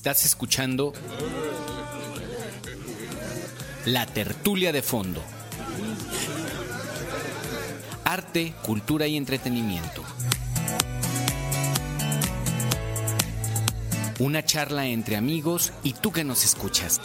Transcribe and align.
Estás 0.00 0.24
escuchando 0.24 0.94
La 3.84 4.06
Tertulia 4.06 4.72
de 4.72 4.80
Fondo. 4.80 5.22
Arte, 8.04 8.54
cultura 8.64 9.06
y 9.06 9.18
entretenimiento. 9.18 10.02
Una 14.20 14.42
charla 14.42 14.86
entre 14.86 15.16
amigos 15.16 15.70
y 15.82 15.92
tú 15.92 16.12
que 16.12 16.24
nos 16.24 16.46
escuchas. 16.46 16.98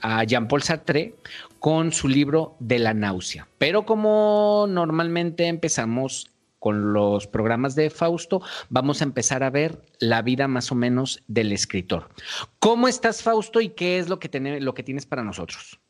a 0.03 0.25
Jean-Paul 0.25 0.63
Sartre 0.63 1.15
con 1.59 1.93
su 1.93 2.09
libro 2.09 2.57
de 2.59 2.79
la 2.79 2.95
náusea. 2.95 3.47
Pero 3.59 3.85
como 3.85 4.67
normalmente 4.69 5.47
empezamos 5.47 6.31
con 6.59 6.93
los 6.93 7.27
programas 7.27 7.75
de 7.75 7.91
Fausto, 7.91 8.43
vamos 8.69 9.01
a 9.01 9.05
empezar 9.05 9.43
a 9.43 9.51
ver 9.51 9.83
la 9.99 10.23
vida 10.23 10.47
más 10.47 10.71
o 10.71 10.75
menos 10.75 11.23
del 11.27 11.53
escritor. 11.53 12.11
¿Cómo 12.59 12.87
estás, 12.87 13.23
Fausto, 13.23 13.61
y 13.61 13.71
qué 13.71 13.99
es 13.99 14.09
lo 14.09 14.19
que, 14.19 14.29
lo 14.61 14.75
que 14.75 14.83
tienes 14.83 15.07
para 15.07 15.25
nosotros? 15.25 15.81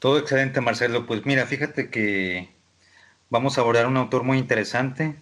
Todo 0.00 0.18
excelente, 0.18 0.60
Marcelo. 0.60 1.06
Pues 1.06 1.24
mira, 1.24 1.46
fíjate 1.46 1.88
que 1.88 2.50
vamos 3.28 3.56
a 3.56 3.60
abordar 3.60 3.86
un 3.86 3.96
autor 3.96 4.24
muy 4.24 4.38
interesante, 4.38 5.16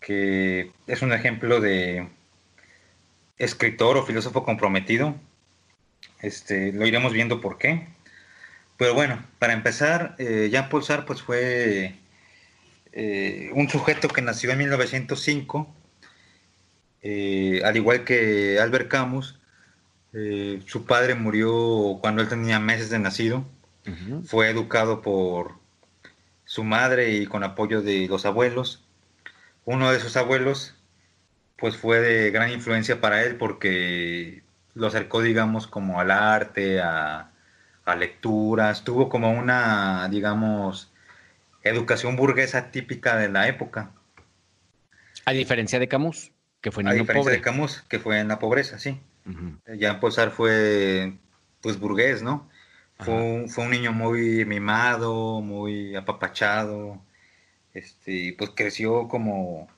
que 0.00 0.72
es 0.86 1.02
un 1.02 1.12
ejemplo 1.12 1.60
de 1.60 2.08
escritor 3.38 3.96
o 3.96 4.04
filósofo 4.04 4.44
comprometido. 4.44 5.14
Este, 6.22 6.72
lo 6.72 6.86
iremos 6.86 7.12
viendo 7.12 7.40
por 7.40 7.58
qué. 7.58 7.88
Pero 8.76 8.94
bueno, 8.94 9.22
para 9.38 9.52
empezar, 9.52 10.14
eh, 10.18 10.48
Jean-Paul 10.50 10.82
Sartre 10.84 11.06
pues, 11.06 11.22
fue 11.22 11.94
eh, 12.92 13.50
un 13.54 13.68
sujeto 13.68 14.08
que 14.08 14.22
nació 14.22 14.50
en 14.52 14.58
1905, 14.58 15.74
eh, 17.02 17.62
al 17.64 17.76
igual 17.76 18.04
que 18.04 18.58
Albert 18.60 18.88
Camus, 18.88 19.38
eh, 20.12 20.60
su 20.66 20.84
padre 20.84 21.14
murió 21.14 21.98
cuando 22.02 22.22
él 22.22 22.28
tenía 22.28 22.60
meses 22.60 22.90
de 22.90 22.98
nacido, 22.98 23.44
fue 24.26 24.48
educado 24.48 25.02
por 25.02 25.54
su 26.44 26.62
madre 26.62 27.12
y 27.14 27.26
con 27.26 27.42
apoyo 27.42 27.82
de 27.82 28.06
los 28.06 28.26
abuelos. 28.26 28.84
Uno 29.64 29.90
de 29.90 29.98
sus 29.98 30.16
abuelos, 30.16 30.74
pues 31.56 31.76
fue 31.76 32.00
de 32.00 32.30
gran 32.30 32.50
influencia 32.52 33.00
para 33.00 33.24
él 33.24 33.36
porque 33.36 34.42
lo 34.74 34.86
acercó, 34.86 35.22
digamos, 35.22 35.66
como 35.66 36.00
al 36.00 36.10
arte, 36.10 36.80
a, 36.80 37.30
a 37.84 37.96
lecturas, 37.96 38.84
tuvo 38.84 39.08
como 39.08 39.30
una, 39.30 40.08
digamos, 40.10 40.92
educación 41.62 42.16
burguesa 42.16 42.70
típica 42.70 43.16
de 43.16 43.28
la 43.28 43.48
época. 43.48 43.90
A 45.24 45.32
diferencia 45.32 45.78
de 45.78 45.88
Camus, 45.88 46.32
que 46.60 46.70
fue 46.70 46.82
niño 46.82 46.94
A 46.94 46.98
diferencia 46.98 47.32
de 47.32 47.40
Camus, 47.40 47.82
que 47.88 47.98
fue 47.98 48.18
en 48.18 48.28
la 48.28 48.38
pobreza, 48.38 48.78
sí. 48.78 49.00
Ya 49.66 50.00
-huh. 50.00 50.30
fue, 50.30 51.14
pues, 51.60 51.78
burgués, 51.78 52.22
¿no? 52.22 52.48
Fue 52.98 53.14
un, 53.14 53.48
fue 53.48 53.64
un, 53.64 53.70
niño 53.70 53.92
muy 53.92 54.44
mimado, 54.44 55.40
muy 55.40 55.96
apapachado, 55.96 57.00
este, 57.74 58.34
pues 58.38 58.50
creció 58.54 59.08
como 59.08 59.68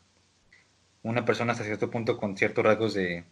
una 1.03 1.25
persona 1.25 1.53
hasta 1.53 1.65
cierto 1.65 1.91
punto 1.91 2.19
con 2.19 2.37
ciertos 2.37 2.65
rasgos 2.65 2.95
de 2.95 3.25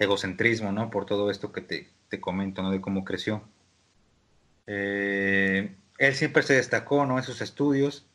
egocentrismo, 0.00 0.72
¿no? 0.72 0.90
Por 0.90 1.06
todo 1.06 1.30
esto 1.30 1.52
que 1.52 1.60
te, 1.60 1.88
te 2.08 2.20
comento, 2.20 2.62
¿no? 2.62 2.72
De 2.72 2.80
cómo 2.80 3.04
creció. 3.04 3.44
Eh, 4.66 5.74
él 5.98 6.14
siempre 6.14 6.42
se 6.42 6.54
destacó 6.54 7.04
¿no? 7.04 7.18
en 7.18 7.24
sus 7.24 7.40
estudios, 7.40 8.06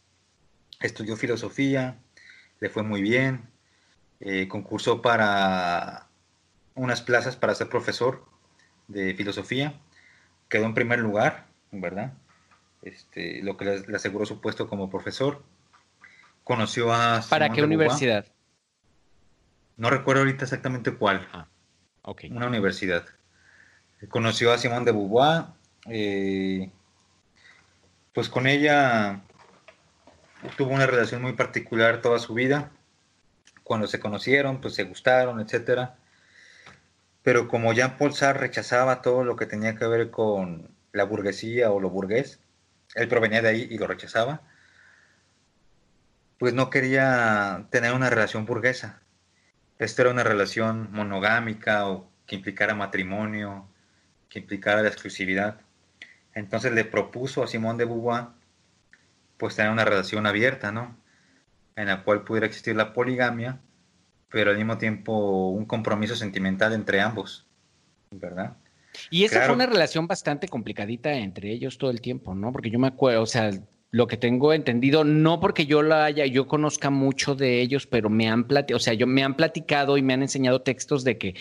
estudió 0.80 1.16
filosofía, 1.16 2.00
le 2.60 2.70
fue 2.70 2.82
muy 2.82 3.02
bien, 3.02 3.50
eh, 4.22 4.48
concursó 4.48 5.02
para 5.02 6.08
unas 6.74 7.02
plazas 7.02 7.36
para 7.36 7.54
ser 7.56 7.70
profesor 7.70 8.26
de 8.88 9.14
filosofía, 9.16 9.80
quedó 10.50 10.66
en 10.66 10.74
primer 10.74 11.00
lugar, 11.00 11.46
¿verdad? 11.72 12.14
Este, 12.82 13.44
lo 13.44 13.58
que 13.58 13.66
le, 13.66 13.96
aseguró 13.96 14.26
su 14.26 14.42
puesto 14.42 14.68
como 14.68 14.90
profesor. 14.90 15.44
Conoció 16.44 16.94
a... 16.94 17.22
¿Para 17.30 17.50
qué 17.50 17.64
universidad? 17.64 18.28
No 19.78 19.90
recuerdo 19.90 20.22
ahorita 20.22 20.46
exactamente 20.46 20.94
cuál. 20.94 21.28
Ah, 21.34 21.48
Una 22.32 22.48
universidad. 22.48 23.06
Conoció 24.10 24.54
a 24.54 24.58
Simón 24.58 24.86
de 24.86 24.92
Beauvoir, 24.92 25.46
eh, 25.90 26.70
pues 28.14 28.30
con 28.30 28.46
ella 28.46 29.22
tuvo 30.58 30.74
una 30.74 30.86
relación 30.86 31.22
muy 31.22 31.34
particular 31.34 32.02
toda 32.02 32.20
su 32.20 32.34
vida. 32.34 32.72
Cuando 33.64 33.88
se 33.88 34.00
conocieron, 34.00 34.62
pues 34.62 34.76
se 34.76 34.84
gustaron, 34.84 35.40
etc. 35.40 35.90
Pero 37.24 37.48
como 37.48 37.74
Jean-Paul 37.74 38.14
Sartre 38.14 38.48
rechazaba 38.48 39.02
todo 39.02 39.24
lo 39.24 39.36
que 39.36 39.48
tenía 39.48 39.76
que 39.76 39.88
ver 39.88 40.12
con 40.12 40.70
la 40.92 41.06
burguesía 41.06 41.72
o 41.72 41.80
lo 41.80 41.90
burgués, 41.90 42.40
él 42.94 43.08
provenía 43.08 43.42
de 43.42 43.50
ahí 43.50 43.68
y 43.70 43.78
lo 43.78 43.88
rechazaba, 43.88 44.42
pues 46.38 46.54
no 46.54 46.70
quería 46.70 47.66
tener 47.72 47.94
una 47.94 48.10
relación 48.10 48.46
burguesa. 48.46 49.02
Esta 49.78 50.04
era 50.04 50.12
una 50.12 50.24
relación 50.24 50.90
monogámica 50.92 51.88
o 51.88 52.10
que 52.26 52.36
implicara 52.36 52.76
matrimonio, 52.76 53.68
que 54.30 54.40
implicara 54.40 54.82
la 54.82 54.88
exclusividad. 54.88 55.60
Entonces 56.34 56.72
le 56.74 56.86
propuso 56.86 57.44
a 57.44 57.48
Simón 57.48 57.78
de 57.78 57.86
Beauvoir 57.86 58.28
pues 59.38 59.56
tener 59.56 59.72
una 59.72 59.86
relación 59.86 60.26
abierta, 60.26 60.72
¿no? 60.72 60.96
En 61.76 61.88
la 61.88 62.04
cual 62.04 62.24
pudiera 62.24 62.48
existir 62.48 62.76
la 62.76 62.94
poligamia, 62.94 63.60
pero 64.30 64.52
al 64.52 64.58
mismo 64.58 64.78
tiempo 64.78 65.50
un 65.50 65.66
compromiso 65.66 66.16
sentimental 66.16 66.74
entre 66.74 67.02
ambos, 67.02 67.46
¿verdad? 68.12 68.56
Y 69.10 69.26
esa 69.26 69.46
fue 69.46 69.56
una 69.56 69.66
relación 69.66 70.08
bastante 70.08 70.48
complicadita 70.48 71.14
entre 71.14 71.52
ellos 71.52 71.78
todo 71.78 71.92
el 71.92 72.00
tiempo, 72.00 72.34
¿no? 72.34 72.52
Porque 72.54 72.70
yo 72.70 72.80
me 72.80 72.88
acuerdo, 72.88 73.22
o 73.22 73.26
sea, 73.26 73.52
lo 73.96 74.08
que 74.08 74.18
tengo 74.18 74.52
entendido, 74.52 75.06
no 75.06 75.40
porque 75.40 75.66
yo 75.68 75.82
la 75.82 76.04
haya, 76.04 76.26
yo 76.26 76.50
conozca 76.50 76.90
mucho 76.90 77.34
de 77.34 77.62
ellos, 77.62 77.88
pero 77.88 78.10
me 78.10 78.28
han 78.28 78.46
platicado, 78.46 78.76
o 78.76 78.80
sea, 78.82 78.94
yo 78.94 79.08
me 79.08 79.24
han 79.24 79.38
platicado 79.38 79.96
y 79.96 80.02
me 80.02 80.14
han 80.14 80.22
enseñado 80.22 80.62
textos 80.64 81.06
de 81.06 81.18
que 81.18 81.36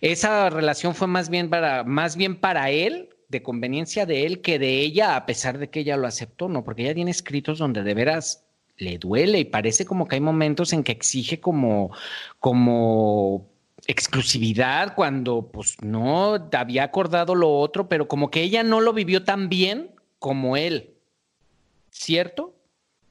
esa 0.00 0.48
relación 0.48 0.94
fue 0.94 1.08
más 1.08 1.30
bien 1.30 1.50
para, 1.50 1.82
más 1.82 2.14
bien 2.16 2.36
para 2.36 2.70
él 2.70 3.08
de 3.28 3.42
conveniencia 3.42 4.06
de 4.06 4.24
él 4.24 4.40
que 4.40 4.60
de 4.60 4.78
ella, 4.82 5.16
a 5.16 5.26
pesar 5.26 5.58
de 5.58 5.68
que 5.68 5.80
ella 5.80 5.96
lo 5.96 6.06
aceptó, 6.06 6.48
¿no? 6.48 6.62
Porque 6.62 6.82
ella 6.82 6.94
tiene 6.94 7.10
escritos 7.10 7.58
donde 7.58 7.82
de 7.82 7.94
veras 7.94 8.44
le 8.76 8.98
duele 8.98 9.40
y 9.40 9.44
parece 9.44 9.84
como 9.84 10.06
que 10.06 10.14
hay 10.14 10.20
momentos 10.20 10.72
en 10.72 10.84
que 10.84 10.92
exige 10.92 11.40
como, 11.40 11.90
como 12.38 13.48
exclusividad 13.88 14.94
cuando 14.94 15.50
pues 15.52 15.76
no 15.82 16.36
había 16.52 16.84
acordado 16.84 17.34
lo 17.34 17.50
otro, 17.50 17.88
pero 17.88 18.06
como 18.06 18.30
que 18.30 18.42
ella 18.42 18.62
no 18.62 18.80
lo 18.80 18.92
vivió 18.92 19.24
tan 19.24 19.48
bien 19.48 19.90
como 20.20 20.56
él. 20.56 20.95
¿Cierto? 21.98 22.54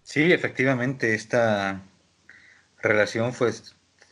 Sí, 0.04 0.32
efectivamente, 0.32 1.16
esta 1.16 1.82
relación 2.82 3.34
fue, 3.34 3.52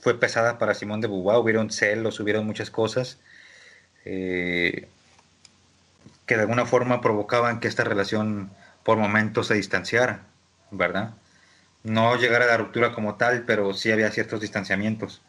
fue 0.02 0.20
pesada 0.20 0.58
para 0.58 0.74
Simón 0.74 1.00
de 1.00 1.08
Beauvoir, 1.08 1.38
hubieron 1.38 1.70
celos, 1.70 2.20
hubieron 2.20 2.46
muchas 2.46 2.72
cosas 2.72 3.20
eh, 4.04 4.88
que 6.26 6.36
de 6.36 6.42
alguna 6.42 6.66
forma 6.66 7.02
provocaban 7.02 7.60
que 7.60 7.68
esta 7.68 7.84
relación 7.84 8.52
por 8.84 8.98
momentos 8.98 9.48
se 9.48 9.54
distanciara, 9.54 10.26
¿verdad? 10.72 11.14
No 11.84 12.18
llegar 12.18 12.42
a 12.42 12.48
la 12.48 12.58
ruptura 12.58 12.94
como 12.94 13.16
tal, 13.16 13.44
pero 13.46 13.74
sí 13.76 13.92
había 13.92 14.12
ciertos 14.12 14.42
distanciamientos. 14.42 15.22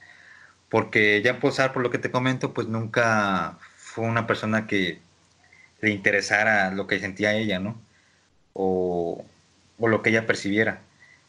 Porque 0.70 1.20
ya 1.23 1.38
Paul 1.38 1.52
por 1.73 1.82
lo 1.82 1.91
que 1.91 1.99
te 1.99 2.11
comento, 2.11 2.55
pues 2.55 2.67
nunca 2.67 3.58
fue 3.76 4.06
una 4.06 4.26
persona 4.26 4.67
que 4.67 5.00
le 5.82 5.91
interesara 5.91 6.70
lo 6.73 6.87
que 6.87 6.99
sentía 6.99 7.35
ella, 7.35 7.58
¿no? 7.58 7.79
O, 8.55 9.25
o 9.78 9.88
lo 9.88 10.02
que 10.02 10.10
ella 10.10 10.26
percibiera. 10.26 10.80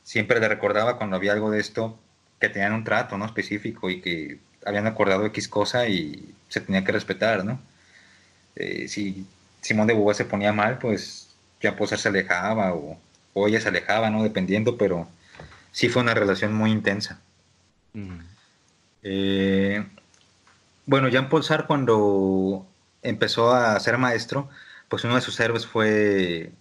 Siempre 0.03 0.39
le 0.39 0.47
recordaba 0.47 0.97
cuando 0.97 1.15
había 1.15 1.33
algo 1.33 1.51
de 1.51 1.59
esto 1.59 1.97
que 2.39 2.49
tenían 2.49 2.73
un 2.73 2.83
trato, 2.83 3.17
¿no? 3.17 3.25
Específico 3.25 3.89
y 3.89 4.01
que 4.01 4.39
habían 4.65 4.87
acordado 4.87 5.25
X 5.25 5.47
cosa 5.47 5.87
y 5.87 6.33
se 6.49 6.61
tenía 6.61 6.83
que 6.83 6.91
respetar, 6.91 7.45
¿no? 7.45 7.59
Eh, 8.55 8.87
si 8.87 9.25
Simón 9.61 9.87
de 9.87 9.93
Beauvoir 9.93 10.15
se 10.15 10.25
ponía 10.25 10.53
mal, 10.53 10.77
pues 10.79 11.35
ya 11.61 11.75
Paul 11.75 11.89
se 11.89 12.07
alejaba 12.07 12.73
o, 12.73 12.97
o, 13.33 13.47
ella 13.47 13.59
se 13.59 13.69
alejaba, 13.69 14.09
¿no? 14.09 14.23
Dependiendo, 14.23 14.77
pero 14.77 15.07
sí 15.71 15.89
fue 15.89 16.01
una 16.01 16.13
relación 16.13 16.53
muy 16.53 16.71
intensa. 16.71 17.19
Mm. 17.93 18.19
Eh, 19.03 19.85
bueno, 20.85 21.09
Jean-Paul 21.09 21.43
Sartre 21.43 21.67
cuando 21.67 22.65
empezó 23.01 23.53
a 23.53 23.79
ser 23.79 23.97
maestro, 23.97 24.49
pues 24.89 25.03
uno 25.03 25.15
de 25.15 25.21
sus 25.21 25.39
héroes 25.39 25.65
fue 25.65 26.51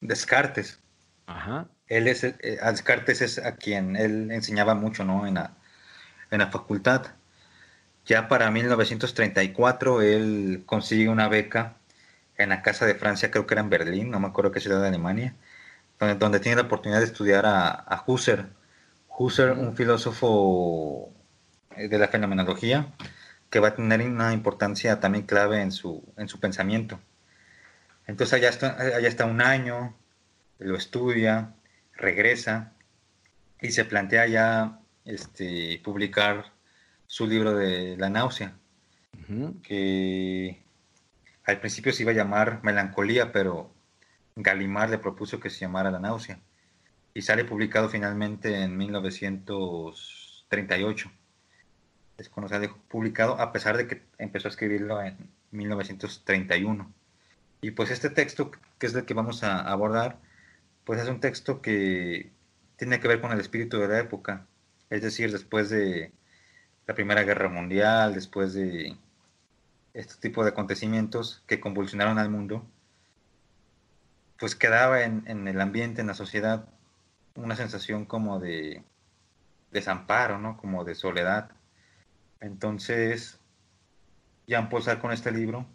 Descartes. 0.00 0.78
Ajá. 1.26 1.68
Él 1.88 2.08
es, 2.08 2.24
eh, 2.24 2.58
a 2.62 2.70
Descartes 2.70 3.22
es 3.22 3.38
a 3.38 3.56
quien 3.56 3.96
él 3.96 4.30
enseñaba 4.30 4.74
mucho, 4.74 5.04
¿no? 5.04 5.26
En 5.26 5.34
la, 5.34 5.54
en 6.30 6.38
la 6.38 6.48
facultad. 6.48 7.06
Ya 8.06 8.28
para 8.28 8.50
1934 8.50 10.02
él 10.02 10.62
consigue 10.66 11.08
una 11.08 11.28
beca 11.28 11.76
en 12.36 12.50
la 12.50 12.62
Casa 12.62 12.86
de 12.86 12.94
Francia, 12.94 13.30
creo 13.30 13.46
que 13.46 13.54
era 13.54 13.62
en 13.62 13.70
Berlín, 13.70 14.10
no 14.10 14.20
me 14.20 14.28
acuerdo 14.28 14.52
qué 14.52 14.60
ciudad 14.60 14.82
de 14.82 14.88
Alemania, 14.88 15.34
donde, 15.98 16.40
tiene 16.40 16.56
la 16.56 16.62
oportunidad 16.62 17.00
de 17.00 17.06
estudiar 17.06 17.44
a, 17.46 18.04
Husserl. 18.06 18.48
Husserl, 19.08 19.58
un 19.58 19.76
filósofo 19.76 21.12
eh, 21.76 21.88
de 21.88 21.98
la 21.98 22.08
fenomenología, 22.08 22.88
que 23.50 23.60
va 23.60 23.68
a 23.68 23.74
tener 23.76 24.02
una 24.02 24.32
importancia 24.32 25.00
también 25.00 25.24
clave 25.26 25.62
en 25.62 25.72
su, 25.72 26.04
en 26.16 26.28
su 26.28 26.40
pensamiento. 26.40 27.00
Entonces 28.06 28.34
allá 28.34 28.50
está, 28.50 28.76
allá 28.78 29.08
está 29.08 29.24
un 29.24 29.40
año, 29.40 29.94
lo 30.58 30.76
estudia, 30.76 31.54
regresa 31.94 32.72
y 33.60 33.70
se 33.70 33.84
plantea 33.84 34.26
ya 34.26 34.80
este, 35.04 35.80
publicar 35.84 36.52
su 37.06 37.26
libro 37.26 37.54
de 37.54 37.96
la 37.96 38.10
náusea, 38.10 38.56
que 39.62 40.62
al 41.44 41.60
principio 41.60 41.92
se 41.92 42.02
iba 42.02 42.12
a 42.12 42.14
llamar 42.14 42.60
Melancolía, 42.62 43.32
pero 43.32 43.74
Galimar 44.36 44.90
le 44.90 44.98
propuso 44.98 45.38
que 45.38 45.50
se 45.50 45.60
llamara 45.60 45.90
La 45.90 46.00
náusea. 46.00 46.40
Y 47.14 47.22
sale 47.22 47.44
publicado 47.44 47.88
finalmente 47.88 48.62
en 48.62 48.76
1938. 48.76 51.12
Es 52.18 52.28
cuando 52.28 52.48
sale 52.48 52.68
publicado, 52.88 53.40
a 53.40 53.52
pesar 53.52 53.76
de 53.76 53.86
que 53.86 54.02
empezó 54.18 54.48
a 54.48 54.50
escribirlo 54.50 55.00
en 55.00 55.30
1931. 55.52 56.92
Y 57.60 57.70
pues 57.70 57.90
este 57.90 58.10
texto, 58.10 58.50
que 58.78 58.86
es 58.86 58.94
el 58.94 59.04
que 59.04 59.14
vamos 59.14 59.44
a 59.44 59.60
abordar, 59.60 60.18
pues 60.84 61.00
es 61.00 61.08
un 61.08 61.20
texto 61.20 61.62
que 61.62 62.30
tiene 62.76 63.00
que 63.00 63.08
ver 63.08 63.20
con 63.20 63.32
el 63.32 63.40
espíritu 63.40 63.78
de 63.78 63.88
la 63.88 63.98
época. 63.98 64.46
Es 64.90 65.02
decir, 65.02 65.32
después 65.32 65.70
de 65.70 66.12
la 66.86 66.94
Primera 66.94 67.22
Guerra 67.22 67.48
Mundial, 67.48 68.14
después 68.14 68.54
de 68.54 68.96
este 69.94 70.14
tipo 70.16 70.42
de 70.44 70.50
acontecimientos 70.50 71.42
que 71.46 71.60
convulsionaron 71.60 72.18
al 72.18 72.30
mundo, 72.30 72.66
pues 74.38 74.54
quedaba 74.54 75.02
en, 75.02 75.48
el 75.48 75.60
ambiente, 75.60 76.00
en 76.00 76.08
la 76.08 76.14
sociedad, 76.14 76.68
una 77.34 77.56
sensación 77.56 78.04
como 78.04 78.40
de 78.40 78.84
desamparo, 79.70 80.38
¿no? 80.38 80.56
Como 80.56 80.84
de 80.84 80.94
soledad. 80.94 81.50
Entonces, 82.40 83.38
Jean 84.46 84.68
Paul 84.68 84.84
con 85.00 85.12
este 85.12 85.32
libro, 85.32 85.66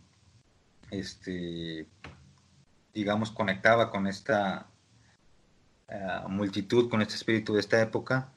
este, 0.92 1.88
digamos, 2.94 3.32
conectaba 3.32 3.90
con 3.90 4.06
esta 4.08 4.68
multitud, 6.28 6.90
con 6.90 7.02
este 7.02 7.16
espíritu 7.16 7.54
de 7.54 7.60
esta 7.60 7.82
época. 7.82 8.32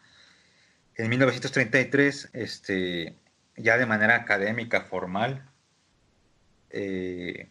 En 0.97 1.09
1933, 1.09 2.31
este, 2.33 3.17
ya 3.57 3.79
de 3.79 3.87
manera 3.87 4.17
académica, 4.17 4.83
formal, 4.83 5.45
eh, 6.71 7.49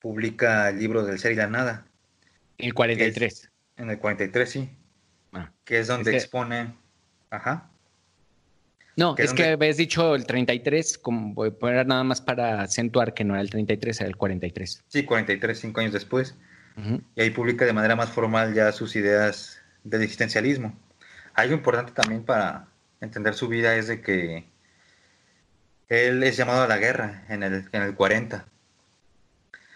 publica 0.00 0.70
el 0.70 0.78
libro 0.78 1.04
del 1.04 1.18
ser 1.18 1.32
y 1.32 1.36
la 1.36 1.46
nada. 1.46 1.86
En 2.58 2.66
el 2.66 2.74
43. 2.74 3.50
en 3.76 3.90
el 3.90 3.98
43, 3.98 4.50
sí. 4.50 4.70
Ah, 5.32 5.52
que 5.64 5.78
es 5.78 5.86
donde 5.86 6.16
expone. 6.16 6.74
Ajá. 7.30 7.70
No, 8.96 9.14
es, 9.16 9.32
que 9.32 9.44
habías 9.44 9.76
dicho 9.76 10.16
el 10.16 10.26
33, 10.26 10.98
como 10.98 11.32
voy 11.32 11.50
a 11.50 11.52
poner 11.52 11.86
nada 11.86 12.02
más 12.02 12.20
para 12.20 12.62
acentuar 12.62 13.14
que 13.14 13.22
no 13.22 13.34
era 13.34 13.42
el 13.42 13.50
33, 13.50 14.00
era 14.00 14.08
el 14.08 14.16
43. 14.16 14.82
Sí, 14.88 15.04
43, 15.04 15.60
cinco 15.60 15.80
años 15.80 15.92
después. 15.92 16.34
Y 17.16 17.20
ahí 17.20 17.30
publica 17.30 17.64
de 17.64 17.72
manera 17.72 17.96
más 17.96 18.10
formal 18.10 18.54
ya 18.54 18.70
sus 18.72 18.94
ideas 18.94 19.60
del 19.82 20.02
existencialismo. 20.02 20.78
Algo 21.34 21.54
importante 21.54 21.92
también 21.92 22.24
para 22.24 22.68
entender 23.00 23.34
su 23.34 23.48
vida 23.48 23.76
es 23.76 23.88
de 23.88 24.00
que 24.00 24.44
él 25.88 26.22
es 26.22 26.36
llamado 26.36 26.62
a 26.62 26.68
la 26.68 26.78
guerra 26.78 27.24
en 27.28 27.42
el, 27.42 27.68
en 27.72 27.82
el 27.82 27.94
40. 27.94 28.46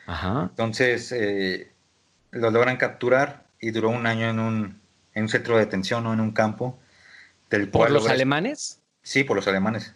Ajá. 0.06 0.48
Entonces 0.50 1.10
eh, 1.12 1.72
lo 2.30 2.50
logran 2.50 2.76
capturar 2.76 3.46
y 3.60 3.70
duró 3.70 3.90
un 3.90 4.06
año 4.06 4.28
en 4.28 4.38
un, 4.38 4.80
en 5.14 5.22
un 5.22 5.28
centro 5.28 5.56
de 5.56 5.64
detención 5.64 6.06
o 6.06 6.12
en 6.12 6.20
un 6.20 6.32
campo. 6.32 6.78
Del 7.50 7.68
¿Por 7.68 7.90
los 7.90 8.08
alemanes? 8.08 8.80
Sí, 9.02 9.24
por 9.24 9.36
los 9.36 9.48
alemanes. 9.48 9.94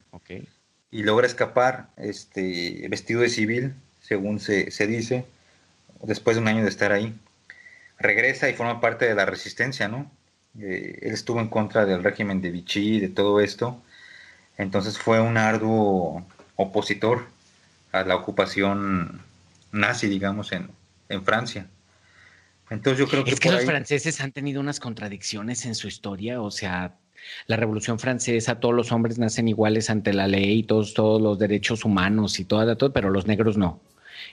Y 0.90 1.02
logra 1.02 1.26
escapar 1.26 1.90
este, 1.96 2.86
vestido 2.88 3.20
de 3.20 3.28
civil, 3.28 3.74
según 4.00 4.40
se, 4.40 4.70
se 4.70 4.86
dice, 4.86 5.26
después 6.02 6.36
de 6.36 6.42
un 6.42 6.48
año 6.48 6.62
de 6.62 6.68
estar 6.68 6.92
ahí. 6.92 7.14
Regresa 7.98 8.48
y 8.48 8.54
forma 8.54 8.80
parte 8.80 9.06
de 9.06 9.14
la 9.14 9.26
resistencia, 9.26 9.88
¿no? 9.88 10.10
Eh, 10.60 10.98
él 11.02 11.12
estuvo 11.12 11.40
en 11.40 11.48
contra 11.48 11.86
del 11.86 12.02
régimen 12.02 12.40
de 12.40 12.50
Vichy, 12.50 13.00
de 13.00 13.08
todo 13.08 13.40
esto. 13.40 13.82
Entonces 14.58 14.98
fue 14.98 15.20
un 15.20 15.36
arduo 15.36 16.26
opositor 16.56 17.26
a 17.92 18.04
la 18.04 18.16
ocupación 18.16 19.20
nazi, 19.72 20.08
digamos, 20.08 20.52
en, 20.52 20.70
Francia. 21.24 21.66
Entonces 22.68 22.98
yo 22.98 23.08
creo 23.08 23.22
que... 23.22 23.30
Es 23.30 23.40
que 23.40 23.52
los 23.52 23.64
franceses 23.64 24.20
han 24.20 24.32
tenido 24.32 24.60
unas 24.60 24.80
contradicciones 24.80 25.64
en 25.66 25.76
su 25.76 25.86
historia, 25.86 26.40
o 26.40 26.50
sea, 26.50 26.96
la 27.46 27.56
Revolución 27.56 28.00
Francesa, 28.00 28.58
todos 28.58 28.74
los 28.74 28.90
hombres 28.90 29.18
nacen 29.18 29.46
iguales 29.46 29.88
ante 29.88 30.12
la 30.12 30.26
ley, 30.26 30.64
todos, 30.64 30.94
todos 30.94 31.22
los 31.22 31.38
derechos 31.38 31.84
humanos 31.84 32.40
y 32.40 32.44
todo, 32.44 32.76
todo, 32.76 32.92
pero 32.92 33.10
los 33.10 33.26
negros 33.26 33.56
no 33.56 33.80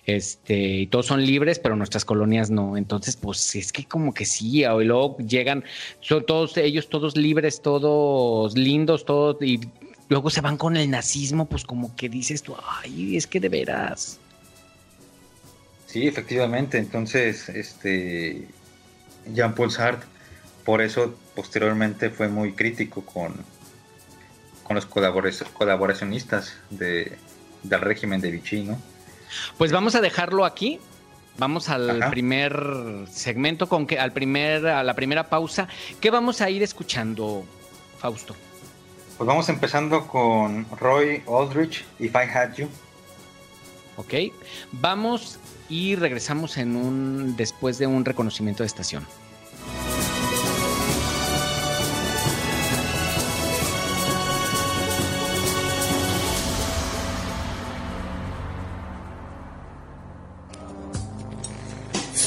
este, 0.06 0.56
y 0.56 0.88
todos 0.88 1.06
son 1.06 1.26
libres, 1.26 1.60
pero 1.60 1.76
nuestras 1.76 2.04
colonias 2.06 2.50
no. 2.50 2.78
Entonces, 2.78 3.16
pues 3.16 3.56
es 3.56 3.72
que 3.72 3.86
como 3.86 4.14
que 4.14 4.26
sí, 4.26 4.64
y 4.64 4.84
luego 4.84 5.18
llegan, 5.18 5.64
son 6.02 6.26
todos 6.26 6.58
ellos, 6.58 6.90
todos 6.90 7.16
libres, 7.16 7.62
todos 7.62 8.58
lindos, 8.58 9.06
todos, 9.06 9.38
y 9.42 9.62
luego 10.10 10.30
se 10.30 10.42
van 10.42 10.58
con 10.58 10.76
el 10.76 10.90
nazismo, 10.90 11.46
pues 11.48 11.64
como 11.64 11.96
que 11.96 12.10
dices 12.10 12.44
tú, 12.44 12.56
ay, 12.82 13.16
es 13.16 13.28
que 13.28 13.40
de 13.40 13.50
veras. 13.50 14.20
Sí, 15.88 16.08
efectivamente. 16.08 16.78
Entonces, 16.78 17.48
este, 17.50 18.48
Jean-Paul 19.34 19.72
Sartre, 19.72 20.08
por 20.66 20.82
eso 20.82 21.16
posteriormente 21.36 22.10
fue 22.10 22.28
muy 22.28 22.54
crítico 22.54 23.06
con, 23.06 23.34
con 24.64 24.76
los 24.76 24.86
colaboracionistas 24.86 26.56
de, 26.70 27.18
del 27.64 27.82
régimen 27.82 28.22
de 28.22 28.32
Vichy, 28.32 28.64
¿no? 28.64 28.80
Pues 29.58 29.72
vamos 29.72 29.96
a 29.96 30.02
dejarlo 30.02 30.46
aquí. 30.46 30.80
Vamos 31.38 31.70
al 31.70 32.10
primer 32.12 32.54
segmento 33.12 33.68
con 33.68 33.88
que 33.88 34.00
al 34.00 34.12
primer 34.12 34.68
a 34.68 34.84
la 34.84 34.94
primera 34.94 35.30
pausa. 35.30 35.68
¿Qué 36.00 36.12
vamos 36.12 36.42
a 36.42 36.50
ir 36.50 36.62
escuchando, 36.62 37.44
Fausto? 37.98 38.36
Pues 39.18 39.28
vamos 39.28 39.50
empezando 39.50 40.08
con 40.08 40.68
Roy 40.80 41.24
Aldrich, 41.28 41.86
If 42.00 42.14
I 42.14 42.30
Had 42.38 42.56
You. 42.56 42.70
Ok, 43.98 44.14
vamos 44.72 45.40
y 45.70 45.96
regresamos 45.96 46.58
en 46.58 46.76
un 46.76 47.36
después 47.36 47.78
de 47.78 47.88
un 47.88 48.06
reconocimiento 48.06 48.64
de 48.64 48.68
estación. 48.68 49.06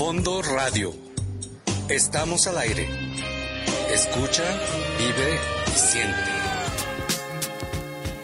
Fondo 0.07 0.39
Radio. 0.41 0.95
Estamos 1.89 2.47
al 2.47 2.59
aire. 2.59 2.89
Escucha, 3.93 4.45
vive 5.01 5.41
y 5.67 5.71
siente. 5.77 6.31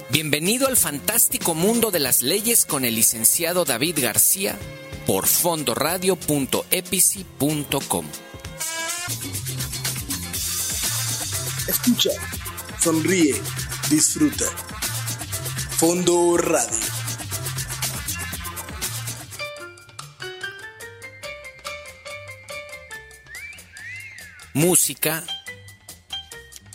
Bienvenido 0.09 0.69
al 0.69 0.77
fantástico 0.77 1.55
mundo 1.55 1.91
de 1.91 1.99
las 1.99 2.23
leyes 2.23 2.67
con 2.67 2.85
el 2.85 2.95
licenciado 2.95 3.65
David 3.65 3.99
García 4.01 4.57
por 5.09 5.27
fondoradio.epici.com. 5.27 8.07
Escucha, 11.67 12.11
sonríe, 12.79 13.35
disfruta. 13.91 14.45
Fondo 15.79 16.37
Radio. 16.37 16.92
Música, 24.55 25.25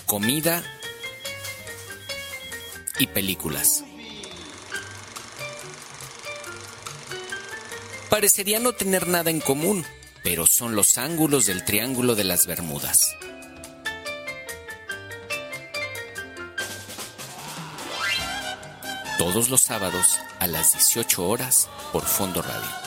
comida 0.08 0.64
y 2.98 3.06
películas. 3.06 3.84
Parecería 8.10 8.60
no 8.60 8.74
tener 8.74 9.08
nada 9.08 9.30
en 9.30 9.42
común, 9.42 9.86
pero 10.24 10.48
son 10.48 10.76
los 10.76 10.98
ángulos 10.98 11.46
del 11.46 11.66
Triángulo 11.66 12.16
de 12.16 12.24
las 12.24 12.48
Bermudas. 12.48 13.16
Todos 19.20 19.50
los 19.50 19.62
sábados 19.62 20.20
a 20.40 20.48
las 20.48 20.74
18 20.74 21.28
horas 21.28 21.70
por 21.92 22.06
Fondo 22.06 22.42
Radio. 22.42 22.87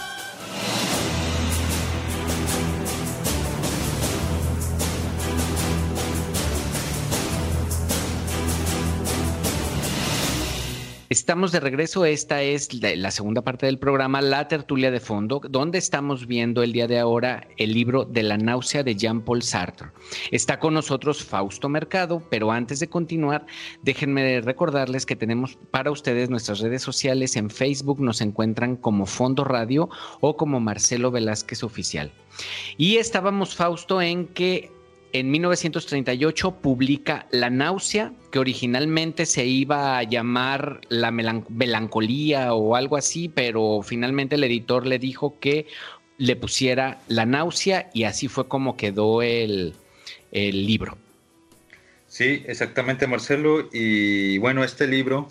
Estamos 11.11 11.51
de 11.51 11.59
regreso, 11.59 12.05
esta 12.05 12.41
es 12.41 12.73
la, 12.73 13.11
segunda 13.11 13.43
parte 13.43 13.67
del 13.67 13.81
programa, 13.81 14.23
La 14.23 14.47
Tertulia 14.47 14.93
de 14.93 15.01
Fondo, 15.01 15.41
donde 15.51 15.77
estamos 15.77 16.29
viendo 16.29 16.63
el 16.63 16.73
día 16.73 16.87
de 16.87 17.01
ahora 17.01 17.49
el 17.57 17.73
libro 17.73 18.05
de 18.05 18.23
la 18.23 18.39
náusea 18.39 18.85
de 18.85 18.95
Jean-Paul 18.95 19.43
Sartre. 19.43 19.89
Está 20.31 20.61
con 20.61 20.73
nosotros 20.73 21.25
Fausto 21.25 21.69
Mercado, 21.69 22.23
pero 22.31 22.53
antes 22.53 22.79
de 22.79 22.89
continuar, 22.89 23.45
déjenme 23.83 24.41
recordarles 24.41 25.05
que 25.05 25.17
tenemos 25.17 25.59
para 25.73 25.91
ustedes 25.91 26.31
nuestras 26.31 26.61
redes 26.61 26.83
sociales. 26.83 27.35
En 27.35 27.51
Facebook 27.51 28.01
nos 28.01 28.21
encuentran 28.21 28.77
como 28.77 29.05
Fondo 29.05 29.43
Radio 29.43 29.89
o 30.21 30.37
como 30.37 30.61
Marcelo 30.61 31.11
Velázquez 31.11 31.65
Oficial. 31.65 32.13
Y 32.77 32.99
estábamos, 32.99 33.57
Fausto, 33.57 34.01
en 34.01 34.29
que 34.29 34.71
en 35.13 35.31
1938 35.31 36.57
publica 36.61 37.27
La 37.31 37.51
náusea, 37.51 38.13
que 38.31 38.39
originalmente 38.39 39.27
se 39.27 39.45
iba 39.47 39.99
a 39.99 40.03
llamar 40.03 40.81
La 40.89 41.11
melancolía 41.11 42.55
o 42.55 42.77
algo 42.77 42.97
así, 42.97 43.29
pero 43.29 43.81
finalmente 43.83 44.37
el 44.37 44.45
editor 44.45 44.87
le 44.87 44.99
dijo 44.99 45.39
que 45.41 45.67
le 46.19 46.37
pusiera 46.37 47.01
La 47.09 47.27
náusea 47.27 47.91
y 47.93 48.05
así 48.05 48.29
fue 48.29 48.49
como 48.49 48.77
quedó 48.77 49.23
el, 49.23 49.75
libro. 50.33 50.97
Sí, 52.07 52.45
exactamente 52.47 53.07
Marcelo. 53.07 53.69
Y 53.73 54.39
bueno, 54.39 54.63
este 54.63 54.87
libro 54.87 55.29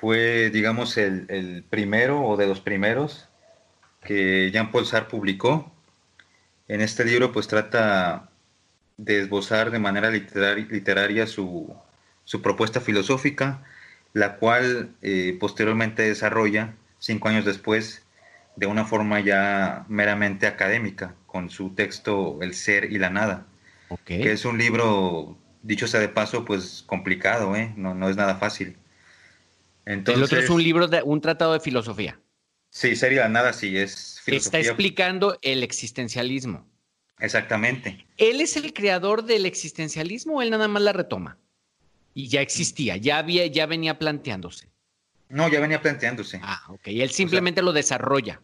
fue, 0.00 0.50
digamos, 0.50 0.96
el, 0.96 1.26
el 1.28 1.62
primero 1.62 2.22
o 2.22 2.36
de 2.36 2.46
los 2.46 2.60
primeros 2.60 3.28
que 4.02 4.50
Jean-Paul 4.52 4.86
Sartre 4.86 5.10
publicó. 5.10 5.72
En 6.66 6.80
este 6.80 7.04
libro 7.04 7.32
pues 7.32 7.48
trata 7.48 8.29
de 9.00 9.20
esbozar 9.20 9.70
de 9.70 9.78
manera 9.78 10.10
literaria 10.10 11.26
su, 11.26 11.74
propuesta 12.42 12.80
filosófica, 12.80 13.62
la 14.12 14.36
cual 14.36 14.90
eh, 15.00 15.36
posteriormente 15.40 16.02
desarrolla 16.02 16.74
cinco 16.98 17.28
años 17.28 17.44
después 17.44 18.02
de 18.56 18.66
una 18.66 18.84
forma 18.84 19.20
ya 19.20 19.86
meramente 19.88 20.46
académica, 20.46 21.14
con 21.26 21.48
su 21.48 21.70
texto 21.70 22.38
El 22.42 22.54
ser 22.54 22.92
y 22.92 22.98
la 22.98 23.08
nada, 23.08 23.46
que 24.04 24.32
es 24.32 24.44
un 24.44 24.58
libro, 24.58 25.38
dicho 25.62 25.86
sea 25.86 26.00
de 26.00 26.08
paso, 26.08 26.44
pues 26.44 26.84
complicado, 26.86 27.56
¿eh? 27.56 27.72
no, 27.76 27.94
no 27.94 28.10
es 28.10 28.16
nada 28.16 28.36
fácil. 28.36 28.76
Entonces, 29.86 30.18
el 30.18 30.24
otro 30.24 30.38
es 30.40 30.50
un 30.50 30.62
libro, 30.62 30.88
de 30.88 31.02
un 31.02 31.20
tratado 31.22 31.54
de 31.54 31.60
filosofía. 31.60 32.20
Sí, 32.68 32.94
Ser 32.94 33.12
y 33.12 33.16
la 33.16 33.28
nada, 33.28 33.52
sí, 33.54 33.76
es 33.78 34.20
filosofía. 34.22 34.60
Está 34.60 34.70
explicando 34.70 35.38
el 35.40 35.62
existencialismo. 35.62 36.69
Exactamente. 37.20 38.04
¿Él 38.16 38.40
es 38.40 38.56
el 38.56 38.72
creador 38.72 39.24
del 39.24 39.46
existencialismo 39.46 40.36
o 40.36 40.42
él 40.42 40.50
nada 40.50 40.68
más 40.68 40.82
la 40.82 40.92
retoma? 40.92 41.38
Y 42.14 42.28
ya 42.28 42.40
existía, 42.40 42.96
ya, 42.96 43.18
había, 43.18 43.46
ya 43.46 43.66
venía 43.66 43.98
planteándose. 43.98 44.68
No, 45.28 45.48
ya 45.48 45.60
venía 45.60 45.80
planteándose. 45.80 46.40
Ah, 46.42 46.62
ok. 46.68 46.80
Él 46.86 47.10
simplemente 47.10 47.62
lo 47.62 47.72
desarrolla. 47.72 48.40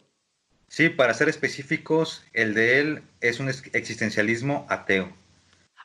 Sí, 0.69 0.89
para 0.89 1.13
ser 1.13 1.29
específicos, 1.29 2.23
el 2.33 2.53
de 2.53 2.79
él 2.79 3.03
es 3.21 3.39
un 3.39 3.49
existencialismo 3.49 4.65
ateo. 4.69 5.13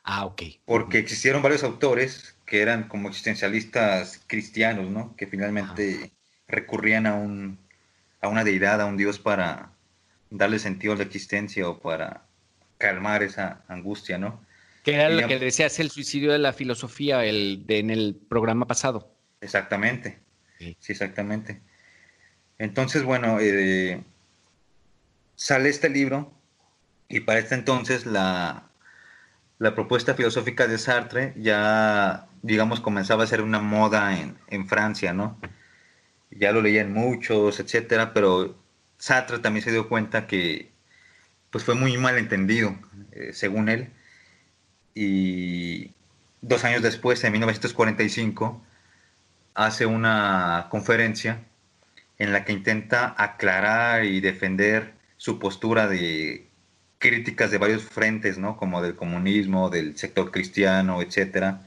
Ah, 0.03 0.25
ok. 0.25 0.43
Porque 0.65 0.99
existieron 0.99 1.41
varios 1.41 1.63
autores 1.63 2.35
que 2.45 2.61
eran 2.61 2.87
como 2.87 3.09
existencialistas 3.09 4.21
cristianos, 4.27 4.89
¿no? 4.89 5.15
Que 5.15 5.27
finalmente 5.27 6.11
recurrían 6.47 7.07
a, 7.07 7.15
un, 7.15 7.57
a 8.21 8.27
una 8.27 8.43
deidad, 8.43 8.81
a 8.81 8.85
un 8.85 8.97
dios 8.97 9.19
para 9.19 9.71
darle 10.29 10.59
sentido 10.59 10.93
a 10.93 10.97
la 10.97 11.03
existencia 11.03 11.67
o 11.69 11.79
para 11.79 12.25
calmar 12.77 13.23
esa 13.23 13.63
angustia, 13.67 14.17
¿no? 14.17 14.41
Que 14.83 14.95
era 14.95 15.09
lo 15.09 15.27
que 15.27 15.39
decías 15.39 15.79
el 15.79 15.89
suicidio 15.89 16.33
de 16.33 16.39
la 16.39 16.51
filosofía 16.51 17.23
el, 17.23 17.63
en 17.69 17.89
el 17.89 18.19
programa 18.27 18.67
pasado. 18.67 19.15
Exactamente, 19.39 20.19
sí, 20.59 20.75
exactamente. 20.89 21.61
Entonces, 22.57 23.03
bueno, 23.03 23.39
eh, 23.39 24.03
sale 25.35 25.69
este 25.69 25.89
libro 25.89 26.33
y 27.07 27.21
para 27.21 27.39
este 27.39 27.55
entonces 27.55 28.05
la, 28.05 28.69
la 29.57 29.73
propuesta 29.73 30.15
filosófica 30.15 30.67
de 30.67 30.77
Sartre 30.77 31.33
ya, 31.37 32.27
digamos, 32.41 32.81
comenzaba 32.81 33.23
a 33.23 33.27
ser 33.27 33.41
una 33.41 33.59
moda 33.59 34.19
en, 34.19 34.37
en 34.49 34.67
Francia, 34.67 35.13
¿no? 35.13 35.39
Ya 36.29 36.51
lo 36.51 36.61
leían 36.61 36.91
muchos, 36.91 37.61
etcétera, 37.61 38.13
pero 38.13 38.57
Sartre 38.97 39.39
también 39.39 39.63
se 39.63 39.71
dio 39.71 39.87
cuenta 39.87 40.27
que 40.27 40.72
pues 41.53 41.63
fue 41.63 41.75
muy 41.75 41.95
mal 41.97 42.17
entendido, 42.17 42.75
eh, 43.11 43.29
según 43.31 43.69
él. 43.69 43.91
Y 44.95 45.91
dos 46.41 46.63
años 46.65 46.81
después, 46.81 47.23
en 47.23 47.31
1945, 47.33 48.59
hace 49.53 49.85
una 49.85 50.67
conferencia 50.71 51.43
en 52.17 52.33
la 52.33 52.43
que 52.43 52.53
intenta 52.53 53.13
aclarar 53.19 54.03
y 54.03 54.19
defender 54.19 54.93
su 55.17 55.37
postura 55.37 55.87
de 55.87 56.47
críticas 56.97 57.51
de 57.51 57.59
varios 57.59 57.83
frentes, 57.83 58.39
¿no? 58.39 58.57
Como 58.57 58.81
del 58.81 58.95
comunismo, 58.95 59.69
del 59.69 59.95
sector 59.95 60.31
cristiano, 60.31 61.03
etc. 61.03 61.57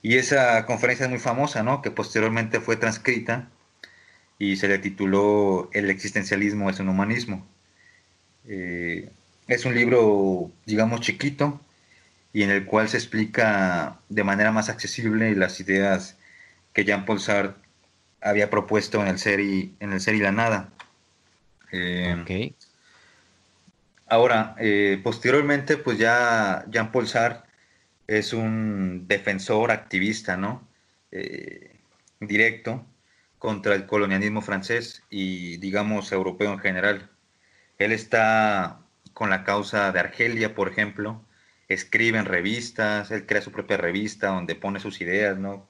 Y 0.00 0.16
esa 0.16 0.64
conferencia 0.64 1.04
es 1.04 1.10
muy 1.10 1.18
famosa, 1.18 1.62
¿no? 1.62 1.82
Que 1.82 1.90
posteriormente 1.90 2.60
fue 2.60 2.76
transcrita 2.76 3.50
y 4.38 4.56
se 4.56 4.68
le 4.68 4.78
tituló 4.78 5.68
El 5.74 5.90
existencialismo 5.90 6.70
es 6.70 6.80
un 6.80 6.88
humanismo. 6.88 7.46
Eh, 8.48 9.10
es 9.46 9.64
un 9.66 9.74
libro, 9.74 10.50
digamos, 10.64 11.00
chiquito 11.00 11.60
y 12.32 12.42
en 12.42 12.50
el 12.50 12.64
cual 12.64 12.88
se 12.88 12.96
explica 12.96 14.00
de 14.08 14.24
manera 14.24 14.52
más 14.52 14.68
accesible 14.70 15.34
las 15.34 15.60
ideas 15.60 16.16
que 16.72 16.84
Jean-Paul 16.84 17.20
Sartre 17.20 17.62
había 18.20 18.50
propuesto 18.50 19.00
en 19.02 19.08
el 19.08 19.18
ser 19.18 19.40
y, 19.40 19.74
en 19.80 19.92
el 19.92 20.00
ser 20.00 20.14
y 20.14 20.20
la 20.20 20.32
nada. 20.32 20.70
Eh, 21.72 22.52
ahora, 24.06 24.54
eh, 24.58 24.98
posteriormente, 25.02 25.76
pues 25.76 25.98
ya 25.98 26.64
Jean-Paul 26.70 27.06
Sartre 27.06 27.48
es 28.06 28.32
un 28.32 29.06
defensor 29.06 29.70
activista, 29.70 30.36
¿no? 30.36 30.66
directo 32.20 32.84
contra 33.38 33.74
el 33.74 33.86
colonialismo 33.86 34.42
francés 34.42 35.02
y, 35.10 35.56
digamos, 35.58 36.12
europeo 36.12 36.52
en 36.52 36.58
general. 36.58 37.10
Él 37.78 37.92
está 37.92 38.80
con 39.14 39.30
la 39.30 39.44
causa 39.44 39.92
de 39.92 40.00
Argelia, 40.00 40.54
por 40.54 40.68
ejemplo, 40.68 41.24
escribe 41.68 42.18
en 42.18 42.24
revistas, 42.24 43.10
él 43.10 43.26
crea 43.26 43.42
su 43.42 43.52
propia 43.52 43.76
revista 43.76 44.28
donde 44.28 44.54
pone 44.54 44.80
sus 44.80 45.00
ideas, 45.00 45.38
¿no? 45.38 45.68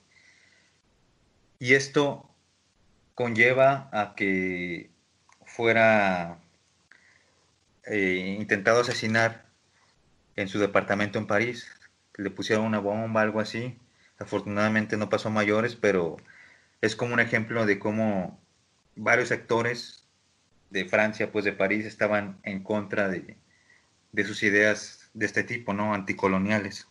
Y 1.58 1.74
esto 1.74 2.30
conlleva 3.14 3.88
a 3.92 4.14
que 4.14 4.90
fuera 5.44 6.38
eh, 7.84 8.36
intentado 8.38 8.80
asesinar 8.80 9.46
en 10.36 10.48
su 10.48 10.58
departamento 10.60 11.18
en 11.18 11.26
París. 11.26 11.68
Le 12.16 12.30
pusieron 12.30 12.64
una 12.64 12.78
bomba, 12.78 13.22
algo 13.22 13.40
así. 13.40 13.78
Afortunadamente 14.18 14.96
no 14.96 15.08
pasó 15.08 15.28
a 15.28 15.32
mayores, 15.32 15.74
pero 15.76 16.16
es 16.80 16.96
como 16.96 17.14
un 17.14 17.20
ejemplo 17.20 17.66
de 17.66 17.78
cómo 17.78 18.40
varios 18.94 19.28
sectores 19.28 19.97
de 20.70 20.84
Francia, 20.84 21.32
pues 21.32 21.44
de 21.44 21.52
París, 21.52 21.87
estaban 21.87 22.38
en 22.42 22.62
contra 22.62 23.08
de, 23.08 23.37
de 24.12 24.25
sus 24.25 24.42
ideas 24.42 25.10
de 25.14 25.26
este 25.26 25.44
tipo, 25.44 25.72
¿no? 25.72 25.94
Anticoloniales. 25.94 26.88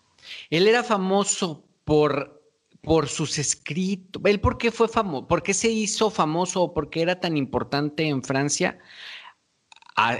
Él 0.50 0.68
era 0.68 0.84
famoso 0.84 1.64
por, 1.84 2.42
por 2.82 3.08
sus 3.08 3.38
escritos. 3.38 4.22
¿Él 4.26 4.40
por 4.40 4.58
qué 4.58 4.72
fue 4.72 4.88
famoso? 4.88 5.28
¿Por 5.28 5.44
qué 5.44 5.54
se 5.54 5.70
hizo 5.70 6.10
famoso 6.10 6.64
o 6.64 6.74
por 6.74 6.90
qué 6.90 7.02
era 7.02 7.20
tan 7.20 7.38
importante 7.38 8.08
en 8.08 8.24
Francia 8.24 8.80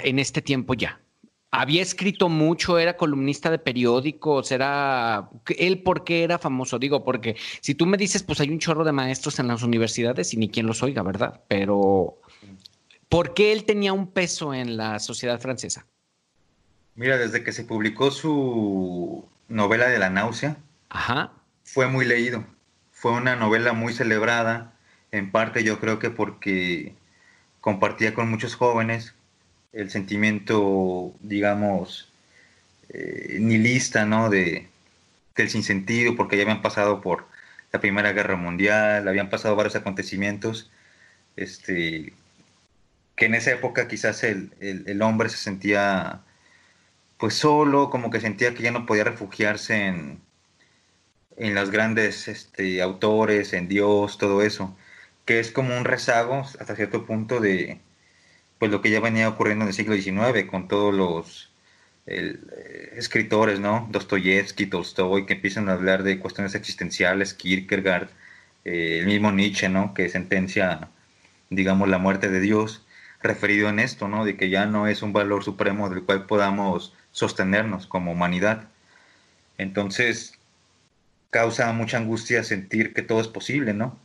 en 0.04 0.20
este 0.20 0.42
tiempo 0.42 0.74
ya? 0.74 1.02
Había 1.50 1.82
escrito 1.82 2.28
mucho, 2.28 2.78
era 2.78 2.98
columnista 2.98 3.50
de 3.50 3.58
periódicos, 3.58 4.52
era... 4.52 5.30
¿Él 5.58 5.82
por 5.82 6.04
qué 6.04 6.24
era 6.24 6.38
famoso? 6.38 6.78
Digo, 6.78 7.04
porque 7.04 7.38
si 7.62 7.74
tú 7.74 7.86
me 7.86 7.98
dices, 7.98 8.22
pues 8.22 8.42
hay 8.42 8.50
un 8.50 8.60
chorro 8.60 8.84
de 8.84 8.92
maestros 8.92 9.40
en 9.40 9.48
las 9.48 9.64
universidades 9.64 10.34
y 10.34 10.38
ni 10.38 10.50
quien 10.50 10.68
los 10.68 10.84
oiga, 10.84 11.04
¿verdad? 11.04 11.42
Pero 11.48 12.20
¿por 13.10 13.34
qué 13.34 13.52
él 13.54 13.66
tenía 13.66 13.94
un 13.94 14.12
peso 14.12 14.54
en 14.54 14.78
la 14.78 15.00
sociedad 15.00 15.40
francesa? 15.40 15.86
Mira, 16.96 17.18
desde 17.18 17.44
que 17.44 17.52
se 17.52 17.64
publicó 17.64 18.12
su 18.12 19.26
novela 19.48 19.88
de 19.88 20.00
la 20.00 20.10
náusea, 20.10 20.58
fue 21.64 21.88
muy 21.88 22.06
leído. 22.06 22.44
Fue 22.92 23.12
una 23.12 23.36
novela 23.36 23.74
muy 23.74 23.94
celebrada, 23.94 24.74
en 25.12 25.32
parte 25.32 25.64
yo 25.64 25.80
creo 25.80 26.00
que 26.00 26.10
porque 26.10 26.96
compartía 27.62 28.14
con 28.14 28.30
muchos 28.30 28.56
jóvenes 28.56 29.14
el 29.74 29.92
sentimiento, 29.92 31.14
digamos, 31.20 32.12
eh, 32.90 33.38
nihilista, 33.40 34.06
¿no? 34.06 34.30
De, 34.30 34.68
del 35.36 35.50
sinsentido, 35.50 36.16
porque 36.16 36.38
ya 36.38 36.44
habían 36.44 36.62
pasado 36.62 37.02
por 37.02 37.28
la 37.72 37.80
Primera 37.80 38.12
Guerra 38.14 38.36
Mundial, 38.38 39.08
habían 39.08 39.30
pasado 39.30 39.56
varios 39.56 39.76
acontecimientos, 39.76 40.72
este, 41.36 42.14
que 43.18 43.26
en 43.26 43.36
esa 43.36 43.52
época 43.52 43.88
quizás 43.90 44.24
el, 44.24 44.52
el 44.62 45.02
hombre 45.02 45.30
se 45.30 45.38
sentía 45.38 46.24
pues 47.18 47.36
solo, 47.36 47.90
como 47.90 48.10
que 48.12 48.22
sentía 48.22 48.54
que 48.54 48.64
ya 48.64 48.72
no 48.72 48.86
podía 48.86 49.04
refugiarse 49.04 49.88
en, 49.88 50.22
en 51.38 51.56
los 51.56 51.72
grandes 51.72 52.28
este, 52.28 52.82
autores, 52.82 53.54
en 53.54 53.68
Dios, 53.68 54.18
todo 54.18 54.42
eso, 54.44 54.76
que 55.26 55.40
es 55.40 55.52
como 55.52 55.78
un 55.78 55.86
rezago 55.86 56.42
hasta 56.60 56.76
cierto 56.76 57.06
punto 57.06 57.40
de 57.40 57.80
pues 58.60 58.72
lo 58.72 58.82
que 58.82 58.92
ya 58.92 59.00
venía 59.00 59.30
ocurriendo 59.30 59.64
en 59.66 59.70
el 59.70 59.74
siglo 59.76 59.96
XIX 59.96 60.50
con 60.50 60.68
todos 60.68 60.94
los 60.94 61.52
eh, 62.08 62.38
escritores, 62.96 63.60
¿no? 63.60 63.88
Dostoyevsky, 63.92 64.68
Tolstoy, 64.68 65.26
que 65.26 65.34
empiezan 65.36 65.70
a 65.70 65.74
hablar 65.74 66.04
de 66.04 66.20
cuestiones 66.20 66.56
existenciales, 66.56 67.34
Kierkegaard, 67.36 68.10
eh, 68.66 69.00
el 69.02 69.08
mismo 69.08 69.32
Nietzsche, 69.32 69.70
¿no? 69.70 69.94
Que 69.94 70.10
sentencia, 70.10 70.90
digamos, 71.50 71.90
la 71.90 72.00
muerte 72.00 72.30
de 72.30 72.40
Dios, 72.42 72.87
referido 73.22 73.70
en 73.70 73.80
esto, 73.80 74.08
¿no? 74.08 74.26
De 74.26 74.38
que 74.38 74.50
ya 74.50 74.66
no 74.66 74.88
es 74.88 75.02
un 75.02 75.14
valor 75.14 75.44
supremo 75.44 75.90
del 75.90 76.04
cual 76.04 76.26
podamos 76.26 76.94
sostenernos 77.12 77.88
como 77.88 78.12
humanidad. 78.12 78.68
Entonces, 79.58 80.38
causa 81.30 81.72
mucha 81.74 81.98
angustia 81.98 82.44
sentir 82.44 82.94
que 82.94 83.02
todo 83.02 83.22
es 83.22 83.28
posible, 83.28 83.74
¿no? 83.74 83.98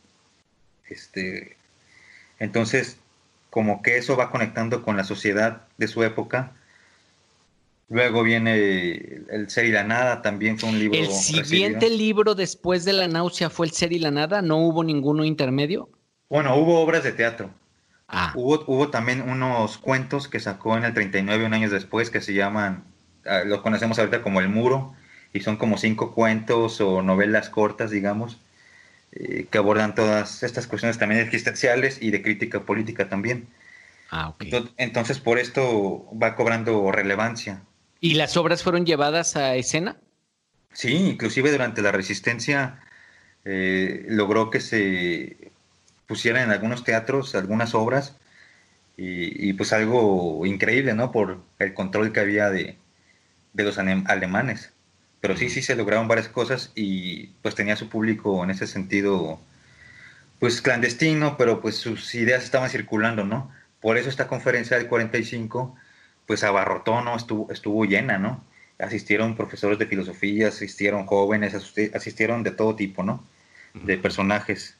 Este, 0.88 1.56
entonces, 2.38 2.98
como 3.50 3.82
que 3.82 3.98
eso 3.98 4.16
va 4.16 4.30
conectando 4.30 4.82
con 4.82 4.96
la 4.96 5.04
sociedad 5.04 5.62
de 5.76 5.88
su 5.88 6.02
época. 6.02 6.52
Luego 7.88 8.22
viene 8.22 8.54
El 9.30 9.50
Ser 9.50 9.66
y 9.66 9.72
la 9.72 9.84
Nada, 9.84 10.22
también 10.22 10.58
fue 10.58 10.70
un 10.70 10.78
libro. 10.78 10.98
¿El 10.98 11.10
siguiente 11.10 11.90
libro 11.90 12.34
después 12.34 12.86
de 12.86 12.94
La 12.94 13.08
Náusea 13.08 13.50
fue 13.50 13.66
El 13.66 13.72
Ser 13.72 13.92
y 13.92 13.98
la 13.98 14.10
Nada? 14.10 14.40
¿No 14.40 14.56
hubo 14.56 14.82
ninguno 14.82 15.24
intermedio? 15.24 15.90
Bueno, 16.30 16.56
hubo 16.56 16.80
obras 16.80 17.04
de 17.04 17.12
teatro. 17.12 17.50
Ah. 18.12 18.32
Hubo, 18.36 18.62
hubo 18.66 18.90
también 18.90 19.28
unos 19.28 19.78
cuentos 19.78 20.28
que 20.28 20.38
sacó 20.38 20.76
en 20.76 20.84
el 20.84 20.94
39, 20.94 21.46
un 21.46 21.54
año 21.54 21.68
después, 21.68 22.10
que 22.10 22.20
se 22.20 22.34
llaman 22.34 22.84
Ah, 23.24 23.42
lo 23.44 23.62
conocemos 23.62 23.98
ahorita 23.98 24.22
como 24.22 24.40
El 24.40 24.48
Muro, 24.48 24.94
y 25.32 25.40
son 25.40 25.56
como 25.56 25.78
cinco 25.78 26.14
cuentos 26.14 26.80
o 26.80 27.02
novelas 27.02 27.48
cortas, 27.50 27.90
digamos, 27.90 28.38
eh, 29.12 29.46
que 29.50 29.58
abordan 29.58 29.94
todas 29.94 30.42
estas 30.42 30.66
cuestiones 30.66 30.98
también 30.98 31.20
existenciales 31.20 31.98
y 32.00 32.10
de 32.10 32.22
crítica 32.22 32.60
política 32.60 33.08
también. 33.08 33.48
Ah, 34.10 34.34
entonces, 34.76 35.18
por 35.20 35.38
esto 35.38 36.06
va 36.20 36.36
cobrando 36.36 36.92
relevancia. 36.92 37.62
¿Y 38.00 38.14
las 38.14 38.36
obras 38.36 38.62
fueron 38.62 38.84
llevadas 38.84 39.36
a 39.36 39.54
escena? 39.54 39.96
Sí, 40.72 40.94
inclusive 40.94 41.50
durante 41.50 41.80
la 41.80 41.92
resistencia 41.92 42.80
eh, 43.44 44.04
logró 44.08 44.50
que 44.50 44.60
se 44.60 45.51
pusieran 46.12 46.42
en 46.42 46.50
algunos 46.50 46.84
teatros 46.84 47.34
algunas 47.34 47.74
obras 47.74 48.14
y, 48.98 49.48
y, 49.48 49.54
pues 49.54 49.72
algo 49.72 50.44
increíble, 50.44 50.92
¿no? 50.92 51.10
Por 51.10 51.40
el 51.58 51.72
control 51.72 52.12
que 52.12 52.20
había 52.20 52.50
de, 52.50 52.76
de 53.54 53.64
los 53.64 53.78
alemanes. 53.78 54.74
Pero 55.22 55.38
sí, 55.38 55.48
sí 55.48 55.62
se 55.62 55.74
lograron 55.74 56.08
varias 56.08 56.28
cosas 56.28 56.70
y 56.74 57.28
pues 57.40 57.54
tenía 57.54 57.76
su 57.76 57.88
público 57.88 58.44
en 58.44 58.50
ese 58.50 58.66
sentido, 58.66 59.40
pues 60.38 60.60
clandestino, 60.60 61.38
pero 61.38 61.62
pues 61.62 61.76
sus 61.76 62.14
ideas 62.14 62.44
estaban 62.44 62.68
circulando, 62.68 63.24
¿no? 63.24 63.50
Por 63.80 63.96
eso 63.96 64.10
esta 64.10 64.28
conferencia 64.28 64.76
del 64.76 64.88
45, 64.88 65.74
pues 66.26 66.44
abarrotó, 66.44 67.00
¿no? 67.00 67.16
Estuvo, 67.16 67.50
estuvo 67.50 67.86
llena, 67.86 68.18
¿no? 68.18 68.44
Asistieron 68.78 69.34
profesores 69.34 69.78
de 69.78 69.86
filosofía, 69.86 70.48
asistieron 70.48 71.06
jóvenes, 71.06 71.54
asistieron 71.54 72.42
de 72.42 72.50
todo 72.50 72.76
tipo, 72.76 73.02
¿no? 73.02 73.24
De 73.72 73.96
personajes. 73.96 74.76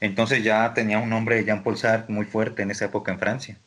Entonces 0.00 0.42
ya 0.42 0.72
tenía 0.74 0.98
un 0.98 1.10
nombre, 1.10 1.44
Jean-Paul 1.44 1.76
Sartre, 1.76 2.12
muy 2.12 2.24
fuerte 2.24 2.62
en 2.62 2.70
esa 2.70 2.86
época 2.86 3.12
en 3.12 3.18
Francia. 3.18 3.58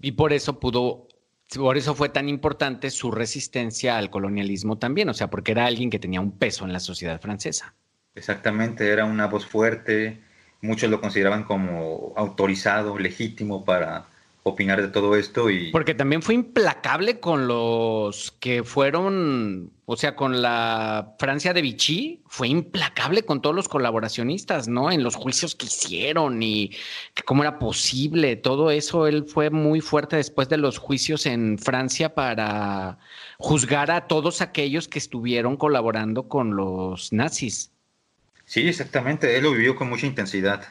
Y 0.00 0.12
por 0.12 0.32
eso 0.32 0.58
pudo 0.58 1.06
por 1.54 1.76
eso 1.76 1.94
fue 1.94 2.08
tan 2.08 2.28
importante 2.28 2.90
su 2.90 3.10
resistencia 3.10 3.96
al 3.96 4.10
colonialismo 4.10 4.78
también, 4.78 5.08
o 5.08 5.14
sea, 5.14 5.28
porque 5.28 5.52
era 5.52 5.66
alguien 5.66 5.90
que 5.90 5.98
tenía 5.98 6.20
un 6.20 6.32
peso 6.32 6.64
en 6.64 6.72
la 6.72 6.80
sociedad 6.80 7.20
francesa. 7.20 7.74
Exactamente, 8.14 8.90
era 8.90 9.04
una 9.04 9.26
voz 9.26 9.46
fuerte, 9.46 10.20
muchos 10.62 10.90
lo 10.90 11.00
consideraban 11.00 11.44
como 11.44 12.12
autorizado, 12.16 12.98
legítimo 12.98 13.64
para 13.64 14.08
opinar 14.46 14.82
de 14.82 14.88
todo 14.88 15.16
esto 15.16 15.48
y... 15.48 15.70
Porque 15.70 15.94
también 15.94 16.20
fue 16.20 16.34
implacable 16.34 17.18
con 17.18 17.48
los 17.48 18.30
que 18.40 18.62
fueron, 18.62 19.72
o 19.86 19.96
sea, 19.96 20.14
con 20.16 20.42
la 20.42 21.14
Francia 21.18 21.54
de 21.54 21.62
Vichy, 21.62 22.22
fue 22.26 22.48
implacable 22.48 23.22
con 23.22 23.40
todos 23.40 23.56
los 23.56 23.68
colaboracionistas, 23.68 24.68
¿no? 24.68 24.92
En 24.92 25.02
los 25.02 25.16
juicios 25.16 25.54
que 25.54 25.64
hicieron 25.64 26.42
y 26.42 26.72
cómo 27.24 27.42
era 27.42 27.58
posible, 27.58 28.36
todo 28.36 28.70
eso, 28.70 29.06
él 29.06 29.24
fue 29.26 29.48
muy 29.48 29.80
fuerte 29.80 30.16
después 30.16 30.50
de 30.50 30.58
los 30.58 30.76
juicios 30.76 31.24
en 31.24 31.58
Francia 31.58 32.14
para 32.14 32.98
juzgar 33.38 33.90
a 33.90 34.06
todos 34.06 34.42
aquellos 34.42 34.88
que 34.88 34.98
estuvieron 34.98 35.56
colaborando 35.56 36.28
con 36.28 36.54
los 36.54 37.14
nazis. 37.14 37.72
Sí, 38.44 38.68
exactamente, 38.68 39.38
él 39.38 39.44
lo 39.44 39.52
vivió 39.52 39.74
con 39.74 39.88
mucha 39.88 40.04
intensidad. 40.04 40.68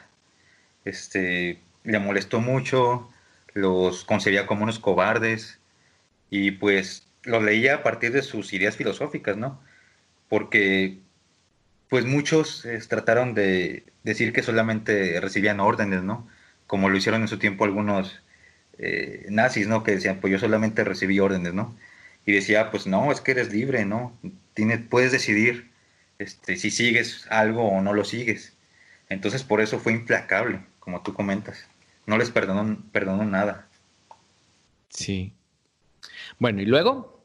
Este, 0.84 1.60
le 1.82 1.98
molestó 1.98 2.40
mucho, 2.40 3.10
los 3.54 4.04
concebía 4.04 4.46
como 4.46 4.64
unos 4.64 4.78
cobardes 4.80 5.60
y 6.30 6.52
pues 6.52 7.06
los 7.22 7.42
leía 7.42 7.76
a 7.76 7.82
partir 7.82 8.12
de 8.12 8.22
sus 8.22 8.52
ideas 8.52 8.76
filosóficas, 8.76 9.36
¿no? 9.36 9.60
Porque 10.28 10.98
pues 11.88 12.04
muchos 12.06 12.64
eh, 12.66 12.80
trataron 12.88 13.34
de 13.34 13.84
decir 14.02 14.32
que 14.32 14.42
solamente 14.42 15.20
recibían 15.20 15.60
órdenes, 15.60 16.02
¿no? 16.02 16.28
Como 16.66 16.88
lo 16.90 16.96
hicieron 16.96 17.22
en 17.22 17.28
su 17.28 17.38
tiempo 17.38 17.64
algunos 17.64 18.22
eh, 18.78 19.26
nazis, 19.30 19.68
¿no? 19.68 19.84
Que 19.84 19.92
decían, 19.92 20.20
pues 20.20 20.32
yo 20.32 20.38
solamente 20.38 20.84
recibí 20.84 21.20
órdenes, 21.20 21.54
¿no? 21.54 21.76
Y 22.26 22.32
decía, 22.32 22.70
pues 22.70 22.86
no, 22.86 23.12
es 23.12 23.20
que 23.20 23.32
eres 23.32 23.52
libre, 23.52 23.84
¿no? 23.84 24.18
Tienes, 24.54 24.80
puedes 24.88 25.12
decidir 25.12 25.70
este, 26.18 26.56
si 26.56 26.70
sigues 26.70 27.26
algo 27.30 27.68
o 27.68 27.80
no 27.82 27.92
lo 27.94 28.04
sigues. 28.04 28.54
Entonces 29.08 29.44
por 29.44 29.60
eso 29.60 29.78
fue 29.78 29.92
implacable, 29.92 30.60
como 30.80 31.02
tú 31.02 31.14
comentas 31.14 31.68
no 32.06 32.18
les 32.18 32.30
perdonó, 32.30 32.78
perdonó 32.92 33.24
nada. 33.24 33.68
Sí. 34.88 35.32
Bueno, 36.38 36.62
¿y 36.62 36.66
luego? 36.66 37.24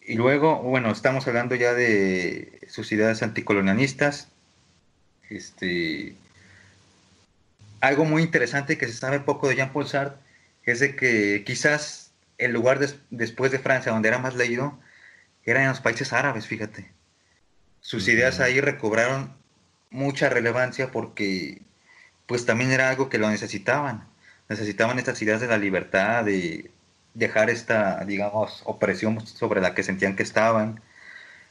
Y 0.00 0.14
luego, 0.14 0.62
bueno, 0.62 0.90
estamos 0.90 1.26
hablando 1.28 1.54
ya 1.54 1.74
de 1.74 2.60
sus 2.68 2.90
ideas 2.92 3.22
anticolonialistas. 3.22 4.28
Este, 5.28 6.14
algo 7.80 8.04
muy 8.04 8.22
interesante 8.22 8.78
que 8.78 8.86
se 8.86 8.94
sabe 8.94 9.20
poco 9.20 9.48
de 9.48 9.56
Jean-Paul 9.56 9.86
Sartre 9.86 10.18
es 10.64 10.80
de 10.80 10.96
que 10.96 11.44
quizás 11.44 12.12
el 12.38 12.52
lugar 12.52 12.78
después 13.10 13.52
de 13.52 13.58
Francia 13.58 13.92
donde 13.92 14.08
era 14.08 14.18
más 14.18 14.34
leído 14.34 14.78
era 15.44 15.62
en 15.62 15.68
los 15.68 15.80
países 15.80 16.12
árabes, 16.12 16.46
fíjate. 16.46 16.90
Sus 17.80 18.08
ideas 18.08 18.40
ahí 18.40 18.60
recobraron 18.60 19.34
mucha 19.90 20.28
relevancia 20.28 20.90
porque 20.90 21.62
pues 22.28 22.44
también 22.46 22.70
era 22.70 22.90
algo 22.90 23.08
que 23.08 23.18
lo 23.18 23.30
necesitaban. 23.30 24.06
Necesitaban 24.50 24.98
estas 24.98 25.20
ideas 25.22 25.40
de 25.40 25.48
la 25.48 25.56
libertad, 25.58 26.24
de 26.24 26.70
dejar 27.14 27.50
esta, 27.50 28.04
digamos, 28.04 28.62
opresión 28.66 29.26
sobre 29.26 29.62
la 29.62 29.74
que 29.74 29.82
sentían 29.82 30.14
que 30.14 30.22
estaban. 30.22 30.80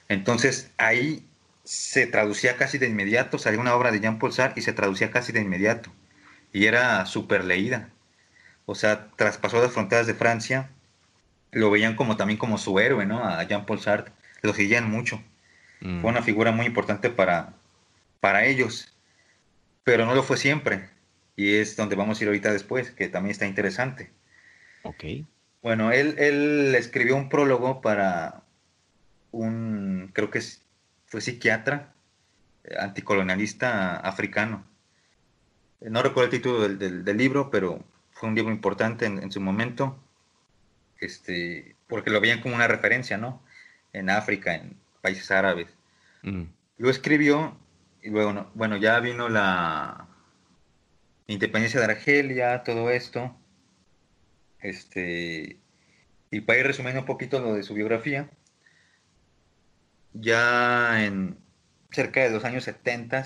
Entonces 0.07 0.71
ahí 0.77 1.25
se 1.63 2.05
traducía 2.05 2.57
casi 2.57 2.77
de 2.77 2.87
inmediato, 2.87 3.39
salía 3.39 3.59
una 3.59 3.75
obra 3.75 3.91
de 3.91 3.99
Jean 3.99 4.19
Paul 4.19 4.33
Sartre 4.33 4.59
y 4.59 4.63
se 4.63 4.71
traducía 4.71 5.11
casi 5.11 5.31
de 5.31 5.41
inmediato. 5.41 5.91
Y 6.53 6.65
era 6.67 7.05
súper 7.07 7.43
leída. 7.43 7.89
o 8.67 8.75
sea, 8.75 9.07
traspasó 9.15 9.61
las 9.61 9.71
fronteras 9.71 10.07
de 10.07 10.13
Francia, 10.13 10.69
lo 11.51 11.71
veían 11.71 11.95
como 11.95 12.17
también 12.17 12.37
como 12.37 12.57
su 12.57 12.79
héroe, 12.79 13.05
¿no? 13.05 13.23
A 13.25 13.43
Jean-Paul 13.43 13.79
Sartre, 13.79 14.13
lo 14.43 14.53
seguían 14.53 14.89
mucho. 14.91 15.23
Mm. 15.81 16.01
Fue 16.01 16.09
una 16.11 16.21
figura 16.21 16.51
muy 16.51 16.65
importante 16.67 17.09
para, 17.09 17.53
para 18.19 18.45
ellos, 18.45 18.96
pero 19.87 20.05
no 20.05 20.13
lo 20.15 20.21
fue 20.21 20.35
siempre. 20.35 20.89
Y 21.37 21.55
es 21.55 21.77
donde 21.77 21.95
vamos 21.95 22.19
a 22.19 22.23
ir 22.23 22.27
ahorita 22.27 22.51
después, 22.51 22.91
que 22.91 23.07
también 23.07 23.31
está 23.31 23.45
interesante. 23.47 24.11
Ok. 24.83 25.01
Bueno, 25.61 25.93
él, 25.93 26.15
él 26.17 26.75
escribió 26.75 27.15
un 27.15 27.29
prólogo 27.29 27.79
para 27.79 28.43
un, 29.31 30.09
creo 30.13 30.29
que 30.29 30.39
es- 30.39 30.61
fue 31.05 31.21
psiquiatra, 31.21 31.93
eh, 32.65 32.75
anticolonialista 32.77 33.95
africano. 33.95 34.65
Eh, 35.79 35.89
No 35.89 36.03
recuerdo 36.03 36.25
el 36.31 36.37
título 36.37 36.61
del, 36.63 36.77
del- 36.79 37.05
del 37.05 37.17
libro, 37.17 37.49
pero 37.49 37.81
fue 38.11 38.27
un 38.27 38.35
libro 38.35 38.51
importante 38.51 39.05
en, 39.05 39.23
en 39.23 39.31
su 39.31 39.39
momento, 39.39 39.97
este, 40.99 41.75
porque 41.87 42.09
lo 42.09 42.19
veían 42.19 42.41
como 42.41 42.55
una 42.55 42.67
referencia, 42.67 43.17
¿no? 43.17 43.41
En 43.93 44.09
África, 44.09 44.53
en 44.55 44.75
países 45.01 45.31
árabes. 45.31 45.67
Mm. 46.23 46.43
Lo 46.77 46.89
escribió 46.89 47.57
y 48.07 48.09
luego, 48.09 48.31
no- 48.31 48.49
bueno, 48.53 48.77
ya 48.77 48.97
vino 49.01 49.27
la 49.27 50.07
independencia 51.27 51.81
de 51.81 51.87
Argelia, 51.87 52.63
todo 52.63 52.89
esto. 52.89 53.35
Este, 54.61 55.59
y 56.31 56.41
para 56.41 56.59
ir 56.59 56.67
resumiendo 56.67 57.01
un 57.01 57.05
poquito 57.05 57.41
lo 57.41 57.53
de 57.53 57.63
su 57.63 57.73
biografía, 57.73 58.29
ya 60.13 61.03
en 61.05 61.37
cerca 61.91 62.21
de 62.21 62.29
los 62.29 62.45
años 62.45 62.63
70, 62.63 63.25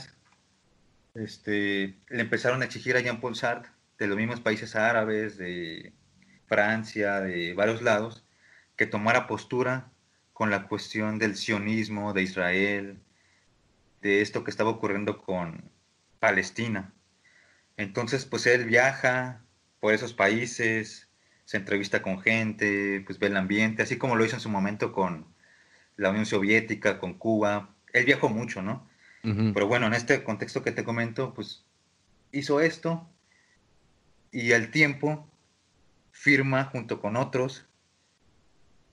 este, 1.14 1.96
le 2.10 2.22
empezaron 2.22 2.64
a 2.64 2.66
exigir 2.66 2.98
a 2.98 3.02
Jean-Paul 3.02 3.36
Sartre 3.36 3.72
de 4.00 4.08
los 4.08 4.18
mismos 4.18 4.42
países 4.42 4.76
árabes, 4.76 5.38
de 5.38 5.94
Francia, 6.48 7.20
de 7.22 7.54
varios 7.54 7.84
lados, 7.84 8.26
que 8.76 8.88
tomara 8.88 9.28
postura 9.28 9.92
con 10.34 10.50
la 10.50 10.68
cuestión 10.68 11.20
del 11.20 11.36
sionismo 11.36 12.14
de 12.14 12.24
Israel, 12.24 12.98
de 14.02 14.22
esto 14.22 14.44
que 14.44 14.52
estaba 14.52 14.70
ocurriendo 14.70 15.18
con 15.18 15.70
Palestina. 16.20 16.94
Entonces, 17.78 18.26
pues 18.26 18.46
él 18.46 18.66
viaja 18.66 19.42
por 19.80 19.94
esos 19.94 20.14
países, 20.14 21.08
se 21.46 21.58
entrevista 21.58 22.02
con 22.02 22.22
gente, 22.22 23.04
pues 23.06 23.20
ve 23.20 23.28
el 23.28 23.38
ambiente, 23.38 23.82
así 23.84 23.98
como 23.98 24.16
lo 24.16 24.26
hizo 24.26 24.36
en 24.36 24.42
su 24.42 24.50
momento 24.50 24.94
con 24.94 25.26
la 25.98 26.10
Unión 26.10 26.26
Soviética, 26.26 27.00
con 27.00 27.16
Cuba. 27.16 27.74
Él 27.94 28.06
viajó 28.06 28.30
mucho, 28.30 28.62
¿no? 28.62 28.90
Pero 29.24 29.68
bueno, 29.68 29.86
en 29.86 29.94
este 29.94 30.24
contexto 30.24 30.64
que 30.64 30.72
te 30.72 30.84
comento, 30.84 31.36
pues 31.36 31.64
hizo 32.32 32.60
esto 32.60 33.08
y 34.32 34.54
al 34.54 34.72
tiempo 34.72 35.30
firma 36.12 36.64
junto 36.64 37.00
con 37.00 37.16
otros 37.16 37.68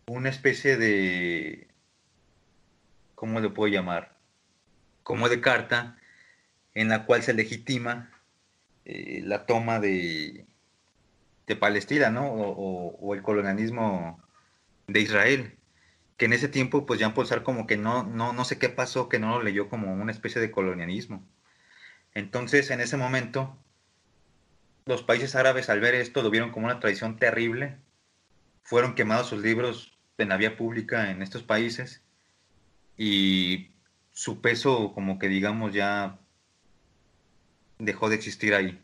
una 0.07 0.29
especie 0.29 0.77
de, 0.77 1.69
¿cómo 3.15 3.41
le 3.41 3.49
puedo 3.49 3.73
llamar? 3.73 4.18
Como 5.09 5.31
de 5.31 5.41
carta 5.41 5.97
en 6.75 6.91
la 6.91 7.07
cual 7.07 7.23
se 7.23 7.33
legitima 7.33 8.11
eh, 8.85 9.23
la 9.25 9.47
toma 9.47 9.81
de, 9.81 10.45
de 11.47 11.57
Palestina, 11.57 12.11
¿no? 12.11 12.31
O, 12.31 13.15
el 13.15 13.23
colonialismo 13.23 14.23
de 14.87 15.01
Israel 15.01 15.55
que 16.19 16.27
en 16.27 16.35
ese 16.35 16.49
tiempo, 16.49 16.85
pues 16.85 17.01
Jean 17.01 17.15
Paul 17.15 17.27
como 17.43 17.67
que 17.67 17.79
no, 17.79 18.03
no, 18.03 18.35
no 18.35 18.45
sé 18.45 18.59
qué 18.59 18.69
pasó, 18.69 19.09
que 19.09 19.19
no 19.19 19.31
lo 19.39 19.43
leyó 19.43 19.71
como 19.71 19.95
una 19.95 20.13
especie 20.13 20.43
de 20.43 20.51
colonialismo. 20.51 21.27
Entonces, 22.13 22.71
en 22.71 22.81
ese 22.83 22.99
momento, 22.99 23.57
los 24.85 25.03
países 25.03 25.37
árabes 25.37 25.71
al 25.71 25.81
ver 25.81 25.95
esto 25.95 26.23
lo 26.23 26.29
vieron 26.29 26.51
como 26.51 26.67
una 26.67 26.81
traición 26.81 27.17
terrible. 27.17 27.79
Fueron 28.63 28.95
quemados 28.95 29.29
sus 29.29 29.41
libros 29.41 29.97
en 30.19 30.29
la 30.29 30.37
vía 30.37 30.59
pública 30.59 31.11
en 31.11 31.23
estos 31.23 31.45
países 31.45 32.03
y 32.99 33.71
su 34.19 34.41
peso 34.41 34.93
como 34.95 35.21
que 35.21 35.29
digamos 35.29 35.73
ya 35.73 36.19
dejó 37.79 38.09
de 38.09 38.17
existir 38.17 38.53
ahí. 38.53 38.83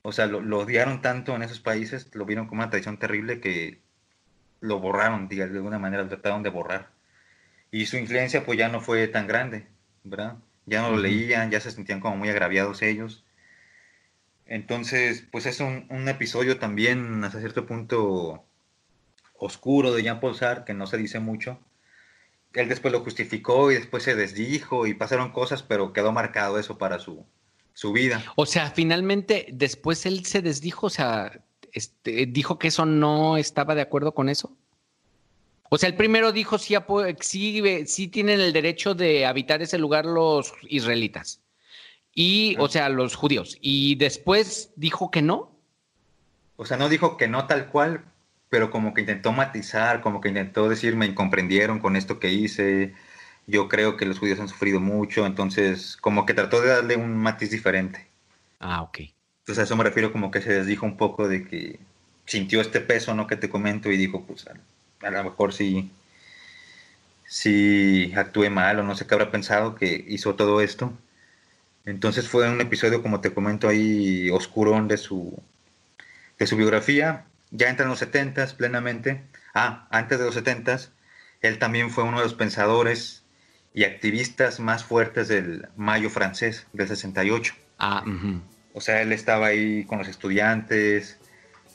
O 0.00 0.12
sea, 0.12 0.24
lo, 0.24 0.40
lo 0.40 0.60
odiaron 0.60 1.02
tanto 1.02 1.36
en 1.36 1.42
esos 1.42 1.60
países, 1.60 2.08
lo 2.14 2.24
vieron 2.24 2.46
como 2.46 2.62
una 2.62 2.70
traición 2.70 2.98
terrible 2.98 3.38
que 3.38 3.82
lo 4.60 4.80
borraron, 4.80 5.28
diga, 5.28 5.46
de 5.46 5.58
alguna 5.58 5.78
manera 5.78 6.04
lo 6.04 6.08
trataron 6.08 6.42
de 6.42 6.48
borrar. 6.48 6.88
Y 7.70 7.84
su 7.84 7.98
influencia 7.98 8.46
pues 8.46 8.56
ya 8.56 8.70
no 8.70 8.80
fue 8.80 9.06
tan 9.08 9.26
grande, 9.26 9.66
¿verdad? 10.04 10.38
Ya 10.64 10.80
no 10.80 10.92
lo 10.92 10.96
leían, 10.96 11.50
ya 11.50 11.60
se 11.60 11.70
sentían 11.70 12.00
como 12.00 12.16
muy 12.16 12.30
agraviados 12.30 12.80
ellos. 12.80 13.26
Entonces, 14.46 15.28
pues 15.30 15.44
es 15.44 15.60
un, 15.60 15.84
un 15.90 16.08
episodio 16.08 16.58
también 16.58 17.22
hasta 17.24 17.40
cierto 17.40 17.66
punto 17.66 18.42
oscuro 19.34 19.92
de 19.92 20.02
Jean-Paul 20.02 20.34
Sartre, 20.34 20.64
que 20.64 20.72
no 20.72 20.86
se 20.86 20.96
dice 20.96 21.20
mucho. 21.20 21.60
Él 22.54 22.68
después 22.68 22.92
lo 22.92 23.00
justificó 23.00 23.70
y 23.70 23.76
después 23.76 24.02
se 24.02 24.14
desdijo 24.14 24.86
y 24.86 24.94
pasaron 24.94 25.32
cosas, 25.32 25.62
pero 25.62 25.92
quedó 25.92 26.12
marcado 26.12 26.58
eso 26.58 26.78
para 26.78 26.98
su, 26.98 27.24
su 27.72 27.92
vida. 27.92 28.22
O 28.36 28.46
sea, 28.46 28.70
finalmente, 28.70 29.46
después 29.52 30.06
él 30.06 30.24
se 30.26 30.42
desdijo, 30.42 30.86
o 30.86 30.90
sea, 30.90 31.42
este, 31.72 32.26
dijo 32.26 32.58
que 32.58 32.68
eso 32.68 32.86
no 32.86 33.36
estaba 33.36 33.74
de 33.74 33.82
acuerdo 33.82 34.12
con 34.12 34.28
eso. 34.28 34.56
O 35.70 35.78
sea, 35.78 35.88
el 35.88 35.96
primero 35.96 36.32
dijo 36.32 36.58
sí, 36.58 36.76
sí, 37.20 37.86
sí 37.86 38.08
tienen 38.08 38.40
el 38.40 38.52
derecho 38.52 38.94
de 38.94 39.24
habitar 39.24 39.62
ese 39.62 39.78
lugar 39.78 40.04
los 40.04 40.52
israelitas. 40.68 41.40
Y, 42.14 42.56
o 42.58 42.68
sea, 42.68 42.90
los 42.90 43.14
judíos. 43.14 43.56
Y 43.62 43.94
después 43.94 44.70
dijo 44.76 45.10
que 45.10 45.22
no. 45.22 45.56
O 46.56 46.66
sea, 46.66 46.76
no 46.76 46.90
dijo 46.90 47.16
que 47.16 47.26
no 47.26 47.46
tal 47.46 47.68
cual, 47.68 48.04
pero 48.52 48.70
como 48.70 48.94
que 48.94 49.02
intentó 49.02 49.32
matizar, 49.32 50.02
como 50.02 50.22
que 50.22 50.30
intentó 50.30 50.70
decir, 50.70 50.96
me 50.96 51.06
incomprendieron 51.08 51.80
con 51.80 51.96
esto 51.96 52.20
que 52.20 52.32
hice, 52.32 52.94
yo 53.48 53.68
creo 53.68 53.98
que 53.98 54.06
los 54.06 54.20
judíos 54.20 54.40
han 54.40 54.48
sufrido 54.50 54.80
mucho, 54.80 55.26
entonces 55.26 55.98
como 55.98 56.26
que 56.26 56.34
trató 56.34 56.62
de 56.62 56.70
darle 56.70 56.96
un 56.96 57.16
matiz 57.18 57.50
diferente. 57.52 58.08
Ah, 58.60 58.82
ok. 58.82 58.98
Entonces 59.40 59.60
a 59.60 59.64
eso 59.64 59.76
me 59.76 59.84
refiero 59.84 60.10
como 60.12 60.30
que 60.30 60.40
se 60.40 60.52
desdijo 60.52 60.86
un 60.86 60.96
poco 60.96 61.28
de 61.28 61.46
que 61.46 61.78
sintió 62.26 62.60
este 62.60 62.80
peso, 62.80 63.14
¿no? 63.14 63.26
Que 63.26 63.36
te 63.36 63.48
comento 63.50 63.90
y 63.90 63.96
dijo, 63.96 64.24
pues 64.24 64.46
a, 64.48 64.54
a 65.06 65.10
lo 65.10 65.24
mejor 65.24 65.52
sí, 65.52 65.90
sí 67.26 68.12
actué 68.16 68.50
mal 68.50 68.78
o 68.78 68.82
no 68.82 68.94
sé 68.96 69.06
qué 69.06 69.14
habrá 69.14 69.30
pensado 69.30 69.74
que 69.74 70.04
hizo 70.08 70.34
todo 70.34 70.60
esto. 70.60 70.92
Entonces 71.86 72.28
fue 72.28 72.50
un 72.50 72.60
episodio, 72.60 73.02
como 73.02 73.20
te 73.20 73.34
comento 73.34 73.68
ahí, 73.68 74.30
oscurón 74.30 74.88
de 74.88 74.98
su, 74.98 75.38
de 76.38 76.46
su 76.46 76.56
biografía. 76.56 77.24
Ya 77.52 77.68
entra 77.68 77.84
en 77.84 77.90
los 77.90 77.98
70 78.00 78.46
plenamente. 78.56 79.22
Ah, 79.54 79.86
antes 79.90 80.18
de 80.18 80.24
los 80.24 80.34
70 80.34 80.78
él 81.42 81.58
también 81.58 81.90
fue 81.90 82.04
uno 82.04 82.18
de 82.18 82.24
los 82.24 82.34
pensadores 82.34 83.24
y 83.74 83.84
activistas 83.84 84.58
más 84.60 84.84
fuertes 84.84 85.28
del 85.28 85.68
Mayo 85.76 86.10
francés 86.10 86.66
del 86.72 86.88
68. 86.88 87.54
Ah, 87.78 88.02
ujú. 88.06 88.40
O 88.74 88.80
sea, 88.80 89.02
él 89.02 89.12
estaba 89.12 89.46
ahí 89.46 89.84
con 89.84 89.98
los 89.98 90.08
estudiantes, 90.08 91.18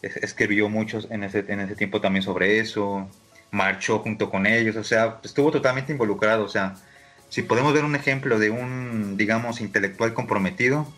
es- 0.01 0.17
escribió 0.17 0.67
muchos 0.69 1.07
en 1.11 1.23
ese, 1.23 1.45
en 1.47 1.59
ese 1.59 1.75
tiempo 1.75 2.01
también 2.01 2.23
sobre 2.23 2.59
eso, 2.59 3.09
marchó 3.51 3.99
junto 3.99 4.29
con 4.29 4.45
ellos, 4.47 4.75
o 4.75 4.83
sea, 4.83 5.19
estuvo 5.23 5.51
totalmente 5.51 5.91
involucrado. 5.91 6.43
O 6.43 6.49
sea, 6.49 6.75
si 7.29 7.41
podemos 7.43 7.73
ver 7.73 7.83
un 7.83 7.95
ejemplo 7.95 8.39
de 8.39 8.49
un, 8.49 9.15
digamos, 9.17 9.61
intelectual 9.61 10.13
comprometido, 10.13 10.91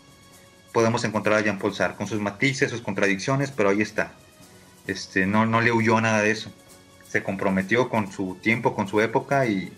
podemos 0.72 1.04
encontrar 1.04 1.36
a 1.38 1.40
Jean-Paul 1.40 1.74
Sartre 1.74 1.96
con 1.98 2.06
sus 2.06 2.20
matices, 2.20 2.70
sus 2.70 2.82
contradicciones, 2.82 3.50
pero 3.50 3.70
ahí 3.70 3.82
está. 3.82 4.12
Este, 4.86 5.26
no, 5.26 5.46
no 5.46 5.60
le 5.60 5.72
huyó 5.72 5.98
a 5.98 6.00
nada 6.00 6.22
de 6.22 6.30
eso. 6.30 6.50
Se 7.08 7.22
comprometió 7.22 7.88
con 7.88 8.10
su 8.12 8.36
tiempo, 8.40 8.74
con 8.74 8.88
su 8.88 9.00
época 9.00 9.46
y, 9.46 9.72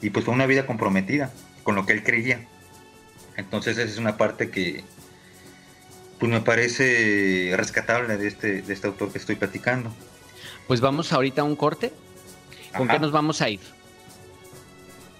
y 0.00 0.10
pues 0.10 0.24
fue 0.24 0.34
una 0.34 0.46
vida 0.46 0.66
comprometida 0.66 1.32
con 1.62 1.74
lo 1.74 1.86
que 1.86 1.92
él 1.92 2.02
creía. 2.02 2.46
Entonces 3.36 3.78
esa 3.78 3.90
es 3.90 3.98
una 3.98 4.16
parte 4.16 4.50
que 4.50 4.84
pues 6.18 6.30
me 6.30 6.40
parece 6.40 7.52
rescatable 7.56 8.16
de 8.16 8.28
este, 8.28 8.62
de 8.62 8.72
este 8.72 8.86
autor 8.86 9.10
que 9.10 9.18
estoy 9.18 9.34
platicando. 9.34 9.92
Pues 10.68 10.80
vamos 10.80 11.12
ahorita 11.12 11.42
a 11.42 11.44
un 11.44 11.56
corte. 11.56 11.92
¿Con 12.76 12.88
Ajá. 12.88 12.92
qué 12.92 13.00
nos 13.00 13.12
vamos 13.12 13.42
a 13.42 13.48
ir? 13.50 13.60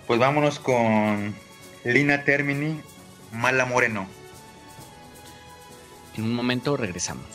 Pues 0.06 0.18
vámonos 0.20 0.58
con 0.58 1.34
Lina 1.84 2.24
Termini, 2.24 2.80
Mala 3.32 3.66
Moreno. 3.66 4.06
En 6.16 6.24
un 6.24 6.34
momento 6.34 6.76
regresamos. 6.76 7.26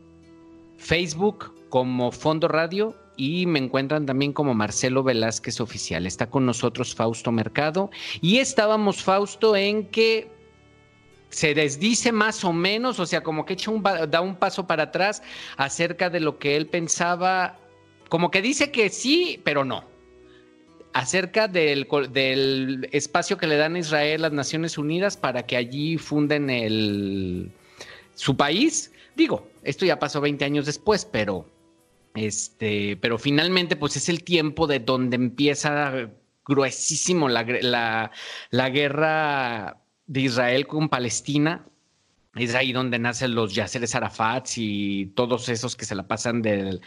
Facebook 0.77 1.53
como 1.69 2.11
Fondo 2.11 2.47
Radio 2.47 2.95
y 3.15 3.45
me 3.45 3.59
encuentran 3.59 4.05
también 4.05 4.33
como 4.33 4.53
Marcelo 4.53 5.03
Velázquez 5.03 5.61
Oficial. 5.61 6.05
Está 6.05 6.29
con 6.29 6.45
nosotros 6.45 6.95
Fausto 6.95 7.31
Mercado 7.31 7.91
y 8.19 8.39
estábamos, 8.39 9.03
Fausto, 9.03 9.55
en 9.55 9.85
que 9.87 10.27
se 11.29 11.53
desdice 11.53 12.11
más 12.11 12.43
o 12.43 12.51
menos, 12.51 12.99
o 12.99 13.05
sea, 13.05 13.21
como 13.21 13.45
que 13.45 13.53
echa 13.53 13.71
un, 13.71 13.83
da 13.83 14.21
un 14.21 14.35
paso 14.35 14.67
para 14.67 14.83
atrás 14.83 15.23
acerca 15.55 16.09
de 16.09 16.19
lo 16.19 16.39
que 16.39 16.57
él 16.57 16.67
pensaba 16.67 17.57
como 18.11 18.29
que 18.29 18.41
dice 18.41 18.71
que 18.71 18.89
sí, 18.89 19.39
pero 19.45 19.63
no. 19.63 19.85
Acerca 20.91 21.47
del, 21.47 21.87
del, 22.11 22.89
espacio 22.91 23.37
que 23.37 23.47
le 23.47 23.55
dan 23.55 23.75
a 23.75 23.79
Israel 23.79 24.23
las 24.23 24.33
Naciones 24.33 24.77
Unidas 24.77 25.15
para 25.15 25.45
que 25.45 25.55
allí 25.55 25.97
funden 25.97 26.49
el, 26.49 27.49
su 28.21 28.37
país. 28.37 28.91
Digo, 29.15 29.49
esto 29.63 29.83
ya 29.83 29.97
pasó 29.97 30.21
20 30.21 30.45
años 30.45 30.67
después, 30.67 31.05
pero, 31.05 31.49
este, 32.13 32.95
pero 32.97 33.17
finalmente 33.17 33.75
pues 33.75 33.97
es 33.97 34.09
el 34.09 34.23
tiempo 34.23 34.67
de 34.67 34.79
donde 34.79 35.15
empieza 35.15 36.11
gruesísimo 36.45 37.29
la, 37.29 38.11
la, 38.51 38.69
guerra 38.69 39.81
de 40.05 40.21
Israel 40.21 40.67
con 40.67 40.89
Palestina 40.89 41.65
es 42.35 42.53
ahí 42.55 42.71
donde 42.73 42.99
nacen 42.99 43.33
los 43.33 43.55
Yasseres 43.55 43.95
Arafats 43.95 44.53
y 44.57 45.11
todos 45.15 45.49
esos 45.49 45.75
que 45.75 45.85
se 45.85 45.95
la 45.95 46.07
pasan 46.07 46.41
del, 46.41 46.79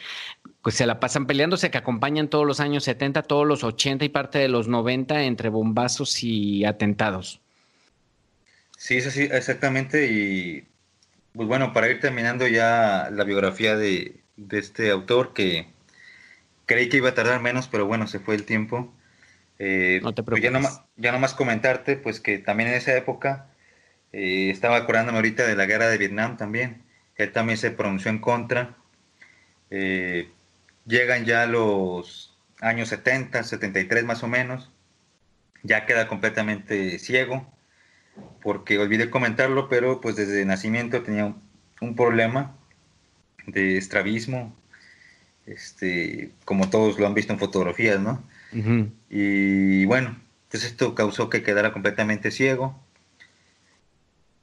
pues 0.63 0.77
se 0.77 0.87
la 0.87 1.01
pasan 1.01 1.27
peleándose, 1.27 1.71
que 1.71 1.79
acompañan 1.79 2.29
todos 2.29 2.47
los 2.47 2.61
años 2.61 2.85
70, 2.85 3.23
todos 3.23 3.47
los 3.47 3.65
80 3.65 4.05
y 4.05 4.09
parte 4.09 4.39
de 4.39 4.49
los 4.49 4.69
90 4.69 5.25
entre 5.25 5.49
bombazos 5.51 6.23
y 6.23 6.65
atentados. 6.65 7.41
Sí, 8.79 8.97
es 8.97 9.07
así, 9.07 9.23
exactamente. 9.23 10.11
Y 10.11 10.74
pues 11.35 11.49
bueno, 11.49 11.73
para 11.73 11.89
ir 11.89 12.01
terminando 12.01 12.47
ya 12.47 13.11
la 13.13 13.25
biografía 13.25 13.77
de, 13.77 14.21
de 14.37 14.59
este 14.59 14.91
autor, 14.91 15.35
que 15.35 15.67
creí 16.67 16.89
que 16.89 16.99
iba 16.99 17.11
a 17.11 17.15
tardar 17.15 17.41
menos, 17.41 17.69
pero 17.69 17.87
bueno, 17.87 18.07
se 18.07 18.21
fue 18.21 18.37
el 18.37 18.45
tiempo. 18.45 18.95
Eh, 19.59 20.01
no 20.03 20.15
te 20.15 20.23
preocupes. 20.23 20.51
Pues 20.51 20.63
ya, 20.63 20.79
no, 20.79 20.87
ya 20.97 21.13
nomás 21.13 21.35
comentarte, 21.35 21.97
pues 21.97 22.21
que 22.21 22.39
también 22.39 22.69
en 22.71 22.77
esa 22.77 22.97
época 22.97 23.49
eh, 24.13 24.51
estaba 24.51 24.77
acordándome 24.77 25.19
ahorita 25.19 25.47
de 25.47 25.57
la 25.57 25.67
guerra 25.67 25.89
de 25.89 25.99
Vietnam 25.99 26.37
también, 26.37 26.85
que 27.17 27.25
él 27.25 27.33
también 27.33 27.59
se 27.59 27.73
pronunció 27.73 28.11
en 28.11 28.21
contra. 28.21 28.77
Eh, 29.71 30.31
llegan 30.87 31.25
ya 31.25 31.47
los 31.47 32.37
años 32.61 32.89
70, 32.91 33.43
73 33.43 34.05
más 34.05 34.23
o 34.23 34.29
menos, 34.29 34.71
ya 35.65 35.85
queda 35.87 36.07
completamente 36.07 36.99
ciego, 37.01 37.53
porque 38.43 38.79
olvidé 38.79 39.11
comentarlo, 39.11 39.69
pero 39.69 40.01
pues 40.01 40.17
desde 40.17 40.45
nacimiento 40.45 41.03
tenía 41.03 41.35
un, 41.81 41.97
problema 41.97 42.57
de 43.47 43.77
estrabismo, 43.77 44.55
este, 45.47 46.31
como 46.45 46.71
todos 46.71 46.99
lo 46.99 47.07
han 47.07 47.15
visto 47.15 47.33
en 47.33 47.39
fotografías, 47.39 48.01
¿no? 48.01 48.23
Y 49.11 49.85
bueno, 49.87 50.09
entonces 50.09 50.49
pues 50.49 50.65
esto 50.65 50.95
causó 50.95 51.29
que 51.29 51.43
quedara 51.43 51.73
completamente 51.73 52.31
ciego. 52.31 52.81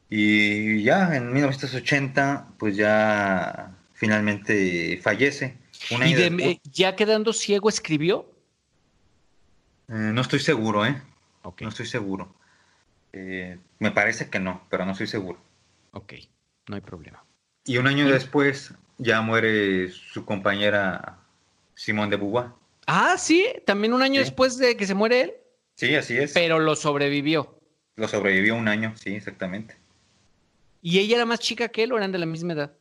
Y 0.10 0.84
ya 0.84 1.16
en 1.16 1.32
1980, 1.32 2.50
pues 2.58 2.76
ya 2.76 3.72
finalmente 3.94 5.00
fallece. 5.02 5.56
¿Y 5.90 6.60
ya 6.70 6.98
quedando 6.98 7.32
ciego 7.32 7.70
escribió? 7.70 8.30
Eh, 9.88 10.12
no 10.14 10.22
estoy 10.22 10.40
seguro, 10.40 10.86
¿eh? 10.86 11.02
No 11.62 11.70
estoy 11.70 11.86
seguro. 11.86 12.36
Eh, 13.14 13.58
me 13.80 13.92
parece 13.92 14.30
que 14.30 14.40
no, 14.40 14.66
pero 14.70 14.86
no 14.86 14.92
estoy 14.92 15.08
seguro. 15.08 15.40
Ok, 15.92 16.14
no 16.68 16.76
hay 16.76 16.82
problema. 16.82 17.24
Y 17.66 17.78
un 17.78 17.88
año 17.88 18.10
después 18.10 18.74
ya 18.98 19.22
muere 19.22 19.90
su 19.90 20.26
compañera 20.26 21.20
Simón 21.76 22.10
de 22.10 22.18
Beauvoir. 22.18 22.48
Ah, 22.88 23.18
sí, 23.18 23.48
también 23.66 23.94
un 23.94 24.02
año 24.02 24.20
después 24.20 24.58
de 24.58 24.76
que 24.76 24.86
se 24.86 24.96
muere 24.96 25.22
él. 25.22 25.34
Sí, 25.76 25.96
así 25.96 26.18
es. 26.18 26.34
Pero 26.34 26.60
lo 26.60 26.76
sobrevivió. 26.76 27.60
Lo 27.96 28.08
sobrevivió 28.08 28.56
un 28.56 28.68
año, 28.68 28.96
sí, 28.96 29.16
exactamente. 29.16 29.76
¿Y 30.82 31.00
ella 31.00 31.18
era 31.18 31.26
más 31.26 31.40
chica 31.40 31.70
que 31.70 31.84
él 31.84 31.92
o 31.92 31.98
eran 31.98 32.12
de 32.12 32.18
la 32.18 32.26
misma 32.26 32.54
edad? 32.54 32.74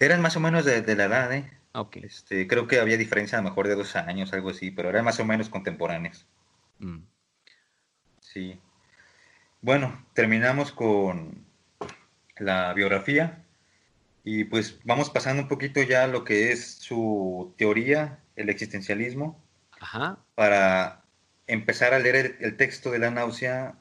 Eran 0.00 0.20
más 0.20 0.36
o 0.36 0.40
menos 0.40 0.64
de, 0.64 0.82
la 0.96 1.04
edad, 1.04 1.32
¿eh? 1.32 1.50
Ok. 1.72 1.96
Este, 1.98 2.46
creo 2.46 2.66
que 2.66 2.80
había 2.80 2.96
diferencia 2.96 3.38
a 3.38 3.42
lo 3.42 3.48
mejor 3.48 3.68
de 3.68 3.76
dos 3.76 3.94
años, 3.96 4.32
algo 4.32 4.50
así, 4.50 4.70
pero 4.70 4.88
eran 4.88 5.04
más 5.04 5.20
o 5.20 5.24
menos 5.24 5.48
contemporáneos. 5.48 6.26
Mm. 6.78 7.02
Sí. 8.20 8.58
Bueno, 9.64 10.04
terminamos 10.12 10.72
con 10.72 11.42
la 12.36 12.74
biografía 12.74 13.46
y 14.22 14.44
pues 14.44 14.78
vamos 14.84 15.08
pasando 15.08 15.44
un 15.44 15.48
poquito 15.48 15.80
ya 15.82 16.04
a 16.04 16.06
lo 16.06 16.22
que 16.22 16.52
es 16.52 16.74
su 16.74 17.54
teoría, 17.56 18.18
el 18.36 18.50
existencialismo, 18.50 19.42
Ajá. 19.80 20.18
para 20.34 21.06
empezar 21.46 21.94
a 21.94 21.98
leer 21.98 22.36
el 22.40 22.58
texto 22.58 22.90
de 22.90 22.98
la 22.98 23.10
náusea 23.10 23.78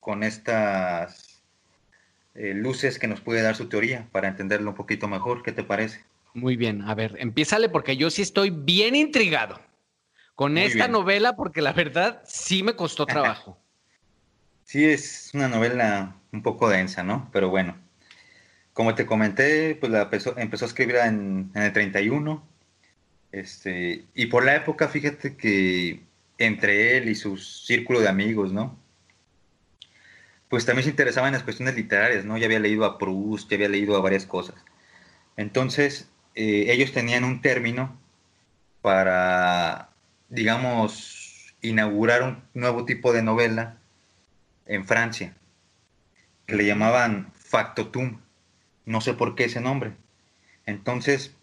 con 0.00 0.22
estas 0.22 1.42
eh, 2.34 2.54
luces 2.54 2.98
que 2.98 3.06
nos 3.06 3.20
puede 3.20 3.42
dar 3.42 3.56
su 3.56 3.68
teoría 3.68 4.08
para 4.12 4.28
entenderlo 4.28 4.70
un 4.70 4.76
poquito 4.76 5.06
mejor. 5.06 5.42
¿Qué 5.42 5.52
te 5.52 5.64
parece? 5.64 6.02
Muy 6.32 6.56
bien, 6.56 6.80
a 6.80 6.94
ver, 6.94 7.14
empiézale 7.18 7.68
porque 7.68 7.98
yo 7.98 8.08
sí 8.08 8.22
estoy 8.22 8.48
bien 8.48 8.94
intrigado 8.94 9.60
con 10.34 10.56
esta 10.56 10.88
novela 10.88 11.36
porque 11.36 11.60
la 11.60 11.74
verdad 11.74 12.22
sí 12.24 12.62
me 12.62 12.74
costó 12.74 13.04
trabajo. 13.06 13.65
Sí, 14.66 14.84
es 14.84 15.30
una 15.32 15.48
novela 15.48 16.16
un 16.32 16.42
poco 16.42 16.68
densa, 16.68 17.02
¿no? 17.02 17.30
Pero 17.32 17.48
bueno, 17.48 17.78
como 18.74 18.94
te 18.94 19.06
comenté, 19.06 19.76
pues 19.76 19.90
la 19.90 20.02
empezó, 20.02 20.36
empezó 20.38 20.66
a 20.66 20.68
escribir 20.68 20.96
en, 20.96 21.50
en, 21.54 21.62
el 21.62 21.72
31. 21.72 22.46
Este, 23.32 24.04
y 24.14 24.26
por 24.26 24.44
la 24.44 24.56
época, 24.56 24.88
fíjate 24.88 25.36
que 25.36 26.02
entre 26.38 26.98
él 26.98 27.08
y 27.08 27.14
su 27.14 27.38
círculo 27.38 28.00
de 28.00 28.08
amigos, 28.08 28.52
¿no? 28.52 28.78
pues 30.48 30.64
también 30.64 30.84
se 30.84 30.90
interesaba 30.90 31.26
en 31.28 31.34
las 31.34 31.42
cuestiones 31.42 31.74
literarias, 31.74 32.24
¿no? 32.24 32.38
Ya 32.38 32.46
había 32.46 32.60
leído 32.60 32.84
a 32.84 32.98
Proust, 32.98 33.50
ya 33.50 33.56
había 33.56 33.68
leído 33.68 33.96
a 33.96 34.00
varias 34.00 34.26
cosas. 34.26 34.54
Entonces, 35.36 36.08
eh, 36.34 36.66
ellos 36.68 36.92
tenían 36.92 37.24
un 37.24 37.40
término 37.42 37.98
para, 38.80 39.90
digamos, 40.28 41.54
inaugurar 41.62 42.22
un 42.22 42.42
nuevo 42.54 42.84
tipo 42.84 43.12
de 43.12 43.22
novela 43.22 43.78
en 44.66 44.86
Francia, 44.86 45.34
que 46.46 46.56
le 46.56 46.66
llamaban 46.66 47.32
factotum. 47.34 48.20
No 48.84 49.00
sé 49.00 49.14
por 49.14 49.34
qué 49.34 49.44
ese 49.44 49.60
nombre. 49.60 49.92
Entonces, 50.66 51.34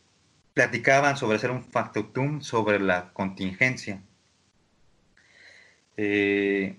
platicaban 0.54 1.18
sobre 1.18 1.38
hacer 1.38 1.52
un 1.52 1.64
factotum 1.64 2.42
sobre 2.42 2.80
la 2.80 3.12
contingencia. 3.14 4.02
Eh, 5.98 6.76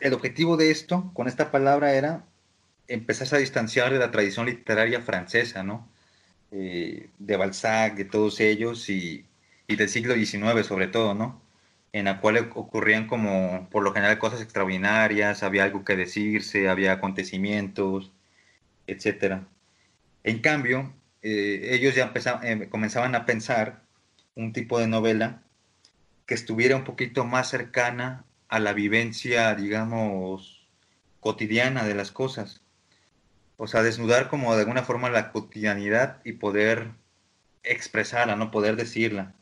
el 0.00 0.12
objetivo 0.12 0.56
de 0.56 0.70
esto, 0.70 1.10
con 1.14 1.28
esta 1.28 1.50
palabra, 1.50 1.94
era 1.94 2.24
empezar 2.88 3.28
a 3.34 3.38
distanciar 3.38 3.92
de 3.92 3.98
la 3.98 4.10
tradición 4.10 4.46
literaria 4.46 5.00
francesa, 5.00 5.62
¿no? 5.62 5.88
Eh, 6.50 7.08
de 7.18 7.36
Balzac, 7.36 7.96
de 7.96 8.04
todos 8.04 8.40
ellos 8.40 8.88
y, 8.88 9.26
del 9.66 9.88
siglo 9.88 10.14
XIX 10.14 10.64
sobre 10.66 10.86
todo, 10.88 11.14
¿no? 11.14 11.40
En 11.94 12.06
la 12.06 12.20
cual 12.20 12.50
ocurrían 12.56 13.06
como, 13.06 13.68
por 13.70 13.84
lo 13.84 13.92
general, 13.92 14.18
cosas 14.18 14.40
extraordinarias, 14.42 15.44
había 15.44 15.62
algo 15.62 15.84
que 15.84 15.94
decirse, 15.94 16.68
había 16.68 16.90
acontecimientos, 16.90 18.10
etc. 18.88 19.42
En 20.24 20.40
cambio, 20.40 20.92
eh, 21.22 21.68
ellos 21.70 21.94
ya 21.94 22.12
eh, 22.42 22.68
comenzaban 22.68 23.14
a 23.14 23.26
pensar 23.26 23.82
un 24.34 24.52
tipo 24.52 24.80
de 24.80 24.88
novela 24.88 25.42
que 26.26 26.34
estuviera 26.34 26.74
un 26.74 26.82
poquito 26.82 27.24
más 27.24 27.48
cercana 27.48 28.24
a 28.48 28.58
la 28.58 28.72
vivencia, 28.72 29.54
digamos, 29.54 30.66
cotidiana 31.20 31.84
de 31.84 31.94
las 31.94 32.10
cosas. 32.10 32.60
O 33.56 33.68
sea, 33.68 33.84
desnudar 33.84 34.28
como 34.28 34.52
de 34.56 34.62
alguna 34.62 34.82
forma 34.82 35.10
la 35.10 35.30
cotidianidad 35.30 36.20
y 36.24 36.32
poder 36.32 36.88
expresarla, 37.62 38.34
no 38.34 38.50
poder 38.50 38.74
decirla. 38.74 39.32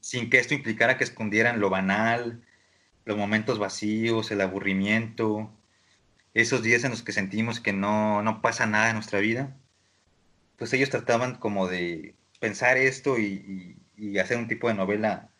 Sin 0.00 0.30
que 0.30 0.38
esto 0.38 0.54
implicara 0.54 0.96
que 0.96 1.04
escondieran 1.04 1.60
lo 1.60 1.70
banal, 1.70 2.42
los 3.04 3.16
momentos 3.16 3.58
vacíos, 3.58 4.30
el 4.30 4.40
aburrimiento, 4.40 5.50
esos 6.34 6.62
días 6.62 6.84
en 6.84 6.90
los 6.90 7.02
que 7.02 7.12
sentimos 7.12 7.60
que 7.60 7.72
no, 7.72 8.22
no 8.22 8.42
pasa 8.42 8.66
nada 8.66 8.88
en 8.88 8.94
nuestra 8.94 9.20
vida. 9.20 9.56
Pues 10.56 10.72
ellos 10.72 10.90
trataban 10.90 11.36
como 11.36 11.68
de 11.68 12.14
pensar 12.40 12.76
esto 12.76 13.18
y, 13.18 13.76
hacer 14.20 14.36
un 14.36 14.48
tipo 14.48 14.68
de 14.68 14.74
novela 14.74 15.30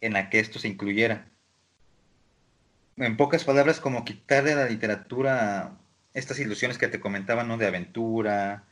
en 0.00 0.12
la 0.12 0.30
que 0.30 0.40
esto 0.40 0.58
se 0.58 0.68
incluyera. 0.68 1.28
En 2.96 3.16
pocas 3.16 3.44
palabras, 3.44 3.80
como 3.80 4.04
quitarle 4.04 4.52
a 4.52 4.56
la 4.56 4.66
literatura 4.66 5.78
estas 6.12 6.38
ilusiones 6.38 6.76
que 6.76 6.88
te 6.88 7.00
comentaba, 7.00 7.44
¿no? 7.44 7.56
De 7.56 7.66
aventura, 7.66 8.64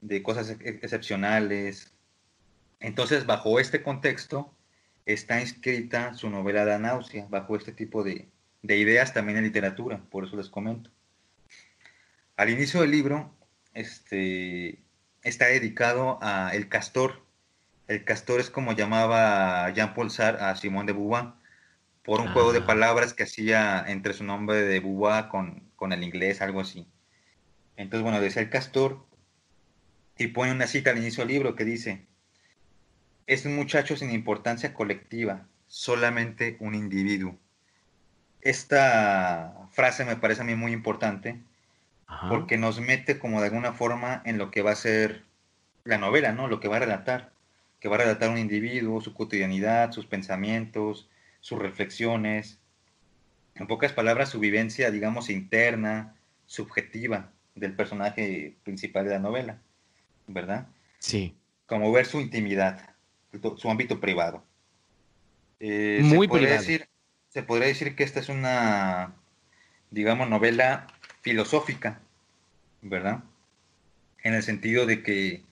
de 0.00 0.22
cosas 0.22 0.50
excepcionales. 0.60 1.91
Entonces, 2.82 3.26
bajo 3.26 3.60
este 3.60 3.82
contexto, 3.82 4.52
está 5.06 5.40
inscrita 5.40 6.14
su 6.14 6.28
novela 6.28 6.64
La 6.64 6.80
náusea, 6.80 7.26
bajo 7.30 7.56
este 7.56 7.72
tipo 7.72 8.02
de, 8.02 8.28
de 8.62 8.76
ideas 8.76 9.14
también 9.14 9.38
en 9.38 9.44
literatura, 9.44 10.02
por 10.10 10.24
eso 10.24 10.36
les 10.36 10.48
comento. 10.48 10.90
Al 12.36 12.50
inicio 12.50 12.80
del 12.80 12.90
libro, 12.90 13.32
este, 13.72 14.80
está 15.22 15.46
dedicado 15.46 16.18
a 16.22 16.50
El 16.54 16.68
Castor, 16.68 17.24
el 17.86 18.04
castor 18.04 18.40
es 18.40 18.50
como 18.50 18.72
llamaba 18.72 19.70
Jean-Paul 19.70 20.10
Sartre 20.10 20.44
a 20.44 20.56
Simón 20.56 20.86
de 20.86 20.92
Beauvoir, 20.92 21.34
por 22.02 22.20
un 22.20 22.32
juego 22.32 22.52
de 22.52 22.62
palabras 22.62 23.14
que 23.14 23.22
hacía 23.22 23.84
entre 23.86 24.12
su 24.12 24.24
nombre 24.24 24.56
de 24.56 24.80
Beauvoir 24.80 25.28
con, 25.28 25.70
con 25.76 25.92
el 25.92 26.02
inglés, 26.02 26.42
algo 26.42 26.60
así. 26.60 26.88
Entonces, 27.76 28.02
bueno, 28.02 28.20
decía 28.20 28.42
el 28.42 28.50
castor 28.50 29.06
y 30.18 30.28
pone 30.28 30.50
una 30.50 30.66
cita 30.66 30.90
al 30.90 30.98
inicio 30.98 31.22
del 31.24 31.32
libro 31.34 31.54
que 31.54 31.64
dice, 31.64 32.06
es 33.26 33.44
un 33.44 33.56
muchacho 33.56 33.96
sin 33.96 34.10
importancia 34.10 34.74
colectiva, 34.74 35.46
solamente 35.66 36.56
un 36.60 36.74
individuo. 36.74 37.36
Esta 38.40 39.68
frase 39.70 40.04
me 40.04 40.16
parece 40.16 40.42
a 40.42 40.44
mí 40.44 40.54
muy 40.54 40.72
importante 40.72 41.38
porque 42.28 42.58
nos 42.58 42.80
mete 42.80 43.18
como 43.18 43.40
de 43.40 43.46
alguna 43.46 43.72
forma 43.72 44.20
en 44.26 44.36
lo 44.36 44.50
que 44.50 44.62
va 44.62 44.72
a 44.72 44.76
ser 44.76 45.22
la 45.84 45.96
novela, 45.98 46.32
¿no? 46.32 46.46
Lo 46.46 46.60
que 46.60 46.68
va 46.68 46.76
a 46.76 46.80
relatar 46.80 47.32
que 47.82 47.88
va 47.88 47.96
a 47.96 47.98
relatar 47.98 48.30
un 48.30 48.38
individuo, 48.38 49.00
su 49.00 49.12
cotidianidad, 49.12 49.90
sus 49.90 50.06
pensamientos, 50.06 51.08
sus 51.40 51.58
reflexiones, 51.58 52.60
en 53.56 53.66
pocas 53.66 53.92
palabras, 53.92 54.28
su 54.28 54.38
vivencia, 54.38 54.92
digamos, 54.92 55.28
interna, 55.28 56.14
subjetiva 56.46 57.32
del 57.56 57.74
personaje 57.74 58.54
principal 58.62 59.04
de 59.04 59.10
la 59.10 59.18
novela, 59.18 59.58
¿verdad? 60.28 60.68
Sí. 61.00 61.34
Como 61.66 61.90
ver 61.90 62.06
su 62.06 62.20
intimidad, 62.20 62.91
su 63.56 63.70
ámbito 63.70 64.00
privado. 64.00 64.44
Eh, 65.60 66.00
Muy 66.02 66.26
se 66.26 66.32
privado. 66.32 66.58
Decir, 66.58 66.88
se 67.28 67.42
podría 67.42 67.68
decir 67.68 67.94
que 67.96 68.04
esta 68.04 68.20
es 68.20 68.28
una, 68.28 69.14
digamos, 69.90 70.28
novela 70.28 70.86
filosófica, 71.22 72.00
¿verdad? 72.82 73.22
En 74.22 74.34
el 74.34 74.42
sentido 74.42 74.86
de 74.86 75.02
que 75.02 75.42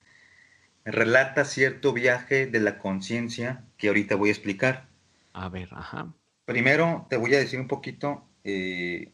relata 0.85 1.45
cierto 1.45 1.93
viaje 1.93 2.47
de 2.47 2.59
la 2.59 2.77
conciencia 2.77 3.63
que 3.77 3.87
ahorita 3.87 4.15
voy 4.15 4.29
a 4.29 4.33
explicar. 4.33 4.87
A 5.33 5.49
ver, 5.49 5.69
ajá. 5.71 6.13
Primero 6.45 7.07
te 7.09 7.17
voy 7.17 7.33
a 7.35 7.39
decir 7.39 7.59
un 7.59 7.67
poquito 7.67 8.25
eh, 8.43 9.11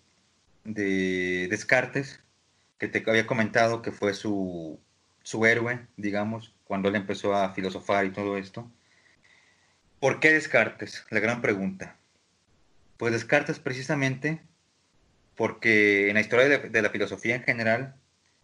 de 0.64 1.48
Descartes, 1.50 2.22
que 2.78 2.88
te 2.88 3.04
había 3.10 3.28
comentado 3.28 3.82
que 3.82 3.92
fue 3.92 4.14
su, 4.14 4.80
su 5.24 5.46
héroe, 5.46 5.86
digamos, 5.98 6.54
cuando 6.68 6.90
él 6.90 6.96
empezó 6.96 7.36
a 7.36 7.54
filosofar 7.54 8.06
y 8.06 8.12
todo 8.12 8.38
esto. 8.38 8.70
¿Por 10.00 10.20
qué 10.20 10.34
Descartes? 10.34 11.06
La 11.10 11.20
gran 11.20 11.42
pregunta. 11.42 11.96
Pues 12.98 13.14
Descartes 13.14 13.60
precisamente 13.60 14.42
porque 15.36 16.10
en 16.10 16.16
la 16.16 16.22
historia 16.22 16.60
de 16.60 16.82
la 16.82 16.90
filosofía 16.90 17.36
en 17.36 17.44
general 17.44 17.96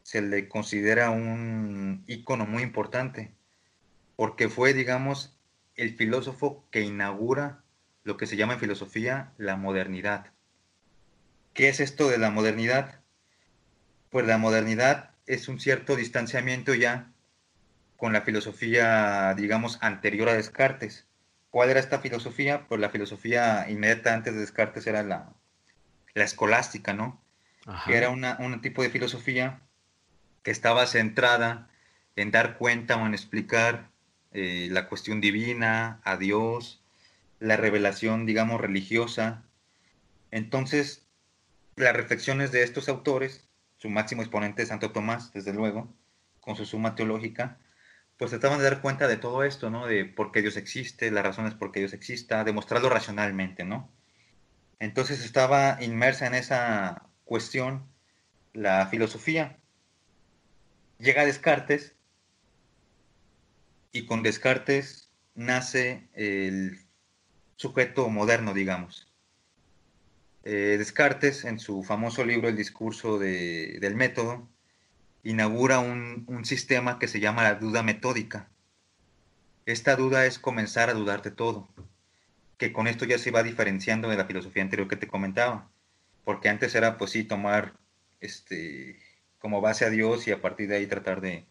se 0.03 0.21
le 0.21 0.47
considera 0.47 1.09
un 1.09 2.03
ícono 2.07 2.45
muy 2.45 2.62
importante, 2.62 3.31
porque 4.15 4.49
fue, 4.49 4.73
digamos, 4.73 5.36
el 5.75 5.95
filósofo 5.95 6.65
que 6.71 6.81
inaugura 6.81 7.63
lo 8.03 8.17
que 8.17 8.27
se 8.27 8.36
llama 8.36 8.53
en 8.53 8.59
filosofía 8.59 9.31
la 9.38 9.55
modernidad. 9.55 10.27
¿Qué 11.53 11.69
es 11.69 11.79
esto 11.79 12.09
de 12.09 12.17
la 12.17 12.29
modernidad? 12.29 12.99
Pues 14.09 14.27
la 14.27 14.38
modernidad 14.38 15.12
es 15.25 15.47
un 15.47 15.59
cierto 15.59 15.95
distanciamiento 15.95 16.75
ya 16.75 17.12
con 18.03 18.11
la 18.11 18.23
filosofía, 18.23 19.33
digamos, 19.37 19.77
anterior 19.79 20.27
a 20.27 20.33
Descartes. 20.33 21.07
¿Cuál 21.51 21.69
era 21.69 21.79
esta 21.79 21.99
filosofía? 21.99 22.67
Pues 22.67 22.81
la 22.81 22.89
filosofía 22.89 23.65
inmediata 23.69 24.13
antes 24.13 24.33
de 24.33 24.41
Descartes 24.41 24.85
era 24.87 25.03
la, 25.03 25.31
la 26.13 26.25
escolástica, 26.25 26.91
¿no? 26.91 27.23
Que 27.85 27.95
era 27.95 28.09
una, 28.09 28.35
un 28.41 28.59
tipo 28.59 28.83
de 28.83 28.89
filosofía 28.89 29.61
que 30.41 30.51
estaba 30.51 30.85
centrada 30.85 31.69
en 32.17 32.31
dar 32.31 32.57
cuenta 32.57 32.97
o 32.97 33.05
en 33.05 33.13
explicar 33.13 33.87
eh, 34.33 34.67
la 34.69 34.89
cuestión 34.89 35.21
divina, 35.21 36.01
a 36.03 36.17
Dios, 36.17 36.83
la 37.39 37.55
revelación, 37.55 38.25
digamos, 38.25 38.59
religiosa. 38.59 39.43
Entonces, 40.29 41.05
las 41.77 41.95
reflexiones 41.95 42.51
de 42.51 42.63
estos 42.63 42.89
autores, 42.89 43.47
su 43.77 43.89
máximo 43.89 44.23
exponente 44.23 44.65
Santo 44.65 44.91
Tomás, 44.91 45.31
desde 45.31 45.53
luego, 45.53 45.87
con 46.41 46.57
su 46.57 46.65
suma 46.65 46.95
teológica, 46.95 47.59
pues 48.17 48.32
trataban 48.32 48.60
de 48.60 48.65
dar 48.65 48.82
cuenta 48.82 49.08
de 49.08 49.17
todo 49.17 49.43
esto, 49.43 49.69
¿no? 49.69 49.88
De 49.88 50.06
por 50.06 50.32
qué 50.32 50.41
Dios 50.41 50.58
existe, 50.58 51.12
las 51.12 51.23
razones 51.23 51.56
por 51.56 51.71
qué 51.71 51.80
Dios 51.80 51.93
exista, 51.93 52.43
demostrarlo 52.43 52.89
racionalmente, 52.89 53.63
¿no? 53.63 53.91
Entonces 54.80 55.23
estaba 55.23 55.78
inmersa 55.82 56.28
en 56.28 56.36
esa 56.36 57.10
cuestión 57.26 57.86
la 58.54 58.86
filosofía, 58.88 59.58
llega 60.99 61.26
Descartes 61.26 61.95
y 63.91 64.06
con 64.06 64.23
Descartes 64.23 65.10
nace 65.36 66.08
el 66.13 66.80
sujeto 67.56 68.10
moderno, 68.10 68.54
digamos. 68.54 69.12
Eh, 70.43 70.76
Descartes, 70.78 71.45
en 71.45 71.60
su 71.60 71.84
famoso 71.84 72.26
libro 72.26 72.49
El 72.49 72.58
discurso 72.58 73.17
del 73.17 73.95
método, 73.95 74.49
inaugura 75.23 75.79
un, 75.79 76.25
un, 76.27 76.45
sistema 76.45 76.99
que 76.99 77.07
se 77.07 77.19
llama 77.19 77.43
la 77.43 77.55
duda 77.55 77.81
metódica. 77.81 78.49
Esta 79.65 79.95
duda 79.95 80.25
es 80.25 80.39
comenzar 80.39 80.89
a 80.89 80.93
dudar 80.93 81.21
de 81.21 81.31
todo, 81.31 81.69
que 82.57 82.73
con 82.73 82.88
esto 82.88 83.05
ya 83.05 83.17
se 83.17 83.31
va 83.31 83.43
diferenciando 83.43 84.09
de 84.09 84.17
la 84.17 84.25
filosofía 84.25 84.63
anterior 84.63 84.88
que 84.88 84.97
te 84.97 85.07
comentaba, 85.07 85.71
porque 86.25 86.49
antes 86.49 86.75
era, 86.75 86.97
pues 86.97 87.12
sí, 87.12 87.24
tomar 87.24 87.74
este, 88.19 88.99
como 89.39 89.59
base 89.61 89.86
a 89.86 89.89
Dios 89.89 90.28
y 90.28 90.32
a 90.32 90.41
partir 90.41 90.69
de 90.69 90.78
ahí 90.78 90.88
tratar 90.88 91.21
de, 91.21 91.45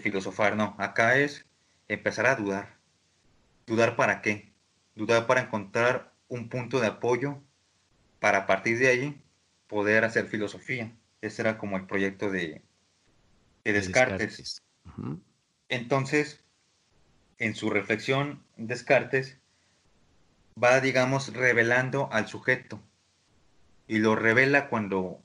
filosofar. 0.00 0.56
No, 0.56 0.76
acá 0.78 1.16
es 1.16 1.46
empezar 1.88 2.26
a 2.26 2.36
dudar. 2.36 2.76
¿Dudar 3.66 3.96
para 3.96 4.22
qué? 4.22 4.52
Dudar 4.94 5.26
para 5.26 5.42
encontrar 5.42 6.14
un 6.28 6.48
punto 6.48 6.78
de 6.78 6.86
apoyo 6.86 7.42
para 8.20 8.38
a 8.38 8.46
partir 8.46 8.78
de 8.78 8.88
ahí 8.88 9.22
poder 9.66 10.04
hacer 10.04 10.26
filosofía. 10.26 10.92
Ese 11.20 11.42
era 11.42 11.58
como 11.58 11.76
el 11.76 11.86
proyecto 11.86 12.30
de, 12.30 12.62
Descartes. 13.72 14.62
Entonces, 15.68 16.44
en 17.38 17.54
su 17.54 17.70
reflexión, 17.70 18.42
Descartes 18.56 19.38
va, 20.62 20.80
digamos, 20.80 21.32
revelando 21.34 22.08
al 22.12 22.28
sujeto. 22.28 22.80
Y 23.86 23.98
lo 23.98 24.16
revela 24.16 24.68
cuando 24.68 25.22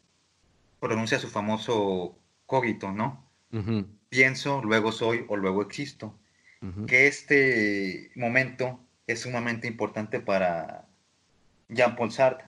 pronuncia 0.79 1.19
su 1.19 1.29
famoso 1.29 2.17
cogito, 2.45 2.91
¿no? 2.91 3.25
Pienso, 4.09 4.61
luego 4.61 4.91
soy 4.91 5.25
o 5.27 5.37
luego 5.37 5.61
existo. 5.61 6.17
Que 6.87 7.07
este 7.07 8.11
momento 8.15 8.79
es 9.05 9.21
sumamente 9.21 9.67
importante 9.67 10.21
para 10.21 10.85
Jean-Paul 11.67 12.11
Sartre, 12.11 12.47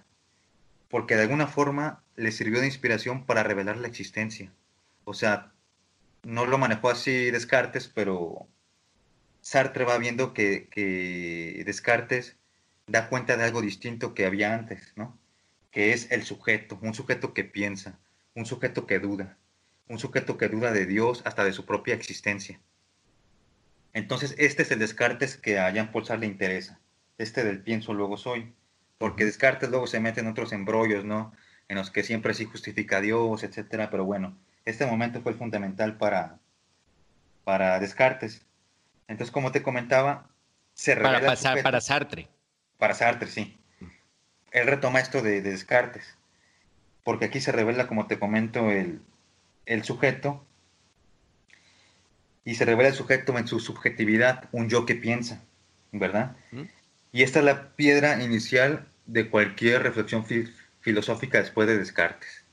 porque 0.89 1.15
de 1.15 1.23
alguna 1.23 1.47
forma 1.47 2.01
le 2.15 2.31
sirvió 2.31 2.61
de 2.61 2.67
inspiración 2.67 3.25
para 3.25 3.43
revelar 3.43 3.75
la 3.77 3.87
existencia. 3.87 4.53
O 5.03 5.13
sea, 5.13 5.51
no 6.25 6.45
lo 6.45 6.57
manejó 6.57 6.89
así 6.89 7.31
Descartes, 7.31 7.87
pero 7.87 8.47
Sartre 9.41 9.85
va 9.85 9.97
viendo 9.97 10.33
que, 10.33 10.67
que 10.69 11.63
Descartes 11.65 12.35
da 12.87 13.09
cuenta 13.09 13.37
de 13.37 13.43
algo 13.43 13.61
distinto 13.61 14.13
que 14.13 14.25
había 14.25 14.53
antes, 14.53 14.93
¿no? 14.95 15.17
Que 15.71 15.93
es 15.93 16.11
el 16.11 16.23
sujeto, 16.23 16.79
un 16.81 16.93
sujeto 16.93 17.33
que 17.33 17.43
piensa, 17.43 17.99
un 18.33 18.45
sujeto 18.45 18.87
que 18.87 18.99
duda, 18.99 19.37
un 19.87 19.99
sujeto 19.99 20.37
que 20.37 20.49
duda 20.49 20.71
de 20.71 20.87
Dios 20.87 21.21
hasta 21.25 21.43
de 21.43 21.53
su 21.53 21.65
propia 21.65 21.93
existencia. 21.93 22.59
Entonces, 23.93 24.35
este 24.37 24.63
es 24.63 24.71
el 24.71 24.79
Descartes 24.79 25.37
que 25.37 25.59
a 25.59 25.69
Jean-Paul 25.69 26.05
Sartre 26.05 26.27
le 26.27 26.33
interesa, 26.33 26.79
este 27.19 27.43
del 27.43 27.61
pienso 27.61 27.93
luego 27.93 28.17
soy, 28.17 28.51
porque 28.97 29.25
Descartes 29.25 29.69
luego 29.69 29.85
se 29.85 29.99
mete 29.99 30.21
en 30.21 30.27
otros 30.27 30.53
embrollos, 30.53 31.05
¿no? 31.05 31.33
En 31.67 31.77
los 31.77 31.91
que 31.91 32.03
siempre 32.03 32.33
sí 32.33 32.45
justifica 32.45 32.97
a 32.97 33.01
Dios, 33.01 33.43
etcétera, 33.43 33.89
pero 33.91 34.05
bueno, 34.05 34.35
este 34.65 34.85
momento 34.85 35.21
fue 35.21 35.33
fundamental 35.33 35.97
para, 35.97 36.39
para 37.43 37.79
Descartes. 37.79 38.45
Entonces, 39.07 39.31
como 39.31 39.51
te 39.51 39.63
comentaba, 39.63 40.27
se 40.73 40.95
revela... 40.95 41.19
Para, 41.19 41.27
pasar, 41.27 41.63
para 41.63 41.81
Sartre. 41.81 42.27
Para 42.77 42.93
Sartre, 42.93 43.29
sí. 43.29 43.57
Él 44.51 44.67
retoma 44.67 44.99
esto 44.99 45.21
de, 45.21 45.41
de 45.41 45.51
Descartes, 45.51 46.17
porque 47.03 47.25
aquí 47.25 47.39
se 47.39 47.51
revela, 47.51 47.87
como 47.87 48.07
te 48.07 48.19
comento, 48.19 48.71
el, 48.71 49.01
el 49.65 49.83
sujeto 49.83 50.45
y 52.45 52.55
se 52.55 52.63
revela 52.63 52.89
el 52.89 52.95
sujeto 52.95 53.37
en 53.37 53.47
su 53.47 53.59
subjetividad, 53.59 54.47
un 54.51 54.69
yo 54.69 54.85
que 54.85 54.95
piensa, 54.95 55.41
¿verdad? 55.91 56.37
Y 57.11 57.23
esta 57.23 57.39
es 57.39 57.45
la 57.45 57.75
piedra 57.75 58.21
inicial 58.23 58.87
de 59.07 59.29
cualquier 59.29 59.81
reflexión 59.81 60.25
filosófica 60.79 61.39
después 61.39 61.67
de 61.67 61.77
Descartes. 61.77 62.44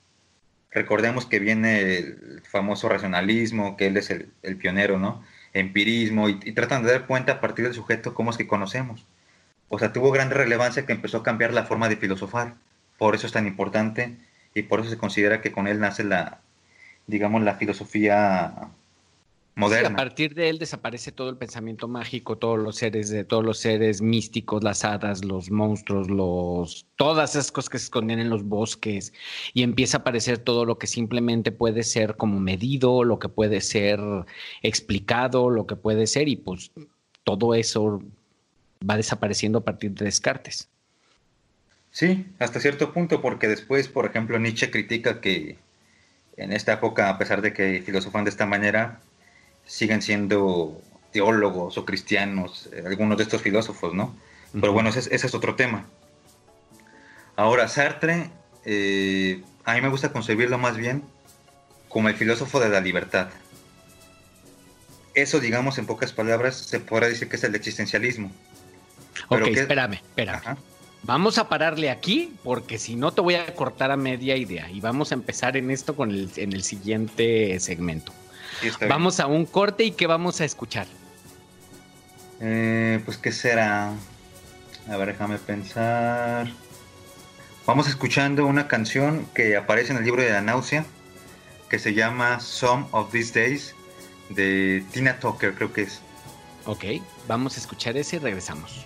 Recordemos 0.75 1.27
que 1.27 1.39
viene 1.39 1.81
el 1.81 2.43
famoso 2.45 2.89
racionalismo, 2.89 3.77
que 3.77 3.89
él 3.89 3.97
es 3.97 4.11
el, 4.11 4.57
pionero, 4.59 4.99
¿no? 4.99 5.23
Empirismo, 5.53 6.29
y, 6.29 6.41
y, 6.45 6.53
tratan 6.53 6.83
de 6.83 6.93
dar 6.93 7.07
cuenta 7.07 7.33
a 7.33 7.41
partir 7.41 7.65
del 7.65 7.75
sujeto 7.75 8.15
cómo 8.15 8.31
es 8.31 8.39
que 8.39 8.47
conocemos. 8.47 9.07
O 9.69 9.79
sea, 9.79 9.93
tuvo 9.93 10.11
gran 10.11 10.31
relevancia 10.31 10.87
que 10.87 10.93
empezó 10.93 11.19
a 11.19 11.23
cambiar 11.23 11.53
la 11.53 11.65
forma 11.65 11.89
de 11.89 11.97
filosofar. 11.97 12.55
Por 12.99 13.15
eso 13.15 13.27
es 13.27 13.33
tan 13.33 13.47
importante 13.47 14.17
y 14.55 14.63
por 14.63 14.81
eso 14.81 14.91
se 14.91 14.99
considera 14.99 15.41
que 15.41 15.53
con 15.53 15.67
él 15.67 15.81
nace 15.81 16.05
la, 16.05 16.41
digamos, 17.07 17.43
la 17.43 17.55
filosofía 17.57 18.71
moderna. 19.55 19.91
a 19.91 19.97
partir 19.97 20.35
de 20.35 20.49
él 20.49 20.59
desaparece 20.59 21.13
todo 21.13 21.31
el 21.31 21.37
pensamiento 21.37 21.89
mágico, 21.89 22.39
todos 22.39 22.59
los 22.59 22.77
seres, 22.77 23.11
de 23.11 23.25
todos 23.25 23.45
los 23.45 23.59
seres 23.59 24.01
místicos, 24.01 24.63
las 24.63 24.85
hadas, 24.85 25.25
los 25.25 25.51
monstruos, 25.51 26.09
los 26.09 26.87
todas 26.97 27.31
esas 27.31 27.53
cosas 27.53 27.69
que 27.69 27.79
se 27.79 27.85
esconden 27.85 28.19
en 28.19 28.31
los 28.31 28.45
bosques 28.45 29.13
y 29.55 29.63
empieza 29.63 29.99
a 29.99 30.01
aparecer 30.01 30.39
todo 30.39 30.65
lo 30.65 30.79
que 30.79 30.87
simplemente 30.87 31.53
puede 31.53 31.83
ser 31.83 32.17
como 32.17 32.41
medido, 32.41 33.05
lo 33.05 33.19
que 33.19 33.29
puede 33.29 33.61
ser 33.61 34.01
explicado, 34.63 35.51
lo 35.51 35.67
que 35.67 35.77
puede 35.77 36.07
ser 36.07 36.29
y 36.29 36.37
pues 36.37 36.71
todo 37.25 37.55
eso 37.55 38.03
va 38.89 38.97
desapareciendo 38.97 39.59
a 39.59 39.65
partir 39.65 39.93
de 39.93 40.07
Descartes. 40.07 40.69
Sí, 41.91 42.27
hasta 42.39 42.59
cierto 42.59 42.93
punto, 42.93 43.21
porque 43.21 43.49
después, 43.49 43.87
por 43.87 44.07
ejemplo, 44.07 44.39
Nietzsche 44.39 44.71
critica 44.71 45.21
que 45.21 45.59
en 46.37 46.53
esta 46.53 46.73
época, 46.73 47.11
a 47.11 47.19
pesar 47.19 47.43
de 47.43 47.53
que 47.53 47.83
filosofan 47.85 48.25
de 48.25 48.31
esta 48.31 48.47
manera, 48.47 49.01
siguen 49.67 50.03
siendo 50.03 50.81
teólogos 51.13 51.79
o 51.79 51.85
cristianos, 51.85 52.69
eh, 52.73 52.83
algunos 52.87 53.19
de 53.19 53.25
estos 53.25 53.43
filósofos, 53.43 53.95
¿no? 53.95 54.17
Pero 54.53 54.73
bueno, 54.73 54.91
ese, 54.91 55.15
es 55.15 55.35
otro 55.35 55.55
tema. 55.55 55.87
Ahora, 57.37 57.69
Sartre, 57.69 58.31
eh, 58.65 59.43
a 59.65 59.75
mí 59.75 59.81
me 59.81 59.89
gusta 59.89 60.13
concebirlo 60.13 60.59
más 60.59 60.77
bien 60.77 61.03
como 61.89 62.09
el 62.09 62.15
filósofo 62.15 62.61
de 62.61 62.69
la 62.69 62.81
libertad. 62.81 63.29
Eso, 65.15 65.41
digamos, 65.41 65.79
en 65.79 65.87
pocas 65.87 66.13
palabras, 66.13 66.57
se 66.57 66.81
podrá 66.81 67.09
decir 67.09 67.29
que 67.29 67.37
es 67.37 67.45
el 67.45 67.55
existencialismo. 67.55 68.33
Ok, 69.29 69.47
espérame, 69.49 69.95
espérame. 69.95 70.57
Vamos 71.05 71.37
a 71.39 71.49
pararle 71.49 71.91
aquí 71.91 72.33
porque 72.45 72.79
si 72.79 72.95
no 72.95 73.13
te 73.13 73.21
voy 73.21 73.35
a 73.35 73.55
cortar 73.55 73.91
a 73.91 73.97
media 73.97 74.37
idea 74.37 74.71
y 74.71 74.81
vamos 74.81 75.11
a 75.11 75.15
empezar 75.15 75.57
en 75.57 75.71
esto 75.71 75.97
con 75.97 76.11
el, 76.11 76.31
en 76.37 76.53
el 76.53 76.63
siguiente 76.63 77.59
segmento. 77.59 78.13
Vamos 78.89 79.21
a 79.21 79.27
un 79.27 79.47
corte 79.47 79.85
y 79.85 79.93
¿qué 79.93 80.07
vamos 80.07 80.41
a 80.41 80.45
escuchar? 80.45 80.87
Eh, 82.41 83.01
pues 83.05 83.19
qué 83.19 83.33
será. 83.33 83.93
A 84.89 84.97
ver, 84.97 85.09
déjame 85.09 85.39
pensar. 85.39 86.49
Vamos 87.67 87.89
escuchando 87.89 88.47
una 88.47 88.67
canción 88.67 89.27
que 89.35 89.57
aparece 89.57 89.93
en 89.93 89.99
el 89.99 90.05
libro 90.05 90.23
de 90.23 90.31
la 90.31 90.41
náusea 90.41 90.85
que 91.71 91.79
se 91.79 91.95
llama 91.95 92.41
Some 92.41 92.87
of 92.91 93.13
These 93.13 93.41
Days 93.41 93.75
de 94.29 94.85
Tina 94.93 95.19
Tucker, 95.19 95.55
creo 95.55 95.73
que 95.73 95.83
es. 95.83 96.01
Ok, 96.67 96.85
vamos 97.27 97.57
a 97.57 97.61
escuchar 97.61 97.97
ese 97.97 98.17
y 98.17 98.19
regresamos. 98.19 98.85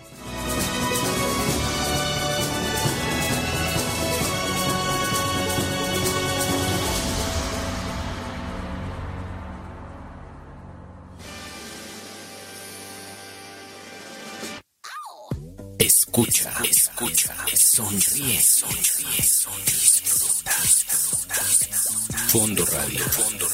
Escucha, 16.17 16.51
escucha, 16.65 17.37
sonríe, 17.55 18.41
sonríe, 18.41 19.21
disfruta. 19.67 20.51
Fondo 22.29 22.65
Radio. 22.65 23.05
Fondo. 23.11 23.47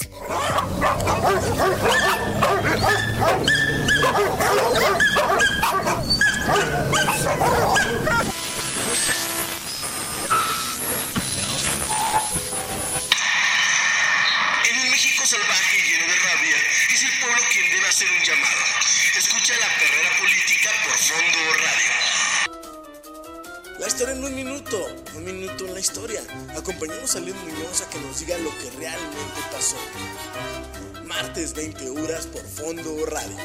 En 14.64 14.78
un 14.78 14.90
México 14.92 15.26
salvaje 15.26 15.78
y 15.78 15.82
lleno 15.82 16.06
de 16.06 16.16
rabia, 16.16 16.56
es 16.94 17.02
el 17.02 17.18
pueblo 17.18 17.42
quien 17.50 17.68
debe 17.72 17.88
hacer 17.88 18.08
un 18.08 18.22
llamado. 18.22 18.62
Escucha 19.18 19.54
la 19.58 19.66
perrera 19.80 20.16
política 20.16 20.70
por 20.84 20.96
Fondo 20.96 21.54
Radio. 21.58 21.81
La 23.82 23.88
historia 23.88 24.14
en 24.14 24.22
un 24.22 24.32
minuto, 24.32 24.78
un 25.16 25.24
minuto 25.24 25.66
en 25.66 25.74
la 25.74 25.80
historia. 25.80 26.20
Acompañamos 26.56 27.16
a 27.16 27.18
Luis 27.18 27.34
Muñoz 27.34 27.80
a 27.80 27.90
que 27.90 27.98
nos 27.98 28.20
diga 28.20 28.38
lo 28.38 28.56
que 28.58 28.70
realmente 28.78 29.40
pasó. 29.50 29.76
Martes 31.04 31.52
20 31.52 31.90
horas 31.90 32.28
por 32.28 32.42
Fondo 32.42 33.04
Radio. 33.06 33.36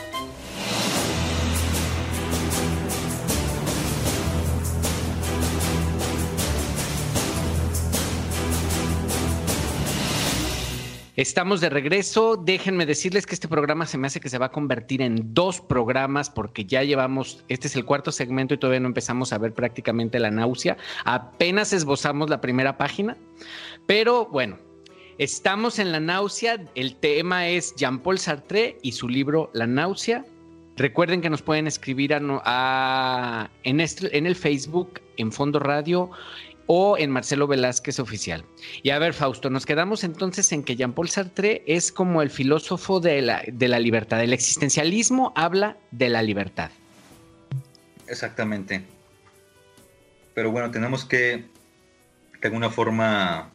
Estamos 11.18 11.62
de 11.62 11.72
regreso. 11.72 12.38
Déjenme 12.38 12.86
decirles 12.86 13.26
que 13.26 13.34
este 13.34 13.48
programa 13.48 13.88
se 13.88 13.98
me 13.98 14.06
hace 14.06 14.20
que 14.20 14.30
se 14.30 14.38
va 14.38 14.46
a 14.46 14.52
convertir 14.52 15.02
en 15.02 15.34
dos 15.34 15.62
programas 15.62 16.30
porque 16.30 16.64
ya 16.64 16.84
llevamos, 16.84 17.44
este 17.48 17.66
es 17.66 17.76
el 17.76 17.86
cuarto 17.86 18.12
segmento 18.12 18.54
y 18.54 18.60
todavía 18.60 18.82
no 18.82 18.88
empezamos 18.88 19.34
a 19.34 19.40
ver 19.40 19.52
prácticamente 19.52 20.20
la 20.20 20.30
náusea. 20.30 20.78
Apenas 21.06 21.74
esbozamos 21.74 22.30
la 22.30 22.40
primera 22.40 22.78
página, 22.78 23.18
pero 23.88 24.28
bueno, 24.28 24.60
estamos 25.18 25.80
en 25.80 25.92
la 25.92 26.00
náusea. 26.00 26.64
El 26.76 26.98
tema 26.98 27.48
es 27.48 27.74
Jean-Paul 27.76 28.20
Sartre 28.20 28.78
y 28.84 28.92
su 28.92 29.10
libro 29.10 29.50
La 29.56 29.66
náusea. 29.66 30.24
Recuerden 30.76 31.22
que 31.22 31.32
nos 31.32 31.42
pueden 31.42 31.66
escribir 31.66 32.12
en, 32.12 32.30
en 33.64 34.26
el 34.28 34.36
Facebook, 34.36 35.02
en 35.18 35.32
Fondo 35.32 35.58
Radio, 35.58 36.12
o 36.68 36.98
en 36.98 37.10
Marcelo 37.10 37.48
Velázquez 37.48 38.00
Oficial. 38.00 38.46
Y 38.84 38.92
a 38.92 39.00
ver, 39.00 39.14
Fausto, 39.14 39.50
nos 39.50 39.66
quedamos 39.66 40.04
entonces 40.04 40.52
en 40.52 40.64
que 40.64 40.76
Jean-Paul 40.76 41.10
Sartre 41.10 41.64
es 41.66 41.92
como 41.92 42.22
el 42.22 42.30
filósofo 42.30 43.00
de 43.00 43.22
la, 43.22 43.42
de 43.52 43.68
la 43.68 43.80
libertad. 43.80 44.22
El 44.22 44.34
existencialismo 44.34 45.34
habla 45.36 45.78
de 45.92 46.10
la 46.10 46.22
libertad. 46.22 46.70
Exactamente. 48.08 48.84
Pero 50.34 50.52
bueno, 50.52 50.70
tenemos 50.70 51.06
que 51.06 51.46
de 52.42 52.48
alguna 52.48 52.70
forma 52.70 53.52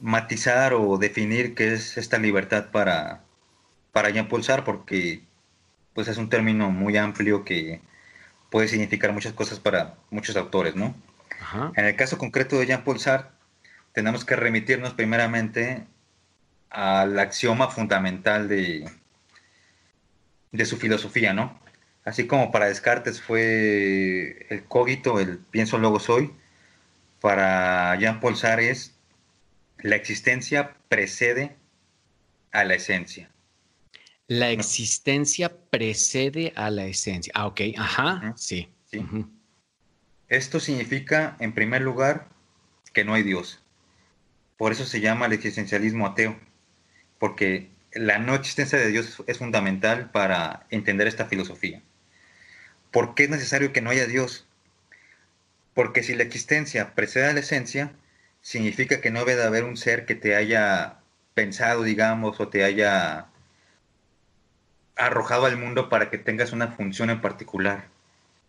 matizar 0.00 0.74
o 0.74 0.98
definir 0.98 1.54
qué 1.54 1.72
es 1.72 1.96
esta 1.96 2.18
libertad 2.18 2.70
para, 2.70 3.22
para 3.92 4.10
Jean-Paul 4.10 4.44
Sartre, 4.44 4.64
porque 4.64 5.22
pues 5.94 6.08
es 6.08 6.18
un 6.18 6.28
término 6.28 6.70
muy 6.70 6.96
amplio 6.96 7.44
que 7.44 7.80
puede 8.50 8.68
significar 8.68 9.12
muchas 9.12 9.32
cosas 9.32 9.60
para 9.60 9.94
muchos 10.10 10.36
autores, 10.36 10.74
¿no? 10.74 10.94
En 11.76 11.84
el 11.84 11.96
caso 11.96 12.18
concreto 12.18 12.58
de 12.58 12.66
Jean-Paul 12.66 12.98
Sartre, 12.98 13.30
tenemos 13.92 14.24
que 14.24 14.36
remitirnos 14.36 14.94
primeramente 14.94 15.86
al 16.70 17.18
axioma 17.18 17.70
fundamental 17.70 18.48
de, 18.48 18.90
de 20.50 20.64
su 20.64 20.76
filosofía, 20.76 21.32
¿no? 21.32 21.58
Así 22.04 22.26
como 22.26 22.50
para 22.50 22.66
Descartes 22.66 23.22
fue 23.22 24.46
el 24.50 24.64
cogito, 24.64 25.20
el 25.20 25.38
pienso 25.38 25.78
luego 25.78 26.00
soy, 26.00 26.32
para 27.20 27.96
Jean-Paul 27.96 28.36
Sartre 28.36 28.70
es 28.70 28.94
la 29.78 29.96
existencia 29.96 30.76
precede 30.88 31.56
a 32.52 32.64
la 32.64 32.74
esencia. 32.74 33.30
La 34.26 34.50
existencia 34.50 35.54
precede 35.70 36.52
a 36.56 36.70
la 36.70 36.86
esencia. 36.86 37.32
Ah, 37.36 37.46
ok, 37.46 37.60
ajá, 37.76 38.32
sí. 38.36 38.68
sí. 38.90 39.04
Esto 40.34 40.58
significa, 40.58 41.36
en 41.38 41.52
primer 41.54 41.82
lugar, 41.82 42.26
que 42.92 43.04
no 43.04 43.14
hay 43.14 43.22
Dios. 43.22 43.62
Por 44.56 44.72
eso 44.72 44.84
se 44.84 45.00
llama 45.00 45.26
el 45.26 45.32
existencialismo 45.32 46.06
ateo. 46.08 46.36
porque 47.20 47.70
la 47.92 48.18
no 48.18 48.34
existencia 48.34 48.78
de 48.78 48.88
Dios 48.88 49.22
es 49.28 49.38
fundamental 49.38 50.10
para 50.10 50.66
entender 50.70 51.06
esta 51.06 51.26
filosofía. 51.26 51.82
¿Por 52.90 53.14
qué 53.14 53.24
es 53.24 53.30
necesario 53.30 53.72
que 53.72 53.80
no 53.80 53.90
haya 53.90 54.06
Dios? 54.06 54.46
Porque 55.74 56.02
si 56.02 56.14
la 56.16 56.24
existencia 56.24 56.94
precede 56.96 57.26
a 57.28 57.32
la 57.32 57.40
esencia, 57.40 57.92
significa 58.40 59.00
que 59.00 59.12
no 59.12 59.20
debe 59.20 59.36
de 59.36 59.44
haber 59.44 59.64
un 59.64 59.76
ser 59.76 60.04
que 60.06 60.16
te 60.16 60.34
haya 60.36 60.98
pensado, 61.34 61.84
digamos, 61.84 62.40
o 62.40 62.48
te 62.48 62.64
haya 62.64 63.28
arrojado 64.96 65.46
al 65.46 65.56
mundo 65.56 65.88
para 65.88 66.10
que 66.10 66.18
tengas 66.18 66.52
una 66.52 66.68
función 66.72 67.10
en 67.10 67.20
particular, 67.20 67.86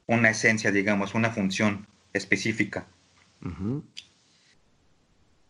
una 0.07 0.29
esencia, 0.29 0.71
digamos, 0.71 1.13
una 1.13 1.31
función 1.31 1.87
específica. 2.13 2.87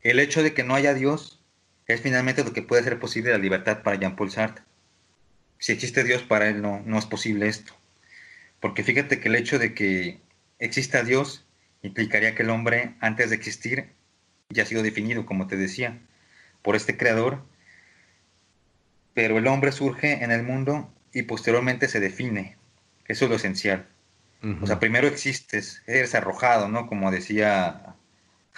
El 0.01 0.20
hecho 0.20 0.43
de 0.43 0.53
que 0.53 0.64
no 0.64 0.76
haya 0.76 0.93
Dios 0.93 1.39
es 1.88 2.01
finalmente 2.01 2.43
lo 2.43 2.53
que 2.53 2.62
puede 2.62 2.82
hacer 2.82 2.99
posible 2.99 3.32
la 3.32 3.38
libertad 3.38 3.84
para 3.84 3.97
Jean-Paul 3.97 4.32
Sartre. 4.32 4.64
Si 5.60 5.72
existe 5.72 6.03
Dios, 6.03 6.24
para 6.24 6.49
él 6.49 6.62
no, 6.62 6.82
no 6.86 6.97
es 6.97 7.06
posible 7.06 7.47
esto. 7.47 7.74
Porque 8.60 8.84
fíjate 8.84 9.20
que 9.20 9.30
el 9.30 9.36
hecho 9.36 9.60
de 9.60 9.74
que 9.74 10.20
exista 10.60 11.03
Dios 11.03 11.45
implicaría 11.82 12.36
que 12.36 12.43
el 12.43 12.49
hombre, 12.49 12.95
antes 12.99 13.30
de 13.30 13.36
existir, 13.36 13.89
ya 14.49 14.64
ha 14.64 14.66
sido 14.66 14.84
definido, 14.84 15.26
como 15.26 15.47
te 15.47 15.58
decía, 15.58 15.99
por 16.62 16.76
este 16.76 16.97
creador, 16.97 17.43
pero 19.14 19.38
el 19.38 19.47
hombre 19.47 19.72
surge 19.72 20.24
en 20.24 20.32
el 20.32 20.43
mundo 20.43 20.91
y 21.14 21.24
posteriormente 21.24 21.88
se 21.88 21.99
define. 21.99 22.58
Eso 23.08 23.26
es 23.26 23.30
lo 23.30 23.38
esencial. 23.38 23.88
O 24.61 24.67
sea, 24.67 24.79
primero 24.79 25.07
existes, 25.07 25.81
eres 25.88 26.13
arrojado, 26.13 26.67
¿no? 26.67 26.86
Como 26.86 27.09
decía 27.09 27.95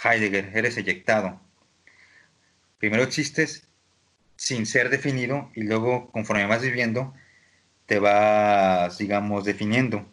Heidegger, 0.03 0.51
eres 0.53 0.77
eyectado. 0.77 1.39
Primero 2.77 3.03
existes 3.03 3.67
sin 4.35 4.65
ser 4.65 4.89
definido 4.89 5.49
y 5.55 5.63
luego, 5.63 6.11
conforme 6.11 6.45
vas 6.45 6.61
viviendo, 6.61 7.13
te 7.85 7.99
vas, 7.99 8.97
digamos, 8.97 9.45
definiendo. 9.45 10.05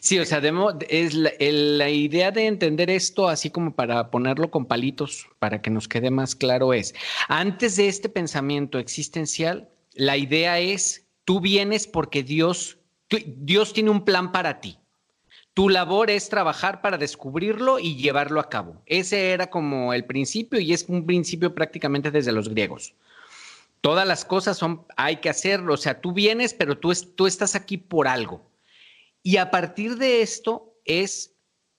Sí, 0.00 0.18
o 0.18 0.24
sea, 0.24 0.40
es 0.88 1.14
la, 1.14 1.90
idea 1.90 2.30
de 2.30 2.46
entender 2.46 2.90
esto, 2.90 3.28
así 3.28 3.50
como 3.50 3.74
para 3.74 4.10
ponerlo 4.10 4.50
con 4.50 4.66
palitos, 4.66 5.28
para 5.38 5.60
que 5.60 5.70
nos 5.70 5.86
quede 5.86 6.10
más 6.10 6.34
claro, 6.34 6.72
es, 6.72 6.94
antes 7.28 7.76
de 7.76 7.88
este 7.88 8.08
pensamiento 8.08 8.78
existencial, 8.78 9.68
la 9.94 10.16
idea 10.16 10.58
es, 10.58 11.06
tú 11.24 11.40
vienes 11.40 11.86
porque 11.86 12.22
Dios, 12.22 12.75
Dios 13.08 13.72
tiene 13.72 13.90
un 13.90 14.04
plan 14.04 14.32
para 14.32 14.60
ti. 14.60 14.78
Tu 15.54 15.68
labor 15.70 16.10
es 16.10 16.28
trabajar 16.28 16.82
para 16.82 16.98
descubrirlo 16.98 17.78
y 17.78 17.96
llevarlo 17.96 18.40
a 18.40 18.50
cabo. 18.50 18.82
Ese 18.84 19.30
era 19.30 19.48
como 19.48 19.94
el 19.94 20.04
principio 20.04 20.60
y 20.60 20.72
es 20.72 20.84
un 20.88 21.06
principio 21.06 21.54
prácticamente 21.54 22.10
desde 22.10 22.32
los 22.32 22.48
griegos. 22.48 22.94
Todas 23.80 24.06
las 24.06 24.24
cosas 24.24 24.58
son, 24.58 24.84
hay 24.96 25.16
que 25.16 25.30
hacerlo, 25.30 25.74
o 25.74 25.78
sea, 25.78 26.00
tú 26.00 26.12
vienes, 26.12 26.52
pero 26.52 26.76
tú, 26.76 26.92
tú 27.14 27.26
estás 27.26 27.54
aquí 27.54 27.78
por 27.78 28.08
algo. 28.08 28.42
Y 29.22 29.38
a 29.38 29.50
partir 29.50 29.96
de 29.96 30.22
esto 30.22 30.74
es, 30.84 31.32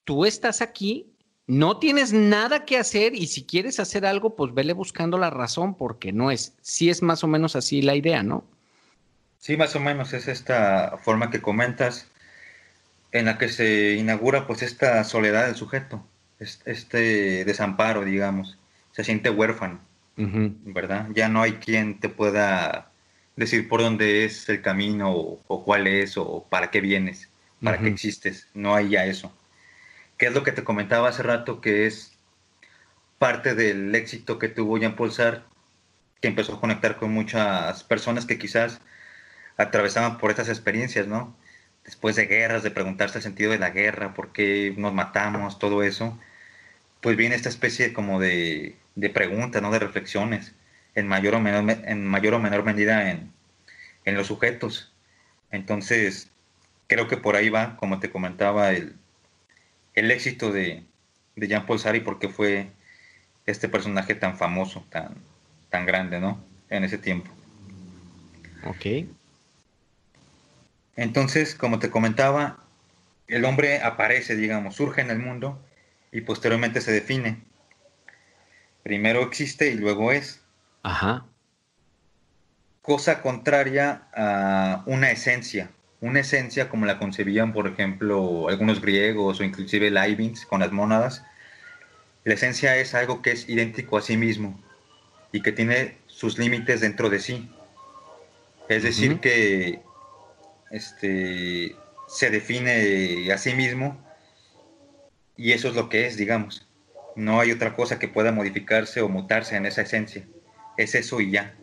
tú 0.06 0.26
estás 0.26 0.62
aquí, 0.62 1.12
no 1.46 1.78
tienes 1.78 2.14
nada 2.14 2.66
que 2.66 2.78
hacer 2.78 3.14
y 3.16 3.28
si 3.28 3.46
quieres 3.46 3.80
hacer 3.80 4.06
algo, 4.06 4.36
pues 4.36 4.54
vele 4.54 4.74
buscando 4.74 5.18
la 5.18 5.30
razón 5.30 5.76
porque 5.76 6.12
no 6.12 6.32
es, 6.32 6.56
sí 6.62 6.90
es 6.90 7.02
más 7.02 7.24
o 7.24 7.28
menos 7.28 7.56
así 7.56 7.82
la 7.82 7.96
idea, 7.96 8.24
¿no? 8.24 8.44
Sí, 9.40 9.58
más 9.58 9.76
o 9.76 9.80
menos 9.80 10.14
es 10.14 10.28
esta 10.28 10.98
forma 10.98 11.30
que 11.30 11.42
comentas 11.42 12.10
en 13.12 13.26
la 13.26 13.38
que 13.38 13.50
se 13.50 13.94
inaugura 13.94 14.48
pues 14.48 14.62
esta 14.62 15.04
soledad 15.04 15.46
del 15.46 15.56
sujeto, 15.56 16.06
este 16.40 17.46
desamparo, 17.46 18.04
digamos, 18.04 18.58
se 18.92 19.04
siente 19.04 19.30
huérfano, 19.30 19.80
¿verdad? 20.16 21.08
Ya 21.14 21.30
no 21.30 21.42
hay 21.42 21.54
quien 21.54 22.00
te 22.00 22.10
pueda 22.10 22.92
decir 23.36 23.70
por 23.70 23.82
dónde 23.82 24.26
es 24.26 24.50
el 24.50 24.62
camino 24.62 25.12
o 25.12 25.64
cuál 25.64 25.88
es 25.88 26.18
o 26.18 26.46
para 26.50 26.70
qué 26.72 26.82
vienes 26.82 27.30
para 27.64 27.80
que 27.80 27.88
existes, 27.88 28.48
no 28.54 28.76
hay 28.76 28.90
ya 28.90 29.06
eso. 29.06 29.32
¿Qué 30.18 30.28
es 30.28 30.34
lo 30.34 30.44
que 30.44 30.52
te 30.52 30.64
comentaba 30.64 31.10
hace 31.10 31.24
rato 31.24 31.62
que 31.62 31.86
es 31.86 32.18
parte 33.18 33.56
del 33.56 33.94
éxito 33.96 34.38
que 34.40 34.48
tuvo 34.48 34.78
Jean 34.78 34.96
Paul 34.96 35.12
Sartre, 35.12 35.44
que 36.22 36.28
empezó 36.28 36.56
a 36.56 36.60
conectar 36.60 36.98
con 36.98 37.12
muchas 37.12 37.84
personas 37.84 38.26
que 38.26 38.38
quizás 38.38 38.80
atravesaban 39.58 40.18
por 40.18 40.30
estas 40.30 40.50
experiencias, 40.50 41.08
¿no? 41.08 41.36
Después 41.84 42.16
de 42.16 42.28
guerras, 42.28 42.64
de 42.64 42.72
preguntarse 42.72 43.18
el 43.18 43.24
sentido 43.24 43.52
de 43.52 43.60
la 43.60 43.72
guerra, 43.72 44.14
por 44.14 44.32
qué 44.32 44.74
nos 44.78 44.94
matamos, 44.94 45.60
todo 45.60 45.84
eso, 45.84 46.18
pues 47.02 47.18
viene 47.18 47.36
esta 47.36 47.50
especie 47.50 47.94
como 47.94 48.20
de, 48.20 48.76
de 48.96 49.10
preguntas, 49.10 49.62
¿no? 49.62 49.72
De 49.72 49.80
reflexiones, 49.80 50.54
en 50.96 51.08
mayor 51.08 51.36
o 51.36 51.40
menor, 51.40 51.78
en 51.86 52.06
mayor 52.06 52.34
o 52.36 52.40
menor 52.40 52.64
medida 52.64 53.12
en, 53.12 53.32
en 54.06 54.16
los 54.16 54.28
sujetos. 54.28 54.94
Entonces, 55.52 56.30
creo 56.88 57.08
que 57.08 57.18
por 57.18 57.36
ahí 57.36 57.50
va, 57.50 57.78
como 57.78 58.00
te 58.00 58.12
comentaba, 58.12 58.72
el, 58.72 58.96
el 59.94 60.12
éxito 60.12 60.52
de, 60.52 60.84
de 61.36 61.48
Jean-Paul 61.48 61.80
Sartre 61.80 62.02
porque 62.02 62.30
fue 62.30 62.72
este 63.46 63.70
personaje 63.70 64.14
tan 64.14 64.38
famoso, 64.38 64.86
tan, 64.90 65.16
tan 65.70 65.86
grande, 65.86 66.20
¿no? 66.20 66.44
En 66.70 66.84
ese 66.84 66.98
tiempo. 66.98 67.32
Ok. 68.66 69.08
Entonces, 70.98 71.56
como 71.56 71.80
te 71.80 71.92
comentaba, 71.92 72.58
el 73.28 73.46
hombre 73.46 73.82
aparece, 73.82 74.36
digamos, 74.36 74.76
surge 74.76 75.02
en 75.02 75.12
el 75.12 75.20
mundo 75.20 75.64
y 76.12 76.22
posteriormente 76.22 76.82
se 76.82 76.92
define. 76.92 77.44
Primero 78.84 79.22
existe 79.22 79.70
y 79.70 79.76
luego 79.76 80.12
es. 80.12 80.42
Ajá. 80.84 81.26
Cosa 82.82 83.22
contraria 83.22 84.08
a 84.16 84.84
una 84.88 85.12
esencia, 85.12 85.70
una 86.02 86.22
esencia 86.22 86.68
como 86.68 86.86
la 86.86 86.98
concebían, 86.98 87.54
por 87.54 87.68
ejemplo, 87.68 88.50
algunos 88.50 88.82
griegos 88.82 89.40
o 89.40 89.44
inclusive 89.44 89.92
Leibniz 89.92 90.46
con 90.46 90.62
las 90.62 90.72
mónadas. 90.72 91.24
La 92.24 92.34
esencia 92.34 92.76
es 92.78 92.96
algo 92.96 93.22
que 93.22 93.32
es 93.32 93.48
idéntico 93.48 93.98
a 93.98 94.02
sí 94.02 94.18
mismo 94.18 94.60
y 95.32 95.42
que 95.42 95.52
tiene 95.52 95.98
sus 96.08 96.40
límites 96.40 96.82
dentro 96.82 97.10
de 97.10 97.20
sí. 97.20 97.52
Es 98.70 98.84
decir, 98.84 99.20
que 99.20 99.82
este, 100.72 101.76
se 102.08 102.30
define 102.30 103.32
a 103.32 103.38
sí 103.38 103.54
mismo 103.54 103.98
y 105.36 105.52
eso 105.52 105.68
es 105.68 105.76
lo 105.76 105.90
que 105.90 106.08
es, 106.08 106.18
digamos. 106.18 106.68
No 107.16 107.40
hay 107.40 107.52
otra 107.52 107.76
cosa 107.76 108.00
que 108.00 108.08
pueda 108.08 108.32
modificarse 108.32 109.02
o 109.02 109.10
mutarse 109.10 109.56
en 109.56 109.66
esa 109.66 109.82
esencia. 109.82 110.28
Es 110.78 110.96
eso 110.96 111.22
y 111.22 111.32
ya. 111.32 111.56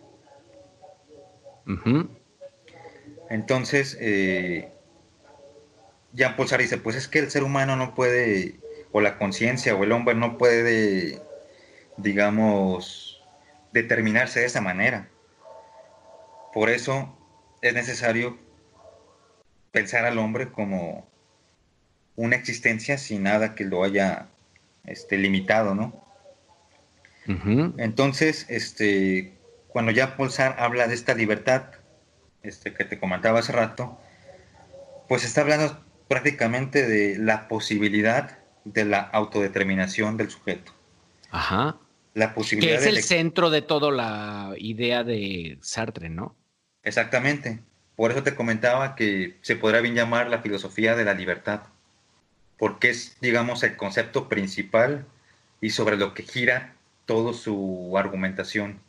Entonces, 3.30 3.96
eh, 4.00 4.72
Jean 6.12 6.36
Paul 6.36 6.48
Sartre 6.48 6.64
dice, 6.64 6.78
pues 6.78 6.96
es 6.96 7.08
que 7.08 7.18
el 7.18 7.30
ser 7.30 7.42
humano 7.42 7.76
no 7.76 7.94
puede, 7.94 8.60
o 8.92 9.00
la 9.00 9.18
conciencia, 9.18 9.74
o 9.74 9.82
el 9.82 9.92
hombre 9.92 10.14
no 10.14 10.38
puede, 10.38 11.20
digamos, 11.96 13.22
determinarse 13.72 14.40
de 14.40 14.46
esa 14.46 14.60
manera. 14.60 15.08
Por 16.52 16.70
eso 16.70 17.16
es 17.62 17.74
necesario 17.74 18.38
pensar 19.74 20.04
al 20.06 20.18
hombre 20.18 20.52
como 20.52 21.10
una 22.14 22.36
existencia 22.36 22.96
sin 22.96 23.24
nada 23.24 23.56
que 23.56 23.64
lo 23.64 23.82
haya 23.82 24.28
este, 24.86 25.18
limitado, 25.18 25.74
¿no? 25.74 26.02
Entonces, 27.78 28.46
este, 28.48 29.34
cuando 29.68 29.90
ya 29.90 30.16
Paul 30.16 30.30
Sartre 30.30 30.62
habla 30.62 30.86
de 30.86 30.94
esta 30.94 31.14
libertad, 31.14 31.64
este, 32.42 32.72
que 32.72 32.84
te 32.84 33.00
comentaba 33.00 33.40
hace 33.40 33.50
rato, 33.50 33.98
pues 35.08 35.24
está 35.24 35.40
hablando 35.40 35.82
prácticamente 36.06 36.86
de 36.86 37.18
la 37.18 37.48
posibilidad 37.48 38.38
de 38.64 38.84
la 38.84 39.00
autodeterminación 39.00 40.16
del 40.16 40.30
sujeto. 40.30 40.72
Ajá. 41.30 41.78
La 42.12 42.32
posibilidad 42.32 42.78
que 42.78 42.84
es 42.84 42.86
el 42.86 43.02
centro 43.02 43.50
de 43.50 43.62
toda 43.62 43.90
la 43.90 44.54
idea 44.56 45.02
de 45.02 45.58
Sartre, 45.62 46.10
¿no? 46.10 46.36
Exactamente. 46.84 47.60
Por 47.96 48.10
eso 48.10 48.22
te 48.22 48.34
comentaba 48.34 48.94
que 48.96 49.36
se 49.42 49.56
podrá 49.56 49.80
bien 49.80 49.94
llamar 49.94 50.28
la 50.28 50.42
filosofía 50.42 50.96
de 50.96 51.04
la 51.04 51.14
libertad, 51.14 51.62
porque 52.58 52.90
es, 52.90 53.16
digamos, 53.20 53.62
el 53.62 53.76
concepto 53.76 54.28
principal 54.28 55.06
y 55.60 55.70
sobre 55.70 55.96
lo 55.96 56.14
que 56.14 56.22
gira 56.22 56.74
toda 57.06 57.32
su 57.32 57.96
argumentación 57.96 58.80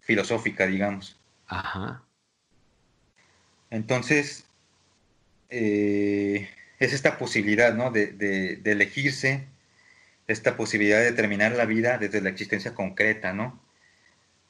filosófica, 0.00 0.66
digamos. 0.66 1.18
Ajá. 1.46 2.02
Entonces, 3.70 4.44
eh, 5.50 6.48
es 6.78 6.92
esta 6.92 7.18
posibilidad, 7.18 7.74
¿no? 7.74 7.90
De, 7.90 8.60
elegirse, 8.64 9.46
esta 10.26 10.56
posibilidad 10.56 10.98
de 10.98 11.10
determinar 11.10 11.52
la 11.52 11.66
vida 11.66 11.98
desde 11.98 12.20
la 12.20 12.30
existencia 12.30 12.74
concreta, 12.74 13.32
¿no? 13.32 13.60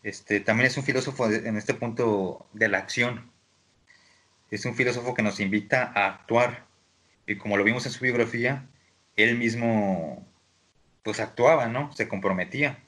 Este, 0.03 0.41
también 0.41 0.67
es 0.67 0.77
un 0.77 0.85
filósofo 0.85 1.31
en 1.31 1.57
este 1.57 1.75
punto 1.75 2.47
de 2.53 2.69
la 2.69 2.79
acción. 2.79 3.32
Es 4.53 4.67
un 4.67 4.75
filósofo 4.75 5.15
que 5.15 5.23
nos 5.23 5.41
invita 5.41 5.91
a 5.95 6.07
actuar. 6.09 6.67
Y 7.27 7.37
como 7.37 7.57
lo 7.57 7.65
vimos 7.65 7.87
en 7.87 7.93
su 7.93 8.05
biografía, 8.05 8.69
él 9.17 9.39
mismo 9.39 10.29
pues 11.03 11.21
actuaba, 11.21 11.69
¿no? 11.69 11.91
Se 11.95 12.07
comprometía. 12.07 12.79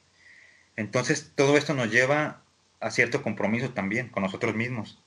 Entonces 0.77 1.33
todo 1.35 1.57
esto 1.57 1.73
nos 1.73 1.91
lleva 1.91 2.43
a 2.81 2.91
cierto 2.91 3.23
compromiso 3.23 3.71
también 3.71 4.11
con 4.11 4.23
nosotros 4.23 4.55
mismos. 4.55 5.03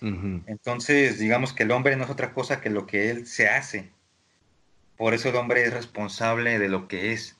Entonces, 0.00 1.18
digamos 1.18 1.52
que 1.52 1.64
el 1.64 1.72
hombre 1.72 1.94
no 1.96 2.04
es 2.04 2.10
otra 2.10 2.32
cosa 2.32 2.60
que 2.60 2.70
lo 2.70 2.86
que 2.86 3.10
él 3.10 3.26
se 3.26 3.48
hace. 3.48 3.90
Por 4.96 5.12
eso 5.12 5.28
el 5.28 5.36
hombre 5.36 5.64
es 5.64 5.74
responsable 5.74 6.58
de 6.60 6.68
lo 6.68 6.86
que 6.86 7.12
es. 7.12 7.36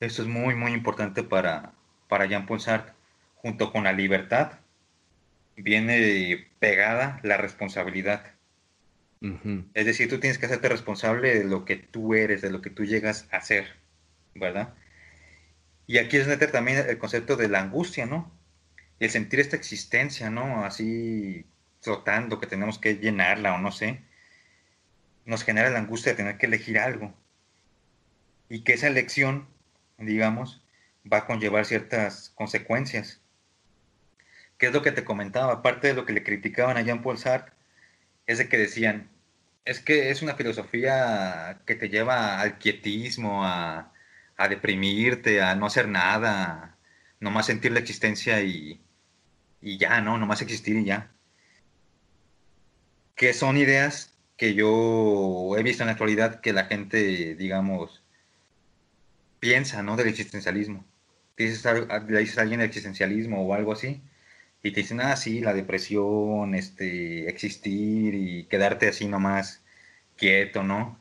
Esto 0.00 0.22
es 0.22 0.28
muy, 0.28 0.54
muy 0.56 0.72
importante 0.72 1.22
para, 1.22 1.72
para 2.08 2.26
Jean 2.26 2.44
Paul 2.44 2.60
Sartre. 2.60 2.92
Junto 3.36 3.72
con 3.72 3.84
la 3.84 3.92
libertad 3.92 4.58
viene 5.56 6.48
pegada 6.58 7.20
la 7.22 7.36
responsabilidad. 7.36 8.32
Es 9.72 9.86
decir, 9.86 10.10
tú 10.10 10.20
tienes 10.20 10.36
que 10.36 10.44
hacerte 10.44 10.68
responsable 10.68 11.34
de 11.34 11.44
lo 11.44 11.64
que 11.64 11.76
tú 11.76 12.12
eres, 12.12 12.42
de 12.42 12.50
lo 12.50 12.60
que 12.60 12.68
tú 12.68 12.84
llegas 12.84 13.26
a 13.30 13.40
ser, 13.40 13.76
¿verdad? 14.34 14.74
Y 15.86 15.96
aquí 15.96 16.18
es 16.18 16.26
meter 16.26 16.52
también 16.52 16.84
el 16.86 16.98
concepto 16.98 17.36
de 17.36 17.48
la 17.48 17.60
angustia, 17.60 18.04
¿no? 18.04 18.30
El 19.00 19.08
sentir 19.08 19.40
esta 19.40 19.56
existencia, 19.56 20.28
¿no? 20.28 20.64
Así 20.64 21.46
flotando, 21.80 22.38
que 22.38 22.46
tenemos 22.46 22.78
que 22.78 22.96
llenarla 22.96 23.54
o 23.54 23.58
no 23.58 23.72
sé, 23.72 24.00
nos 25.24 25.42
genera 25.44 25.70
la 25.70 25.78
angustia 25.78 26.12
de 26.12 26.16
tener 26.16 26.38
que 26.38 26.46
elegir 26.46 26.78
algo. 26.78 27.14
Y 28.48 28.60
que 28.62 28.74
esa 28.74 28.88
elección, 28.88 29.46
digamos, 29.98 30.62
va 31.10 31.18
a 31.18 31.26
conllevar 31.26 31.64
ciertas 31.64 32.30
consecuencias. 32.34 33.20
¿Qué 34.58 34.66
es 34.66 34.72
lo 34.72 34.82
que 34.82 34.92
te 34.92 35.04
comentaba? 35.04 35.52
Aparte 35.52 35.88
de 35.88 35.94
lo 35.94 36.06
que 36.06 36.12
le 36.12 36.22
criticaban 36.22 36.76
a 36.76 36.82
Jean-Paul 36.82 37.18
Sartre, 37.18 37.54
es 38.26 38.38
de 38.38 38.48
que 38.48 38.58
decían, 38.58 39.10
es 39.64 39.80
que 39.80 40.10
es 40.10 40.22
una 40.22 40.34
filosofía 40.36 41.60
que 41.66 41.74
te 41.74 41.88
lleva 41.88 42.40
al 42.40 42.58
quietismo, 42.58 43.44
a, 43.44 43.92
a 44.36 44.48
deprimirte, 44.48 45.42
a 45.42 45.54
no 45.54 45.66
hacer 45.66 45.88
nada, 45.88 46.76
nomás 47.20 47.46
sentir 47.46 47.72
la 47.72 47.80
existencia 47.80 48.42
y, 48.42 48.80
y 49.60 49.78
ya, 49.78 50.00
¿no? 50.00 50.18
Nomás 50.18 50.42
existir 50.42 50.76
y 50.76 50.84
ya. 50.84 51.10
Que 53.14 53.32
son 53.32 53.56
ideas 53.56 54.14
que 54.36 54.54
yo 54.54 55.56
he 55.56 55.62
visto 55.62 55.82
en 55.82 55.86
la 55.86 55.92
actualidad 55.92 56.40
que 56.40 56.52
la 56.52 56.64
gente, 56.64 57.34
digamos, 57.36 58.02
piensa, 59.40 59.82
¿no? 59.82 59.96
Del 59.96 60.08
existencialismo. 60.08 60.84
Dices, 61.36 61.64
le 61.64 62.20
dices 62.20 62.38
a 62.38 62.42
alguien 62.42 62.60
del 62.60 62.68
existencialismo 62.68 63.46
o 63.46 63.54
algo 63.54 63.72
así, 63.72 64.02
y 64.64 64.72
te 64.72 64.80
dicen, 64.80 65.02
ah, 65.02 65.14
sí, 65.14 65.40
la 65.40 65.52
depresión, 65.52 66.54
este, 66.54 67.28
existir 67.28 68.14
y 68.14 68.44
quedarte 68.44 68.88
así 68.88 69.06
nomás 69.06 69.62
quieto, 70.16 70.62
¿no? 70.62 70.98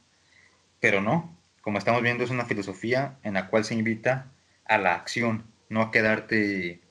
Pero 0.82 1.02
no, 1.02 1.34
como 1.62 1.78
estamos 1.78 2.02
viendo, 2.02 2.26
es 2.26 2.30
una 2.30 2.44
filosofía 2.44 3.18
en 3.24 3.36
la 3.36 3.48
cual 3.48 3.64
se 3.64 3.74
invita 3.74 4.30
a 4.66 4.78
la 4.78 4.96
acción, 4.96 5.46
no 5.70 5.82
a 5.82 5.92
quedarte, 5.92 6.82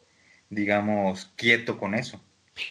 digamos, 0.49 1.31
quieto 1.37 1.77
con 1.77 1.95
eso. 1.95 2.23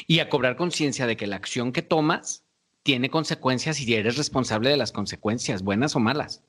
Y 0.08 0.18
a 0.18 0.30
cobrar 0.30 0.56
conciencia 0.56 1.06
de 1.06 1.16
que 1.16 1.28
la 1.28 1.36
acción 1.36 1.72
que 1.72 1.84
tomas 1.84 2.44
tiene 2.82 3.12
consecuencias 3.12 3.80
y 3.82 3.94
eres 3.94 4.18
responsable 4.18 4.72
de 4.72 4.78
las 4.78 4.92
consecuencias, 4.92 5.62
buenas 5.62 5.96
o 5.96 6.00
malas. 6.00 6.42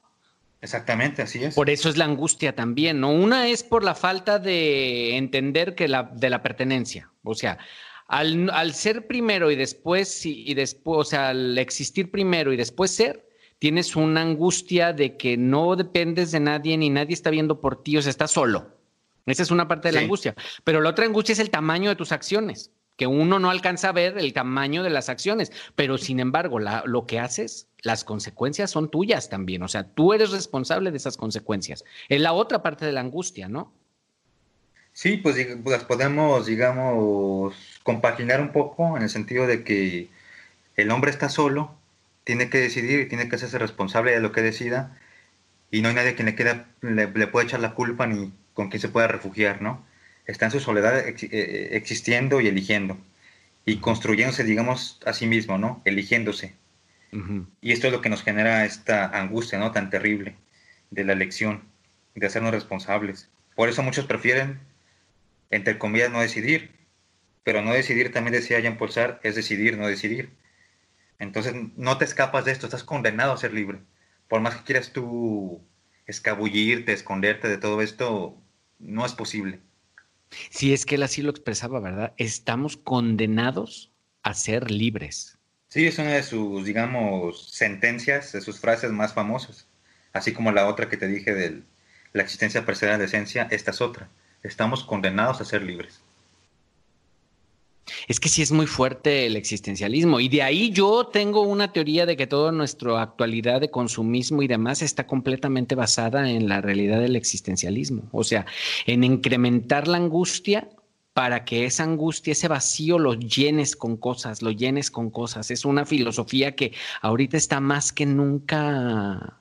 Exactamente, 0.63 1.21
así 1.21 1.45
es. 1.45 1.55
Por 1.55 1.69
eso 1.69 1.91
es 1.91 1.99
la 1.99 2.07
angustia 2.07 2.55
también, 2.55 2.99
¿no? 3.01 3.11
Una 3.11 3.49
es 3.49 3.63
por 3.63 3.85
la 3.85 3.95
falta 3.95 4.39
de 4.39 5.19
entender 5.19 5.75
que 5.75 5.87
la, 5.87 6.05
de 6.05 6.31
la 6.31 6.43
pertenencia. 6.43 7.12
O 7.25 7.35
sea, 7.35 7.59
al, 8.09 8.51
al 8.51 8.75
ser 8.75 9.07
primero 9.07 9.51
y 9.51 9.57
después, 9.57 10.27
y, 10.27 10.45
y 10.49 10.55
después, 10.55 10.99
o 10.99 11.05
sea, 11.05 11.31
al 11.31 11.57
existir 11.59 12.11
primero 12.11 12.53
y 12.53 12.57
después 12.57 12.91
ser, 12.91 13.29
tienes 13.59 13.95
una 13.95 14.23
angustia 14.23 14.93
de 14.93 15.17
que 15.17 15.37
no 15.37 15.77
dependes 15.77 16.33
de 16.33 16.41
nadie 16.41 16.77
ni 16.77 16.91
nadie 16.91 17.15
está 17.15 17.31
viendo 17.31 17.61
por 17.61 17.83
ti, 17.83 17.97
o 17.97 18.03
sea, 18.03 18.11
estás 18.11 18.33
solo. 18.33 18.77
Esa 19.25 19.45
es 19.45 19.51
una 19.51 19.69
parte 19.69 19.89
de 19.89 19.93
la 19.93 20.01
angustia. 20.01 20.35
Pero 20.65 20.81
la 20.81 20.91
otra 20.91 21.07
angustia 21.07 21.33
es 21.33 21.39
el 21.39 21.51
tamaño 21.51 21.89
de 21.89 21.97
tus 21.97 22.13
acciones, 22.13 22.73
que 22.97 23.07
uno 23.07 23.39
no 23.39 23.51
alcanza 23.51 23.91
a 23.91 23.93
ver 23.93 24.19
el 24.19 24.33
tamaño 24.33 24.83
de 24.83 24.91
las 24.91 25.09
acciones, 25.09 25.53
pero 25.77 25.97
sin 25.97 26.19
embargo, 26.19 26.59
lo 26.59 27.07
que 27.07 27.21
haces, 27.21 27.69
las 27.83 28.05
consecuencias 28.05 28.71
son 28.71 28.91
tuyas 28.91 29.29
también, 29.29 29.63
o 29.63 29.69
sea, 29.69 29.85
tú 29.85 30.13
eres 30.13 30.31
responsable 30.31 30.91
de 30.91 30.97
esas 30.97 31.17
consecuencias. 31.17 31.85
Es 32.09 32.21
la 32.21 32.33
otra 32.33 32.63
parte 32.63 32.85
de 32.85 32.93
la 32.93 33.01
angustia, 33.01 33.49
¿no? 33.49 33.73
Sí, 34.93 35.17
pues 35.17 35.37
las 35.65 35.85
podemos, 35.85 36.47
digamos, 36.47 37.81
compaginar 37.83 38.41
un 38.41 38.53
poco 38.53 38.97
en 38.97 39.03
el 39.03 39.09
sentido 39.09 39.47
de 39.47 39.65
que 39.65 40.11
el 40.77 40.91
hombre 40.91 41.11
está 41.11 41.29
solo, 41.29 41.75
tiene 42.25 42.51
que 42.51 42.59
decidir 42.59 43.01
y 43.01 43.09
tiene 43.09 43.29
que 43.29 43.37
hacerse 43.37 43.59
responsable 43.59 44.13
de 44.13 44.21
lo 44.21 44.33
que 44.33 44.43
decida 44.43 44.99
y 45.71 45.83
no 45.83 45.89
hay 45.89 45.95
nadie 45.95 46.15
quien 46.15 46.27
le, 46.27 46.35
queda, 46.37 46.67
le, 46.83 47.09
pueda 47.09 47.47
echar 47.47 47.61
la 47.61 47.75
culpa 47.75 48.07
ni 48.07 48.33
con 48.55 48.69
quien 48.69 48.81
se 48.81 48.89
pueda 48.91 49.09
refugiar, 49.09 49.63
¿no? 49.63 49.85
Está 50.27 50.45
en 50.47 50.53
su 50.53 50.61
soledad 50.61 50.99
eh, 51.01 51.17
eh, 51.21 51.69
existiendo 51.73 52.41
y 52.41 52.49
eligiendo 52.49 52.99
y 53.65 53.79
construyéndose, 53.79 54.45
digamos, 54.45 55.01
a 55.07 55.13
sí 55.13 55.27
mismo, 55.27 55.59
¿no? 55.59 55.83
Eligiéndose. 55.85 56.55
Y 57.61 57.73
esto 57.73 57.89
es 57.89 57.93
lo 57.93 58.01
que 58.01 58.09
nos 58.09 58.23
genera 58.23 58.65
esta 58.65 59.07
angustia, 59.07 59.59
¿no? 59.59 59.71
Tan 59.73 59.91
terrible 59.91 60.35
de 60.91 61.05
la 61.05 61.13
elección, 61.13 61.63
de 62.15 62.27
hacernos 62.27 62.53
responsables. 62.53 63.29
Por 63.55 63.69
eso 63.69 63.83
muchos 63.83 64.07
prefieren, 64.07 64.61
entre 65.53 65.79
comillas, 65.79 66.11
no 66.11 66.21
decidir. 66.21 66.73
Pero 67.45 67.63
no 67.63 67.73
decidir, 67.73 68.13
también 68.13 68.35
decía 68.35 68.61
Jean 68.61 68.79
Paul 68.79 68.91
Sartre, 68.91 69.29
es 69.29 69.37
decidir, 69.37 69.79
no 69.79 69.87
decidir. 69.87 70.31
Entonces 71.19 71.55
no 71.77 71.99
te 71.99 72.05
escapas 72.05 72.45
de 72.45 72.53
esto, 72.53 72.67
estás 72.67 72.83
condenado 72.83 73.33
a 73.33 73.37
ser 73.37 73.53
libre. 73.53 73.81
Por 74.29 74.41
más 74.41 74.57
que 74.57 74.65
quieras 74.65 74.93
tú 74.93 75.63
escabullirte, 76.07 76.93
esconderte 76.93 77.49
de 77.49 77.59
todo 77.59 77.83
esto, 77.83 78.37
no 78.79 79.07
es 79.07 79.13
posible. 79.13 79.61
Si 80.51 80.73
es 80.73 80.87
que 80.87 80.95
él 80.97 81.03
así 81.03 81.23
lo 81.23 81.31
expresaba, 81.31 81.81
¿verdad? 81.81 82.15
Estamos 82.17 82.77
condenados 82.77 83.93
a 84.23 84.35
ser 84.35 84.71
libres. 84.71 85.39
Sí, 85.69 85.87
es 85.87 85.99
una 85.99 86.13
de 86.13 86.23
sus, 86.23 86.65
digamos, 86.65 87.51
sentencias, 87.51 88.33
de 88.33 88.41
sus 88.41 88.61
frases 88.61 88.91
más 88.91 89.15
famosas. 89.15 89.67
Así 90.13 90.33
como 90.33 90.53
la 90.53 90.69
otra 90.69 90.89
que 90.89 90.97
te 90.97 91.09
dije 91.09 91.35
de 91.35 91.63
la 92.13 92.23
existencia 92.23 92.65
precede 92.65 92.97
la 92.99 93.05
esencia, 93.05 93.49
esta 93.51 93.71
es 93.71 93.81
otra. 93.81 94.09
Estamos 94.43 94.85
condenados 94.85 95.41
a 95.41 95.45
ser 95.45 95.63
libres. 95.63 96.01
Es 98.09 98.21
que 98.21 98.29
sí 98.29 98.43
es 98.43 98.53
muy 98.53 98.67
fuerte 98.67 99.27
el 99.27 99.37
existencialismo 99.37 100.21
y 100.21 100.29
de 100.29 100.43
ahí 100.43 100.71
yo 100.71 101.07
tengo 101.07 101.43
una 101.43 101.73
teoría 101.73 102.07
de 102.07 102.17
que 102.17 102.27
toda 102.27 102.53
nuestra 102.53 103.03
actualidad 103.03 103.61
de 103.61 103.71
consumismo 103.71 104.43
y 104.43 104.49
demás 104.49 104.83
está 104.83 105.07
completamente 105.07 105.75
basada 105.75 106.31
en 106.31 106.49
la 106.49 106.61
realidad 106.61 107.01
del 107.01 107.17
existencialismo, 107.17 108.05
o 108.13 108.25
sea, 108.25 108.47
en 108.87 109.05
incrementar 109.05 109.89
la 109.89 109.99
angustia 109.99 110.69
para 111.13 111.45
que 111.45 111.67
esa 111.67 111.85
angustia, 111.85 112.33
ese 112.33 112.49
vacío 112.49 112.99
lo 112.99 113.15
llenes 113.15 113.77
con 113.77 113.97
cosas, 113.97 114.43
lo 114.43 114.51
llenes 114.51 114.91
con 114.91 115.11
cosas. 115.11 115.51
Es 115.51 115.65
una 115.65 115.85
filosofía 115.85 116.57
que 116.57 116.73
ahorita 117.03 117.37
está 117.37 117.61
más 117.61 117.93
que 117.93 118.07
nunca, 118.07 119.39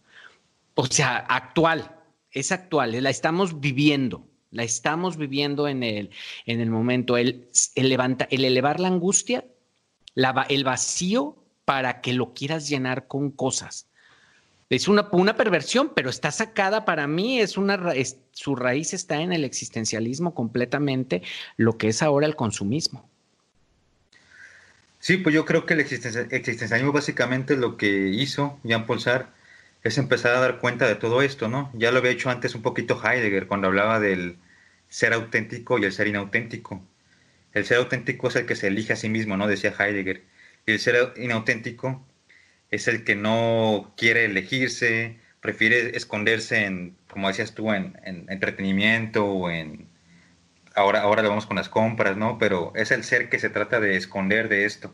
o 0.75 0.85
sea, 0.87 1.17
actual, 1.17 1.95
es 2.31 2.51
actual, 2.51 3.01
la 3.01 3.09
estamos 3.09 3.61
viviendo 3.61 4.30
la 4.51 4.63
estamos 4.63 5.17
viviendo 5.17 5.67
en 5.67 5.83
el, 5.83 6.11
en 6.45 6.59
el 6.59 6.69
momento. 6.69 7.17
El, 7.17 7.49
levanta, 7.75 8.27
el 8.29 8.45
elevar 8.45 8.79
la 8.79 8.89
angustia, 8.89 9.45
el 10.49 10.63
vacío 10.63 11.37
para 11.65 12.01
que 12.01 12.13
lo 12.13 12.33
quieras 12.33 12.69
llenar 12.69 13.07
con 13.07 13.31
cosas. 13.31 13.87
Es 14.69 14.87
una, 14.87 15.09
una 15.11 15.35
perversión, 15.35 15.91
pero 15.93 16.09
está 16.09 16.31
sacada 16.31 16.85
para 16.85 17.05
mí, 17.07 17.39
es 17.41 17.57
una, 17.57 17.93
su 18.31 18.55
raíz 18.55 18.93
está 18.93 19.21
en 19.21 19.33
el 19.33 19.43
existencialismo 19.43 20.33
completamente, 20.33 21.23
lo 21.57 21.77
que 21.77 21.89
es 21.89 22.01
ahora 22.01 22.25
el 22.25 22.35
consumismo. 22.35 23.09
Sí, 24.99 25.17
pues 25.17 25.33
yo 25.33 25.45
creo 25.45 25.65
que 25.65 25.73
el 25.73 25.79
existencialismo 25.79 26.91
básicamente 26.91 27.57
lo 27.57 27.75
que 27.75 28.09
hizo 28.09 28.59
Jean 28.63 28.85
Paul 28.85 28.99
es 29.83 29.97
empezar 29.97 30.35
a 30.35 30.39
dar 30.39 30.59
cuenta 30.59 30.87
de 30.87 30.95
todo 30.95 31.21
esto, 31.21 31.47
¿no? 31.47 31.71
Ya 31.73 31.91
lo 31.91 31.99
había 31.99 32.11
hecho 32.11 32.29
antes 32.29 32.53
un 32.55 32.61
poquito 32.61 33.01
Heidegger 33.03 33.47
cuando 33.47 33.67
hablaba 33.67 33.99
del 33.99 34.37
ser 34.89 35.13
auténtico 35.13 35.79
y 35.79 35.85
el 35.85 35.91
ser 35.91 36.07
inauténtico. 36.07 36.85
El 37.53 37.65
ser 37.65 37.77
auténtico 37.77 38.27
es 38.27 38.35
el 38.35 38.45
que 38.45 38.55
se 38.55 38.67
elige 38.67 38.93
a 38.93 38.95
sí 38.95 39.09
mismo, 39.09 39.37
¿no? 39.37 39.47
Decía 39.47 39.73
Heidegger. 39.77 40.23
Y 40.67 40.73
el 40.73 40.79
ser 40.79 41.13
inauténtico 41.17 42.05
es 42.69 42.87
el 42.87 43.03
que 43.03 43.15
no 43.15 43.93
quiere 43.97 44.25
elegirse, 44.25 45.17
prefiere 45.41 45.97
esconderse 45.97 46.65
en, 46.65 46.95
como 47.09 47.27
decías 47.27 47.55
tú, 47.55 47.73
en, 47.73 47.97
entretenimiento 48.29 49.25
o 49.25 49.49
en... 49.49 49.89
Ahora, 50.75 51.01
ahora 51.01 51.23
lo 51.23 51.29
vamos 51.29 51.47
con 51.47 51.57
las 51.57 51.69
compras, 51.69 52.15
¿no? 52.17 52.37
Pero 52.37 52.71
es 52.75 52.91
el 52.91 53.03
ser 53.03 53.29
que 53.29 53.39
se 53.39 53.49
trata 53.49 53.79
de 53.79 53.97
esconder 53.97 54.47
de 54.47 54.65
esto. 54.65 54.93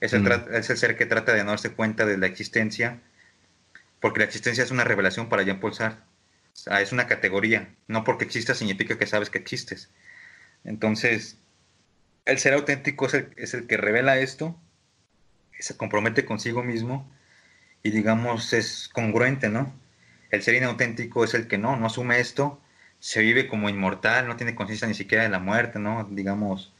Es 0.00 0.12
el, 0.12 0.22
mm. 0.22 0.54
es 0.54 0.68
el 0.68 0.76
ser 0.76 0.96
que 0.96 1.06
trata 1.06 1.32
de 1.32 1.44
no 1.44 1.50
darse 1.50 1.72
cuenta 1.72 2.04
de 2.04 2.18
la 2.18 2.26
existencia 2.26 3.00
porque 4.00 4.20
la 4.20 4.26
existencia 4.26 4.64
es 4.64 4.70
una 4.70 4.84
revelación 4.84 5.28
para 5.28 5.42
Jean 5.42 5.60
Paul 5.60 5.72
es 6.80 6.92
una 6.92 7.06
categoría. 7.06 7.68
No 7.86 8.04
porque 8.04 8.24
exista 8.24 8.54
significa 8.54 8.98
que 8.98 9.06
sabes 9.06 9.30
que 9.30 9.38
existes. 9.38 9.90
Entonces, 10.64 11.38
el 12.24 12.38
ser 12.38 12.54
auténtico 12.54 13.06
es 13.06 13.54
el, 13.54 13.66
que 13.66 13.76
revela 13.76 14.18
esto, 14.18 14.58
se 15.58 15.76
compromete 15.76 16.24
consigo 16.24 16.62
mismo 16.62 17.10
y 17.82 17.90
digamos 17.90 18.52
es 18.52 18.88
congruente, 18.92 19.48
¿no? 19.48 19.72
El 20.30 20.42
ser 20.42 20.54
inauténtico 20.56 21.24
es 21.24 21.34
el 21.34 21.46
que 21.46 21.56
no, 21.56 21.76
no 21.76 21.86
asume 21.86 22.18
esto, 22.18 22.60
se 22.98 23.20
vive 23.20 23.46
como 23.46 23.68
inmortal, 23.68 24.26
no 24.26 24.36
tiene 24.36 24.56
conciencia 24.56 24.88
ni 24.88 24.94
siquiera 24.94 25.22
de 25.22 25.30
la 25.30 25.38
muerte, 25.38 25.78
¿no? 25.78 26.04
Digamos, 26.10 26.72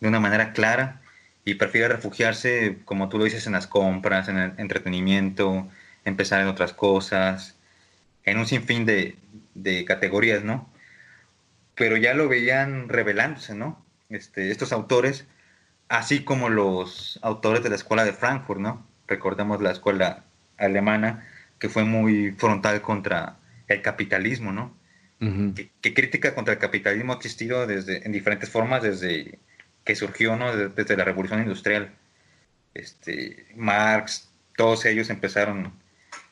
de 0.00 0.08
una 0.08 0.20
manera 0.20 0.52
clara 0.52 1.00
y 1.44 1.54
prefiere 1.54 1.88
refugiarse, 1.88 2.78
como 2.84 3.08
tú 3.08 3.18
lo 3.18 3.24
dices, 3.24 3.46
en 3.46 3.52
las 3.52 3.68
compras, 3.68 4.28
en 4.28 4.38
el 4.38 4.52
entretenimiento, 4.58 5.68
empezar 6.08 6.40
en 6.40 6.48
otras 6.48 6.72
cosas, 6.72 7.56
en 8.24 8.38
un 8.38 8.46
sinfín 8.46 8.84
de, 8.86 9.16
de 9.54 9.84
categorías, 9.84 10.44
¿no? 10.44 10.70
Pero 11.74 11.96
ya 11.96 12.14
lo 12.14 12.28
veían 12.28 12.88
revelándose, 12.88 13.54
¿no? 13.54 13.84
Este, 14.08 14.50
estos 14.50 14.72
autores, 14.72 15.26
así 15.88 16.24
como 16.24 16.48
los 16.48 17.18
autores 17.22 17.62
de 17.62 17.70
la 17.70 17.76
escuela 17.76 18.04
de 18.04 18.12
Frankfurt, 18.12 18.60
¿no? 18.60 18.86
Recordemos 19.06 19.60
la 19.60 19.72
escuela 19.72 20.24
alemana, 20.56 21.26
que 21.58 21.68
fue 21.68 21.84
muy 21.84 22.32
frontal 22.32 22.80
contra 22.82 23.36
el 23.68 23.82
capitalismo, 23.82 24.52
¿no? 24.52 24.76
¿Qué 25.80 25.94
crítica 25.94 26.32
contra 26.32 26.54
el 26.54 26.60
capitalismo 26.60 27.12
ha 27.12 27.16
existido 27.16 27.66
desde, 27.66 28.06
en 28.06 28.12
diferentes 28.12 28.48
formas 28.50 28.84
desde 28.84 29.40
que 29.82 29.96
surgió, 29.96 30.36
¿no? 30.36 30.54
Desde, 30.54 30.96
la 30.96 31.04
revolución 31.04 31.40
industrial. 31.40 31.90
Este, 32.72 33.46
Marx, 33.56 34.30
todos 34.56 34.84
ellos 34.84 35.10
empezaron 35.10 35.72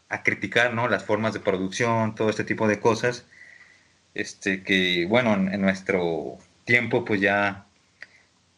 a 0.08 0.22
criticar, 0.22 0.74
¿no? 0.74 0.88
Las 0.88 1.04
formas 1.04 1.32
de 1.32 1.40
producción, 1.40 2.14
todo 2.14 2.30
este 2.30 2.44
tipo 2.44 2.68
de 2.68 2.80
cosas, 2.80 3.26
este, 4.14 4.62
que, 4.62 5.06
bueno, 5.08 5.34
en, 5.34 5.60
nuestro 5.60 6.38
tiempo, 6.64 7.04
pues 7.04 7.20
ya 7.20 7.66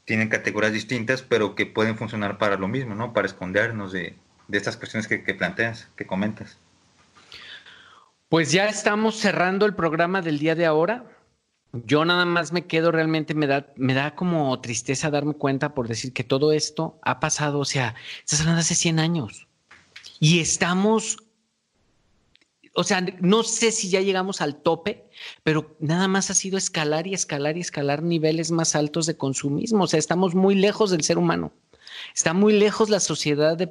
tienen 0.05 0.29
categorías 0.29 0.73
distintas, 0.73 1.23
pero 1.23 1.55
que 1.55 1.67
pueden 1.67 1.97
funcionar 1.97 2.39
para 2.39 2.57
lo 2.57 2.69
mismo, 2.69 2.95
¿no? 2.95 3.13
Para 3.13 3.27
escondernos 3.27 3.93
de, 3.93 4.17
estas 4.51 4.77
cuestiones 4.77 5.09
que, 5.09 5.23
que 5.25 5.35
planteas, 5.35 5.89
que 5.97 6.07
comentas. 6.07 6.59
Pues 8.29 8.53
ya 8.53 8.67
estamos 8.67 9.17
cerrando 9.17 9.65
el 9.65 9.75
programa 9.75 10.21
del 10.21 10.39
día 10.39 10.55
de 10.55 10.67
ahora. 10.67 11.05
Yo 11.73 12.05
nada 12.05 12.25
más 12.25 12.53
me 12.53 12.67
quedo 12.67 12.93
realmente, 12.93 13.35
me 13.35 13.47
da, 13.47 13.73
me 13.77 13.95
da 13.95 14.15
como 14.15 14.59
tristeza 14.61 15.11
darme 15.11 15.35
cuenta 15.35 15.75
por 15.75 15.89
decir 15.89 16.13
que 16.13 16.25
todo 16.25 16.53
esto 16.53 16.99
ha 17.03 17.21
pasado, 17.21 17.59
o 17.59 17.65
sea, 17.65 17.95
estás 18.21 18.41
hablando 18.41 18.61
hace 18.61 18.75
100 18.75 18.99
años 18.99 19.49
y 20.21 20.41
estamos, 20.41 21.19
o 22.79 22.85
sea, 22.85 23.05
no 23.20 23.43
sé 23.43 23.72
si 23.72 23.89
ya 23.89 24.01
llegamos 24.01 24.41
al 24.41 24.62
tope, 24.62 25.09
pero 25.43 25.74
nada 25.81 26.07
más 26.07 26.31
ha 26.31 26.35
sido 26.35 26.57
escalar 26.57 27.09
y 27.09 27.14
escalar 27.14 27.57
y 27.57 27.61
escalar 27.61 28.05
niveles 28.05 28.53
más 28.53 28.76
altos 28.76 29.07
de 29.07 29.16
consumismo, 29.16 29.83
o 29.83 29.87
sea, 29.89 29.99
estamos 29.99 30.37
muy 30.37 30.55
lejos 30.55 30.93
del 30.93 31.03
ser 31.03 31.18
humano. 31.18 31.51
Está 32.14 32.35
muy 32.35 32.53
lejos 32.53 32.89
la 32.89 33.01
sociedad 33.01 33.57
de, 33.57 33.66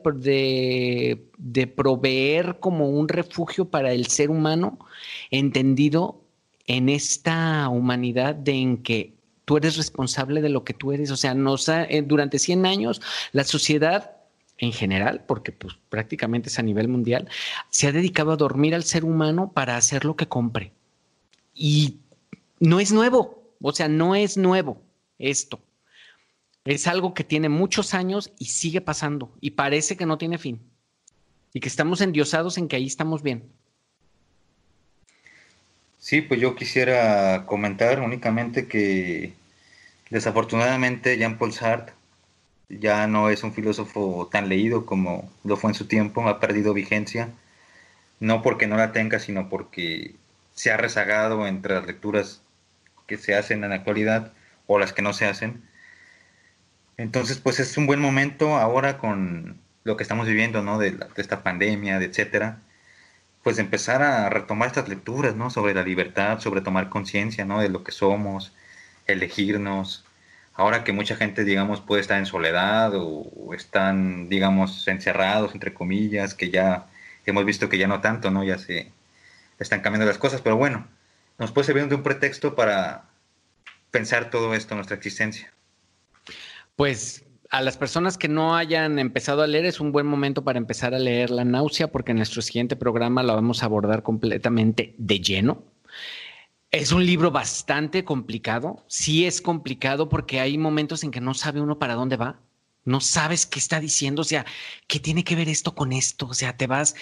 proveer 1.73 2.59
como 2.59 2.89
un 2.89 3.07
refugio 3.07 3.69
para 3.69 3.93
el 3.93 4.07
ser 4.07 4.29
humano, 4.29 4.77
entendido 5.31 6.25
en 6.65 6.89
esta 6.89 7.69
humanidad 7.69 8.35
de 8.35 8.51
en 8.51 8.83
que 8.83 9.13
tú 9.45 9.55
eres 9.55 9.77
responsable 9.77 10.41
de 10.41 10.49
lo 10.49 10.65
que 10.65 10.73
tú 10.73 10.91
eres. 10.91 11.11
O 11.11 11.17
sea, 11.17 11.33
nos 11.33 11.69
eh, 11.69 12.03
durante 12.05 12.39
100 12.39 12.65
años 12.65 13.01
la 13.31 13.45
sociedad 13.45 14.16
en 14.57 14.73
general, 14.73 15.23
porque 15.27 15.51
pues 15.51 15.75
prácticamente 15.89 16.49
es 16.49 16.59
a 16.59 16.63
nivel 16.63 16.87
mundial, 16.87 17.29
se 17.69 17.87
ha 17.87 17.91
dedicado 17.91 18.31
a 18.31 18.37
dormir 18.37 18.73
al 18.73 18.83
ser 18.83 19.05
humano 19.05 19.51
para 19.53 19.77
hacer 19.77 20.05
lo 20.05 20.15
que 20.15 20.27
compre. 20.27 20.71
Y 21.53 21.97
no 22.59 22.79
es 22.79 22.91
nuevo, 22.91 23.53
o 23.61 23.71
sea, 23.71 23.87
no 23.87 24.15
es 24.15 24.37
nuevo 24.37 24.81
esto. 25.19 25.59
Es 26.65 26.87
algo 26.87 27.13
que 27.13 27.23
tiene 27.23 27.49
muchos 27.49 27.93
años 27.93 28.31
y 28.39 28.45
sigue 28.45 28.81
pasando 28.81 29.31
y 29.39 29.51
parece 29.51 29.95
que 29.95 30.05
no 30.05 30.17
tiene 30.17 30.37
fin. 30.37 30.59
Y 31.53 31.59
que 31.59 31.69
estamos 31.69 32.01
endiosados 32.01 32.57
en 32.57 32.67
que 32.67 32.75
ahí 32.75 32.85
estamos 32.85 33.23
bien. 33.23 33.49
Sí, 35.97 36.21
pues 36.21 36.39
yo 36.39 36.55
quisiera 36.55 37.45
comentar 37.45 38.01
únicamente 38.01 38.67
que 38.67 39.33
desafortunadamente 40.09 41.17
Jean-Paul 41.17 41.53
Sartre 41.53 41.96
ya 42.69 43.07
no 43.07 43.29
es 43.29 43.43
un 43.43 43.53
filósofo 43.53 44.29
tan 44.31 44.49
leído 44.49 44.85
como 44.85 45.31
lo 45.43 45.57
fue 45.57 45.71
en 45.71 45.75
su 45.75 45.87
tiempo, 45.87 46.27
ha 46.27 46.39
perdido 46.39 46.73
vigencia, 46.73 47.29
no 48.19 48.41
porque 48.41 48.67
no 48.67 48.77
la 48.77 48.91
tenga, 48.93 49.19
sino 49.19 49.49
porque 49.49 50.15
se 50.55 50.71
ha 50.71 50.77
rezagado 50.77 51.47
entre 51.47 51.75
las 51.75 51.87
lecturas 51.87 52.41
que 53.07 53.17
se 53.17 53.35
hacen 53.35 53.63
en 53.63 53.69
la 53.71 53.77
actualidad 53.77 54.33
o 54.67 54.79
las 54.79 54.93
que 54.93 55.01
no 55.01 55.13
se 55.13 55.25
hacen 55.25 55.63
entonces, 56.97 57.39
pues 57.39 57.59
es 57.59 57.77
un 57.77 57.85
buen 57.87 57.99
momento 58.01 58.55
ahora 58.57 58.97
con 58.97 59.59
lo 59.83 59.97
que 59.97 60.03
estamos 60.03 60.27
viviendo, 60.27 60.63
¿no? 60.63 60.79
De, 60.79 60.97
esta 61.17 61.43
pandemia, 61.43 61.99
de 61.99 62.05
etcétera, 62.05 62.59
pues 63.43 63.59
empezar 63.59 64.01
a 64.03 64.29
retomar 64.29 64.67
estas 64.67 64.89
lecturas, 64.89 65.35
¿no? 65.35 65.49
Sobre 65.51 65.73
la 65.75 65.83
libertad, 65.83 66.39
sobre 66.39 66.61
tomar 66.61 66.89
conciencia, 66.89 67.45
¿no? 67.45 67.61
De 67.61 67.69
lo 67.69 67.83
que 67.83 67.91
somos, 67.91 68.53
elegirnos. 69.07 70.05
Ahora 70.57 70.83
que 70.83 70.91
mucha 70.91 71.15
gente, 71.15 71.43
digamos, 71.43 71.81
puede 71.81 72.01
estar 72.01 72.17
en 72.17 72.25
soledad 72.25 72.91
o, 72.95 73.53
están, 73.53 74.27
digamos, 74.27 74.87
encerrados, 74.87 75.53
entre 75.53 75.71
comillas, 75.71 76.33
que 76.33 76.49
ya 76.49 76.87
hemos 77.27 77.45
visto 77.45 77.69
que 77.69 77.77
ya 77.77 77.87
no 77.87 78.01
tanto, 78.01 78.31
¿no? 78.31 78.43
Ya 78.43 78.57
se 78.57 78.91
están 79.59 79.81
cambiando 79.81 80.07
las 80.07 80.17
cosas, 80.17 80.41
pero 80.41 80.57
bueno, 80.57 80.87
nos 81.37 81.51
puede 81.51 81.67
servir 81.67 81.87
de 81.87 81.93
un 81.93 82.01
pretexto 82.01 82.55
para 82.55 83.03
pensar 83.91 84.31
todo 84.31 84.55
esto, 84.55 84.73
nuestra 84.73 84.97
existencia. 84.97 85.53
Pues 86.75 87.23
a 87.51 87.61
las 87.61 87.77
personas 87.77 88.17
que 88.17 88.27
no 88.27 88.55
hayan 88.55 88.97
empezado 88.97 89.43
a 89.43 89.47
leer 89.47 89.65
es 89.65 89.79
un 89.79 89.91
buen 89.91 90.07
momento 90.07 90.43
para 90.43 90.57
empezar 90.57 90.95
a 90.95 90.99
leer 90.99 91.29
La 91.29 91.45
náusea 91.45 91.91
porque 91.91 92.13
en 92.13 92.17
nuestro 92.17 92.41
siguiente 92.41 92.75
programa 92.75 93.21
lo 93.21 93.35
vamos 93.35 93.61
a 93.61 93.67
abordar 93.67 94.01
completamente 94.01 94.95
de 94.97 95.19
lleno. 95.19 95.63
Es 96.71 96.91
un 96.91 97.05
libro 97.05 97.31
bastante 97.31 98.03
complicado. 98.03 98.83
Sí 98.87 99.25
es 99.25 99.41
complicado 99.41 100.09
porque 100.09 100.39
hay 100.39 100.57
momentos 100.57 101.03
en 101.03 101.11
que 101.11 101.21
no 101.21 101.33
sabe 101.33 101.61
uno 101.61 101.79
para 101.79 101.95
dónde 101.95 102.17
va. 102.17 102.39
No 102.83 103.01
sabes 103.01 103.45
qué 103.45 103.59
está 103.59 103.79
diciendo. 103.79 104.21
O 104.21 104.25
sea, 104.25 104.45
¿qué 104.87 104.99
tiene 104.99 105.23
que 105.23 105.35
ver 105.35 105.49
esto 105.49 105.75
con 105.75 105.93
esto? 105.93 106.27
O 106.27 106.33
sea, 106.33 106.57
te 106.57 106.67
vas, 106.67 106.95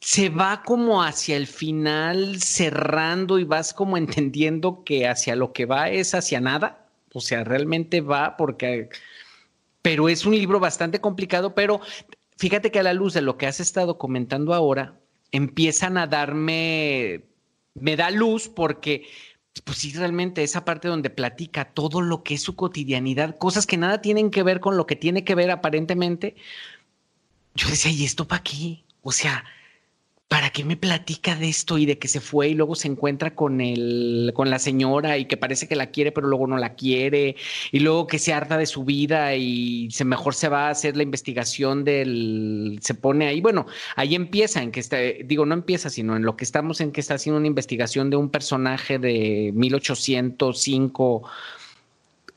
se 0.00 0.28
va 0.28 0.62
como 0.64 1.02
hacia 1.02 1.36
el 1.36 1.46
final 1.46 2.40
cerrando 2.40 3.38
y 3.38 3.44
vas 3.44 3.72
como 3.74 3.96
entendiendo 3.98 4.84
que 4.84 5.06
hacia 5.06 5.36
lo 5.36 5.52
que 5.52 5.66
va 5.66 5.90
es 5.90 6.14
hacia 6.14 6.40
nada 6.40 6.86
o 7.16 7.20
sea, 7.20 7.44
realmente 7.44 8.02
va 8.02 8.36
porque... 8.36 8.90
Pero 9.80 10.10
es 10.10 10.26
un 10.26 10.34
libro 10.34 10.60
bastante 10.60 11.00
complicado, 11.00 11.54
pero 11.54 11.80
fíjate 12.36 12.70
que 12.70 12.80
a 12.80 12.82
la 12.82 12.92
luz 12.92 13.14
de 13.14 13.22
lo 13.22 13.38
que 13.38 13.46
has 13.46 13.58
estado 13.58 13.96
comentando 13.96 14.52
ahora, 14.52 15.00
empiezan 15.32 15.96
a 15.96 16.06
darme, 16.06 17.24
me 17.80 17.96
da 17.96 18.10
luz 18.10 18.48
porque, 18.48 19.06
pues 19.64 19.78
sí, 19.78 19.92
realmente 19.92 20.42
esa 20.42 20.64
parte 20.64 20.88
donde 20.88 21.10
platica 21.10 21.64
todo 21.66 22.00
lo 22.00 22.22
que 22.22 22.34
es 22.34 22.42
su 22.42 22.56
cotidianidad, 22.56 23.36
cosas 23.38 23.66
que 23.66 23.76
nada 23.76 24.00
tienen 24.00 24.30
que 24.30 24.42
ver 24.42 24.60
con 24.60 24.76
lo 24.76 24.86
que 24.86 24.96
tiene 24.96 25.24
que 25.24 25.34
ver 25.34 25.50
aparentemente. 25.50 26.36
Yo 27.54 27.68
decía, 27.68 27.90
¿y 27.90 28.04
esto 28.04 28.26
para 28.26 28.42
qué? 28.42 28.84
O 29.02 29.12
sea, 29.12 29.44
¿para 30.28 30.50
qué 30.50 30.64
me 30.64 30.76
platica 30.76 31.36
de 31.36 31.48
esto 31.48 31.78
y 31.78 31.86
de 31.86 31.98
que 31.98 32.08
se 32.08 32.20
fue 32.20 32.48
y 32.48 32.54
luego 32.54 32.74
se 32.74 32.88
encuentra 32.88 33.34
con 33.34 33.60
el, 33.60 34.32
con 34.34 34.50
la 34.50 34.58
señora 34.58 35.18
y 35.18 35.26
que 35.26 35.36
parece 35.36 35.68
que 35.68 35.76
la 35.76 35.90
quiere, 35.90 36.10
pero 36.10 36.26
luego 36.26 36.46
no 36.48 36.56
la 36.58 36.74
quiere, 36.74 37.36
y 37.70 37.80
luego 37.80 38.06
que 38.08 38.18
se 38.18 38.32
harta 38.32 38.58
de 38.58 38.66
su 38.66 38.84
vida 38.84 39.36
y 39.36 39.88
se 39.90 40.04
mejor 40.04 40.34
se 40.34 40.48
va 40.48 40.66
a 40.66 40.70
hacer 40.70 40.96
la 40.96 41.04
investigación 41.04 41.84
del, 41.84 42.78
se 42.82 42.94
pone 42.94 43.28
ahí, 43.28 43.40
bueno, 43.40 43.66
ahí 43.94 44.14
empieza 44.16 44.62
en 44.62 44.72
que 44.72 44.80
está, 44.80 44.98
digo, 45.24 45.46
no 45.46 45.54
empieza, 45.54 45.90
sino 45.90 46.16
en 46.16 46.24
lo 46.24 46.36
que 46.36 46.44
estamos 46.44 46.80
en 46.80 46.90
que 46.92 47.00
está 47.00 47.14
haciendo 47.14 47.38
una 47.38 47.46
investigación 47.46 48.10
de 48.10 48.16
un 48.16 48.30
personaje 48.30 48.98
de 48.98 49.52
1805. 49.54 51.22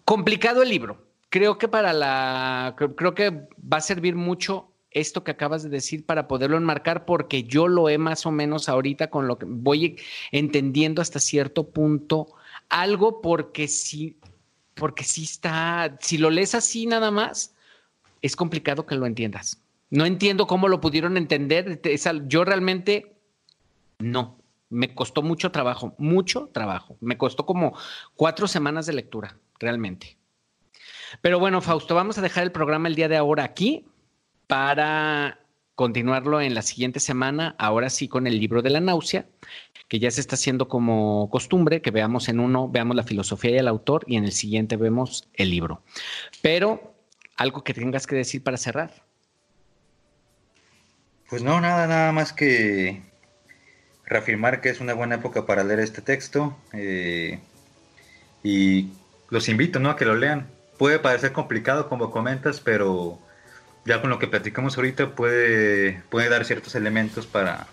Complicado 0.05 0.63
el 0.63 0.69
libro. 0.69 1.05
Creo 1.29 1.57
que 1.57 1.67
para 1.67 1.93
la, 1.93 2.75
creo 2.95 3.13
que 3.13 3.29
va 3.31 3.77
a 3.77 3.81
servir 3.81 4.15
mucho 4.15 4.71
esto 4.91 5.23
que 5.23 5.31
acabas 5.31 5.63
de 5.63 5.69
decir 5.69 6.05
para 6.05 6.27
poderlo 6.27 6.57
enmarcar, 6.57 7.05
porque 7.05 7.43
yo 7.43 7.67
lo 7.67 7.89
he 7.89 7.97
más 7.97 8.25
o 8.25 8.31
menos 8.31 8.69
ahorita 8.69 9.09
con 9.09 9.27
lo 9.27 9.37
que 9.37 9.45
voy 9.47 9.97
entendiendo 10.31 11.01
hasta 11.01 11.19
cierto 11.19 11.69
punto 11.69 12.27
algo, 12.69 13.21
porque 13.21 13.67
sí, 13.67 14.17
porque 14.73 15.03
sí 15.03 15.23
está, 15.23 15.97
si 15.99 16.17
lo 16.17 16.29
lees 16.29 16.55
así 16.55 16.85
nada 16.85 17.11
más, 17.11 17.55
es 18.21 18.35
complicado 18.35 18.85
que 18.85 18.95
lo 18.95 19.05
entiendas. 19.05 19.61
No 19.89 20.05
entiendo 20.05 20.45
cómo 20.45 20.67
lo 20.67 20.81
pudieron 20.81 21.17
entender. 21.17 21.81
Yo 22.27 22.43
realmente 22.43 23.15
no. 23.99 24.37
Me 24.69 24.93
costó 24.93 25.23
mucho 25.23 25.51
trabajo, 25.51 25.95
mucho 25.97 26.49
trabajo. 26.53 26.95
Me 27.01 27.17
costó 27.17 27.45
como 27.47 27.75
cuatro 28.15 28.47
semanas 28.47 28.85
de 28.85 28.93
lectura, 28.93 29.35
realmente. 29.59 30.15
Pero 31.21 31.39
bueno, 31.39 31.59
Fausto, 31.59 31.95
vamos 31.95 32.19
a 32.19 32.21
dejar 32.21 32.43
el 32.43 32.51
programa 32.51 32.87
el 32.87 32.93
día 32.93 33.07
de 33.07 33.17
ahora 33.17 33.43
aquí 33.43 33.87
para 34.49 35.41
continuarlo 35.75 36.41
en 36.41 36.55
la 36.55 36.63
siguiente 36.63 36.99
semana, 36.99 37.55
ahora 37.59 37.91
sí 37.91 38.07
con 38.07 38.25
el 38.25 38.39
libro 38.39 38.63
de 38.63 38.71
la 38.71 38.79
náusea, 38.79 39.27
que 39.87 39.99
ya 39.99 40.09
se 40.09 40.21
está 40.21 40.33
haciendo 40.33 40.67
como 40.67 41.29
costumbre, 41.29 41.83
que 41.83 41.91
veamos 41.91 42.29
en 42.29 42.39
uno, 42.39 42.67
veamos 42.67 42.95
la 42.95 43.03
filosofía 43.03 43.51
y 43.51 43.57
el 43.59 43.67
autor, 43.67 44.05
y 44.07 44.17
en 44.17 44.23
el 44.23 44.31
siguiente 44.31 44.75
vemos 44.75 45.29
el 45.35 45.51
libro. 45.51 45.83
Pero, 46.41 46.95
algo 47.37 47.63
que 47.63 47.75
tengas 47.75 48.07
que 48.07 48.15
decir 48.15 48.43
para 48.43 48.57
cerrar. 48.57 48.91
Pues 51.29 51.43
no, 51.43 51.61
nada, 51.61 51.85
nada 51.85 52.11
más 52.11 52.33
que 52.33 53.03
reafirmar 54.03 54.61
que 54.61 54.69
es 54.69 54.79
una 54.79 54.95
buena 54.95 55.15
época 55.15 55.45
para 55.45 55.63
leer 55.63 55.79
este 55.79 56.01
texto 56.01 56.57
eh, 56.73 57.39
y 58.43 58.89
los 59.29 59.47
invito 59.47 59.79
¿no? 59.79 59.91
a 59.91 59.95
que 59.95 60.05
lo 60.05 60.15
lean. 60.15 60.47
Puede 60.79 60.97
parecer 60.97 61.33
complicado 61.33 61.87
como 61.87 62.09
comentas, 62.09 62.59
pero 62.59 63.19
ya 63.89 64.01
con 64.01 64.11
lo 64.11 64.19
que 64.19 64.27
platicamos 64.27 64.77
ahorita 64.77 65.15
puede, 65.15 66.03
puede 66.11 66.29
dar 66.29 66.45
ciertos 66.45 66.75
elementos 66.75 67.25
para 67.25 67.65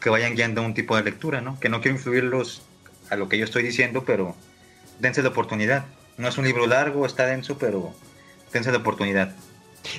que 0.00 0.08
vayan 0.08 0.34
guiando 0.34 0.62
un 0.62 0.72
tipo 0.72 0.96
de 0.96 1.02
lectura, 1.02 1.42
¿no? 1.42 1.60
Que 1.60 1.68
no 1.68 1.82
quiero 1.82 1.98
influirlos 1.98 2.62
a 3.10 3.16
lo 3.16 3.28
que 3.28 3.36
yo 3.36 3.44
estoy 3.44 3.62
diciendo, 3.62 4.04
pero 4.06 4.34
dense 5.00 5.22
la 5.22 5.28
oportunidad. 5.28 5.84
No 6.16 6.28
es 6.28 6.38
un 6.38 6.46
libro 6.46 6.66
largo, 6.66 7.04
está 7.04 7.26
denso, 7.26 7.58
pero 7.58 7.92
dense 8.54 8.72
la 8.72 8.78
oportunidad. 8.78 9.34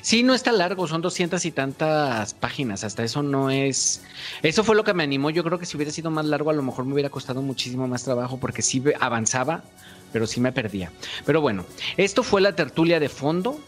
Sí, 0.02 0.24
no 0.24 0.34
está 0.34 0.50
largo, 0.50 0.88
son 0.88 1.00
doscientas 1.00 1.44
y 1.44 1.52
tantas 1.52 2.34
páginas, 2.34 2.82
hasta 2.82 3.04
eso 3.04 3.22
no 3.22 3.50
es... 3.50 4.02
Eso 4.42 4.64
fue 4.64 4.74
lo 4.74 4.82
que 4.82 4.94
me 4.94 5.04
animó, 5.04 5.30
yo 5.30 5.44
creo 5.44 5.60
que 5.60 5.66
si 5.66 5.76
hubiera 5.76 5.92
sido 5.92 6.10
más 6.10 6.26
largo 6.26 6.50
a 6.50 6.54
lo 6.54 6.62
mejor 6.62 6.86
me 6.86 6.94
hubiera 6.94 7.08
costado 7.08 7.40
muchísimo 7.40 7.86
más 7.86 8.02
trabajo 8.02 8.38
porque 8.38 8.62
sí 8.62 8.82
avanzaba, 8.98 9.62
pero 10.12 10.26
sí 10.26 10.40
me 10.40 10.50
perdía. 10.50 10.90
Pero 11.24 11.40
bueno, 11.40 11.64
esto 11.96 12.24
fue 12.24 12.40
la 12.40 12.56
tertulia 12.56 12.98
de 12.98 13.08
fondo, 13.08 13.60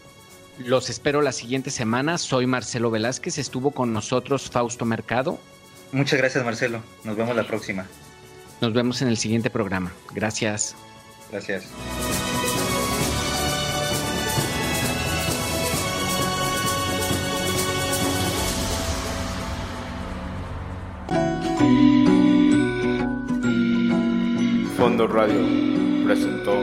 los 0.59 0.89
espero 0.89 1.21
la 1.21 1.31
siguiente 1.31 1.71
semana, 1.71 2.17
soy 2.17 2.45
Marcelo 2.45 2.91
Velázquez, 2.91 3.37
estuvo 3.37 3.71
con 3.71 3.93
nosotros 3.93 4.49
Fausto 4.49 4.85
Mercado. 4.85 5.39
Muchas 5.91 6.19
gracias 6.19 6.43
Marcelo, 6.43 6.81
nos 7.03 7.15
vemos 7.15 7.35
la 7.35 7.43
próxima. 7.43 7.85
Nos 8.61 8.73
vemos 8.73 9.01
en 9.01 9.07
el 9.07 9.17
siguiente 9.17 9.49
programa, 9.49 9.91
gracias. 10.13 10.75
Gracias. 11.31 11.65
Fondo 24.77 25.07
Radio 25.07 25.39
presentó 26.05 26.53